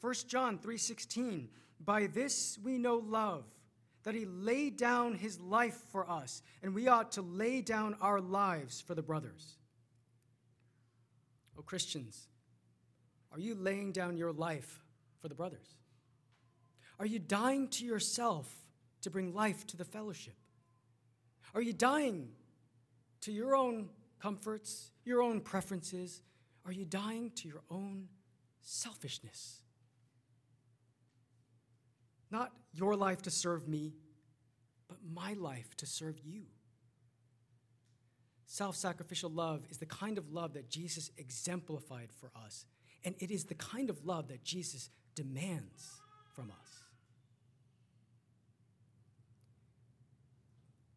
1 0.00 0.28
John 0.28 0.58
3:16 0.58 1.48
By 1.80 2.06
this 2.06 2.56
we 2.62 2.78
know 2.78 2.96
love 2.96 3.44
that 4.04 4.14
he 4.14 4.24
laid 4.24 4.76
down 4.76 5.14
his 5.14 5.40
life 5.40 5.78
for 5.90 6.08
us, 6.10 6.42
and 6.62 6.74
we 6.74 6.88
ought 6.88 7.12
to 7.12 7.22
lay 7.22 7.60
down 7.60 7.96
our 8.00 8.20
lives 8.20 8.80
for 8.80 8.94
the 8.94 9.02
brothers. 9.02 9.56
Oh, 11.58 11.62
Christians, 11.62 12.28
are 13.32 13.38
you 13.38 13.54
laying 13.54 13.92
down 13.92 14.16
your 14.16 14.32
life 14.32 14.82
for 15.20 15.28
the 15.28 15.34
brothers? 15.34 15.76
Are 16.98 17.06
you 17.06 17.18
dying 17.18 17.68
to 17.68 17.84
yourself 17.84 18.52
to 19.02 19.10
bring 19.10 19.34
life 19.34 19.66
to 19.68 19.76
the 19.76 19.84
fellowship? 19.84 20.36
Are 21.54 21.62
you 21.62 21.72
dying 21.72 22.28
to 23.22 23.32
your 23.32 23.54
own 23.54 23.88
comforts, 24.20 24.90
your 25.04 25.22
own 25.22 25.40
preferences? 25.40 26.22
Are 26.64 26.72
you 26.72 26.84
dying 26.84 27.30
to 27.36 27.48
your 27.48 27.62
own 27.70 28.08
selfishness? 28.60 29.61
Not 32.32 32.50
your 32.72 32.96
life 32.96 33.20
to 33.22 33.30
serve 33.30 33.68
me, 33.68 33.92
but 34.88 34.96
my 35.14 35.34
life 35.34 35.76
to 35.76 35.86
serve 35.86 36.18
you. 36.24 36.44
self 38.46 38.74
sacrificial 38.74 39.30
love 39.30 39.64
is 39.70 39.76
the 39.78 39.86
kind 39.86 40.18
of 40.18 40.32
love 40.32 40.54
that 40.54 40.68
Jesus 40.68 41.10
exemplified 41.18 42.08
for 42.10 42.30
us, 42.34 42.64
and 43.04 43.14
it 43.18 43.30
is 43.30 43.44
the 43.44 43.54
kind 43.54 43.90
of 43.90 44.04
love 44.04 44.28
that 44.28 44.42
Jesus 44.42 44.88
demands 45.14 46.00
from 46.34 46.50
us. 46.50 46.68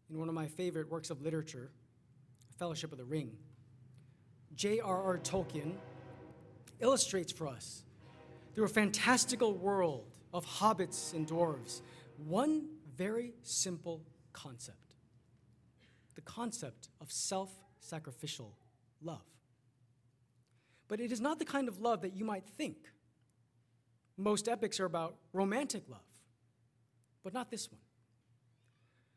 In 0.10 0.18
one 0.18 0.30
of 0.30 0.36
my 0.36 0.48
favorite 0.48 0.90
works 0.90 1.10
of 1.10 1.22
literature, 1.22 1.72
Fellowship 2.58 2.94
of 2.94 2.98
the 2.98 3.04
Ring, 3.04 3.32
J.R.R. 4.56 5.18
Tolkien 5.18 5.74
illustrates 6.80 7.34
for 7.34 7.48
us, 7.48 7.84
through 8.54 8.66
a 8.66 8.70
fantastical 8.70 9.54
world 9.54 10.15
of 10.36 10.46
hobbits 10.46 11.14
and 11.14 11.26
dwarves, 11.26 11.82
one 12.18 12.68
very 12.98 13.34
simple 13.42 14.04
concept 14.34 14.78
the 16.16 16.22
concept 16.22 16.88
of 17.02 17.12
self 17.12 17.52
sacrificial 17.80 18.56
love. 19.02 19.26
But 20.88 21.02
it 21.02 21.12
is 21.12 21.20
not 21.20 21.40
the 21.40 21.46
kind 21.46 21.68
of 21.68 21.80
love 21.82 22.02
that 22.02 22.16
you 22.16 22.24
might 22.24 22.46
think. 22.46 22.78
Most 24.18 24.48
epics 24.48 24.80
are 24.80 24.86
about 24.86 25.16
romantic 25.34 25.84
love, 25.90 26.00
but 27.22 27.34
not 27.34 27.52
this 27.52 27.70
one. 27.70 27.82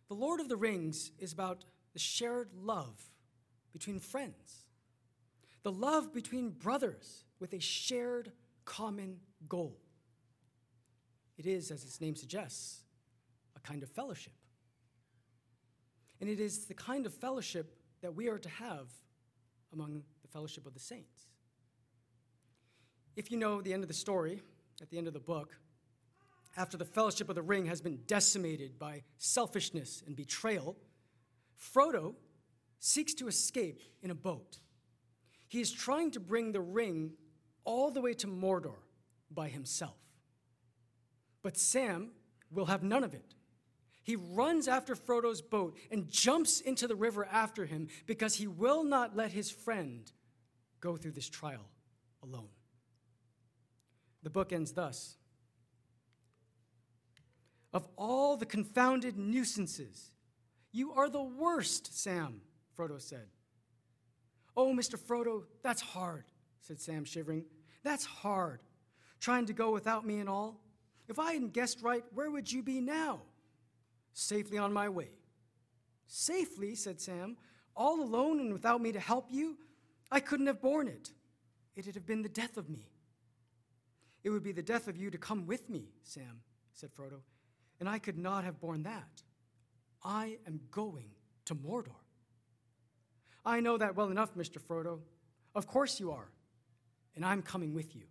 The 0.08 0.14
Lord 0.14 0.40
of 0.40 0.48
the 0.48 0.56
Rings 0.56 1.12
is 1.18 1.32
about 1.32 1.64
the 1.92 2.00
shared 2.00 2.48
love 2.52 3.00
between 3.72 4.00
friends, 4.00 4.66
the 5.62 5.72
love 5.72 6.12
between 6.12 6.50
brothers 6.50 7.24
with 7.38 7.52
a 7.52 7.60
shared 7.60 8.32
common 8.64 9.18
goal. 9.48 9.78
It 11.38 11.46
is, 11.46 11.70
as 11.70 11.84
its 11.84 12.00
name 12.00 12.16
suggests, 12.16 12.80
a 13.56 13.60
kind 13.60 13.82
of 13.82 13.88
fellowship. 13.88 14.32
And 16.20 16.28
it 16.28 16.40
is 16.40 16.66
the 16.66 16.74
kind 16.74 17.06
of 17.06 17.14
fellowship 17.14 17.78
that 18.02 18.14
we 18.14 18.28
are 18.28 18.38
to 18.38 18.48
have 18.48 18.88
among 19.72 20.02
the 20.22 20.28
fellowship 20.28 20.66
of 20.66 20.74
the 20.74 20.80
saints. 20.80 21.28
If 23.16 23.30
you 23.30 23.36
know 23.36 23.60
the 23.60 23.72
end 23.72 23.84
of 23.84 23.88
the 23.88 23.94
story, 23.94 24.42
at 24.82 24.90
the 24.90 24.98
end 24.98 25.06
of 25.06 25.12
the 25.12 25.20
book, 25.20 25.56
after 26.56 26.76
the 26.76 26.84
fellowship 26.84 27.28
of 27.28 27.36
the 27.36 27.42
ring 27.42 27.66
has 27.66 27.80
been 27.80 28.00
decimated 28.06 28.78
by 28.78 29.02
selfishness 29.18 30.02
and 30.06 30.16
betrayal, 30.16 30.76
Frodo 31.56 32.14
seeks 32.80 33.14
to 33.14 33.28
escape 33.28 33.82
in 34.02 34.10
a 34.10 34.14
boat. 34.14 34.58
He 35.48 35.60
is 35.60 35.70
trying 35.70 36.10
to 36.12 36.20
bring 36.20 36.52
the 36.52 36.60
ring 36.60 37.12
all 37.64 37.90
the 37.90 38.00
way 38.00 38.14
to 38.14 38.26
Mordor 38.26 38.76
by 39.30 39.48
himself. 39.48 39.98
But 41.42 41.56
Sam 41.56 42.10
will 42.50 42.66
have 42.66 42.82
none 42.82 43.04
of 43.04 43.14
it. 43.14 43.34
He 44.02 44.16
runs 44.16 44.68
after 44.68 44.94
Frodo's 44.94 45.42
boat 45.42 45.76
and 45.90 46.08
jumps 46.08 46.60
into 46.60 46.88
the 46.88 46.96
river 46.96 47.26
after 47.30 47.66
him 47.66 47.88
because 48.06 48.36
he 48.36 48.46
will 48.46 48.82
not 48.82 49.14
let 49.14 49.32
his 49.32 49.50
friend 49.50 50.10
go 50.80 50.96
through 50.96 51.12
this 51.12 51.28
trial 51.28 51.68
alone. 52.22 52.48
The 54.22 54.30
book 54.30 54.52
ends 54.52 54.72
thus 54.72 55.16
Of 57.72 57.86
all 57.96 58.36
the 58.36 58.46
confounded 58.46 59.18
nuisances, 59.18 60.10
you 60.72 60.92
are 60.92 61.08
the 61.08 61.22
worst, 61.22 61.98
Sam, 61.98 62.40
Frodo 62.76 63.00
said. 63.00 63.26
Oh, 64.56 64.72
Mr. 64.72 64.98
Frodo, 64.98 65.44
that's 65.62 65.82
hard, 65.82 66.24
said 66.60 66.80
Sam, 66.80 67.04
shivering. 67.04 67.44
That's 67.84 68.04
hard. 68.04 68.60
Trying 69.20 69.46
to 69.46 69.52
go 69.52 69.70
without 69.70 70.06
me 70.06 70.18
and 70.18 70.28
all. 70.28 70.60
If 71.08 71.18
I 71.18 71.32
hadn't 71.32 71.54
guessed 71.54 71.82
right, 71.82 72.04
where 72.14 72.30
would 72.30 72.50
you 72.52 72.62
be 72.62 72.80
now? 72.80 73.22
Safely 74.12 74.58
on 74.58 74.72
my 74.72 74.88
way. 74.88 75.10
Safely, 76.06 76.74
said 76.74 77.00
Sam, 77.00 77.36
all 77.74 78.00
alone 78.00 78.40
and 78.40 78.52
without 78.52 78.80
me 78.80 78.92
to 78.92 79.00
help 79.00 79.28
you? 79.30 79.56
I 80.10 80.20
couldn't 80.20 80.46
have 80.46 80.60
borne 80.60 80.88
it. 80.88 81.10
It'd 81.76 81.94
have 81.94 82.06
been 82.06 82.22
the 82.22 82.28
death 82.28 82.56
of 82.56 82.68
me. 82.68 82.90
It 84.24 84.30
would 84.30 84.42
be 84.42 84.52
the 84.52 84.62
death 84.62 84.88
of 84.88 84.96
you 84.96 85.10
to 85.10 85.18
come 85.18 85.46
with 85.46 85.70
me, 85.70 85.90
Sam, 86.02 86.40
said 86.72 86.90
Frodo, 86.92 87.20
and 87.78 87.88
I 87.88 87.98
could 87.98 88.18
not 88.18 88.44
have 88.44 88.60
borne 88.60 88.82
that. 88.82 89.22
I 90.02 90.38
am 90.46 90.60
going 90.70 91.10
to 91.46 91.54
Mordor. 91.54 91.94
I 93.44 93.60
know 93.60 93.78
that 93.78 93.96
well 93.96 94.10
enough, 94.10 94.34
Mr. 94.34 94.60
Frodo. 94.60 95.00
Of 95.54 95.66
course 95.66 96.00
you 96.00 96.10
are, 96.10 96.30
and 97.16 97.24
I'm 97.24 97.42
coming 97.42 97.72
with 97.72 97.94
you. 97.94 98.04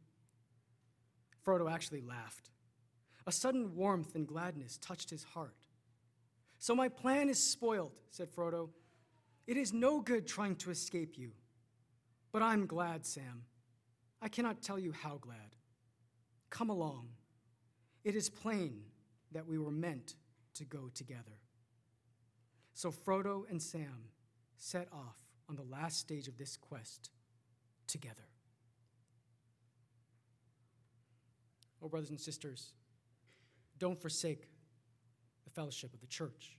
Frodo 1.45 1.71
actually 1.71 2.01
laughed. 2.01 2.49
A 3.27 3.31
sudden 3.31 3.75
warmth 3.75 4.15
and 4.15 4.25
gladness 4.25 4.77
touched 4.77 5.09
his 5.09 5.23
heart. 5.23 5.53
So 6.59 6.73
my 6.73 6.87
plan 6.87 7.29
is 7.29 7.37
spoiled, 7.37 7.99
said 8.09 8.31
Frodo. 8.31 8.69
It 9.45 9.57
is 9.57 9.73
no 9.73 9.99
good 9.99 10.25
trying 10.25 10.55
to 10.55 10.71
escape 10.71 11.17
you. 11.17 11.31
But 12.31 12.41
I'm 12.41 12.65
glad, 12.65 13.05
Sam. 13.05 13.43
I 14.21 14.29
cannot 14.29 14.61
tell 14.61 14.79
you 14.79 14.93
how 14.93 15.17
glad. 15.17 15.55
Come 16.49 16.69
along. 16.69 17.09
It 18.05 18.15
is 18.15 18.29
plain 18.29 18.83
that 19.33 19.45
we 19.45 19.57
were 19.57 19.71
meant 19.71 20.15
to 20.55 20.63
go 20.63 20.89
together. 20.93 21.41
So 22.73 22.91
Frodo 22.91 23.43
and 23.49 23.61
Sam 23.61 24.09
set 24.55 24.87
off 24.93 25.17
on 25.49 25.55
the 25.55 25.63
last 25.63 25.99
stage 25.99 26.27
of 26.27 26.37
this 26.37 26.55
quest 26.55 27.09
together. 27.87 28.27
Oh, 31.81 31.89
brothers 31.89 32.09
and 32.09 32.19
sisters, 32.19 32.73
don't 33.79 34.01
forsake 34.01 34.47
the 35.45 35.51
fellowship 35.51 35.93
of 35.93 36.01
the 36.01 36.07
church. 36.07 36.57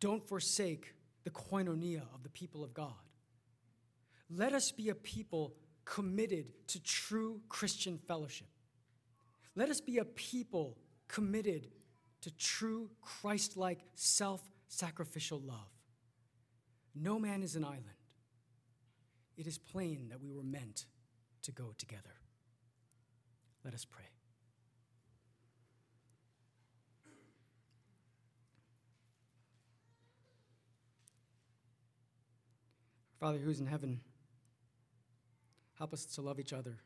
Don't 0.00 0.26
forsake 0.26 0.94
the 1.24 1.30
koinonia 1.30 2.02
of 2.14 2.22
the 2.22 2.28
people 2.28 2.62
of 2.62 2.74
God. 2.74 2.92
Let 4.30 4.52
us 4.52 4.72
be 4.72 4.88
a 4.88 4.94
people 4.94 5.54
committed 5.84 6.46
to 6.68 6.82
true 6.82 7.40
Christian 7.48 7.98
fellowship. 7.98 8.48
Let 9.54 9.70
us 9.70 9.80
be 9.80 9.98
a 9.98 10.04
people 10.04 10.76
committed 11.08 11.68
to 12.22 12.30
true 12.36 12.90
Christ 13.00 13.56
like 13.56 13.80
self 13.94 14.42
sacrificial 14.68 15.40
love. 15.40 15.70
No 16.94 17.18
man 17.18 17.42
is 17.42 17.56
an 17.56 17.64
island. 17.64 17.84
It 19.36 19.46
is 19.46 19.58
plain 19.58 20.08
that 20.10 20.20
we 20.20 20.32
were 20.32 20.42
meant 20.42 20.86
to 21.42 21.52
go 21.52 21.72
together. 21.78 22.14
Let 23.64 23.74
us 23.74 23.84
pray. 23.84 24.15
Father 33.26 33.38
who's 33.38 33.58
in 33.58 33.66
heaven, 33.66 33.98
help 35.80 35.92
us 35.92 36.04
to 36.04 36.20
love 36.22 36.38
each 36.38 36.52
other 36.52 36.78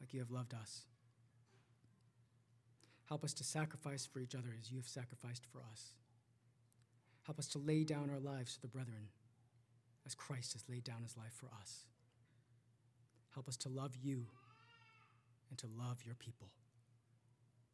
like 0.00 0.14
you 0.14 0.20
have 0.20 0.30
loved 0.30 0.54
us. 0.54 0.82
Help 3.08 3.24
us 3.24 3.34
to 3.34 3.42
sacrifice 3.42 4.06
for 4.06 4.20
each 4.20 4.36
other 4.36 4.50
as 4.56 4.70
you 4.70 4.76
have 4.76 4.86
sacrificed 4.86 5.44
for 5.50 5.58
us. 5.72 5.94
Help 7.26 7.40
us 7.40 7.48
to 7.48 7.58
lay 7.58 7.82
down 7.82 8.08
our 8.08 8.20
lives 8.20 8.54
for 8.54 8.60
the 8.60 8.68
brethren 8.68 9.08
as 10.06 10.14
Christ 10.14 10.52
has 10.52 10.62
laid 10.68 10.84
down 10.84 11.02
his 11.02 11.16
life 11.16 11.34
for 11.34 11.48
us. 11.60 11.86
Help 13.34 13.48
us 13.48 13.56
to 13.56 13.68
love 13.68 13.96
you 14.00 14.26
and 15.50 15.58
to 15.58 15.66
love 15.76 16.04
your 16.06 16.14
people. 16.14 16.50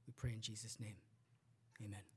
We 0.07 0.14
pray 0.16 0.32
in 0.32 0.41
Jesus' 0.41 0.80
name. 0.80 0.97
Amen. 1.85 2.14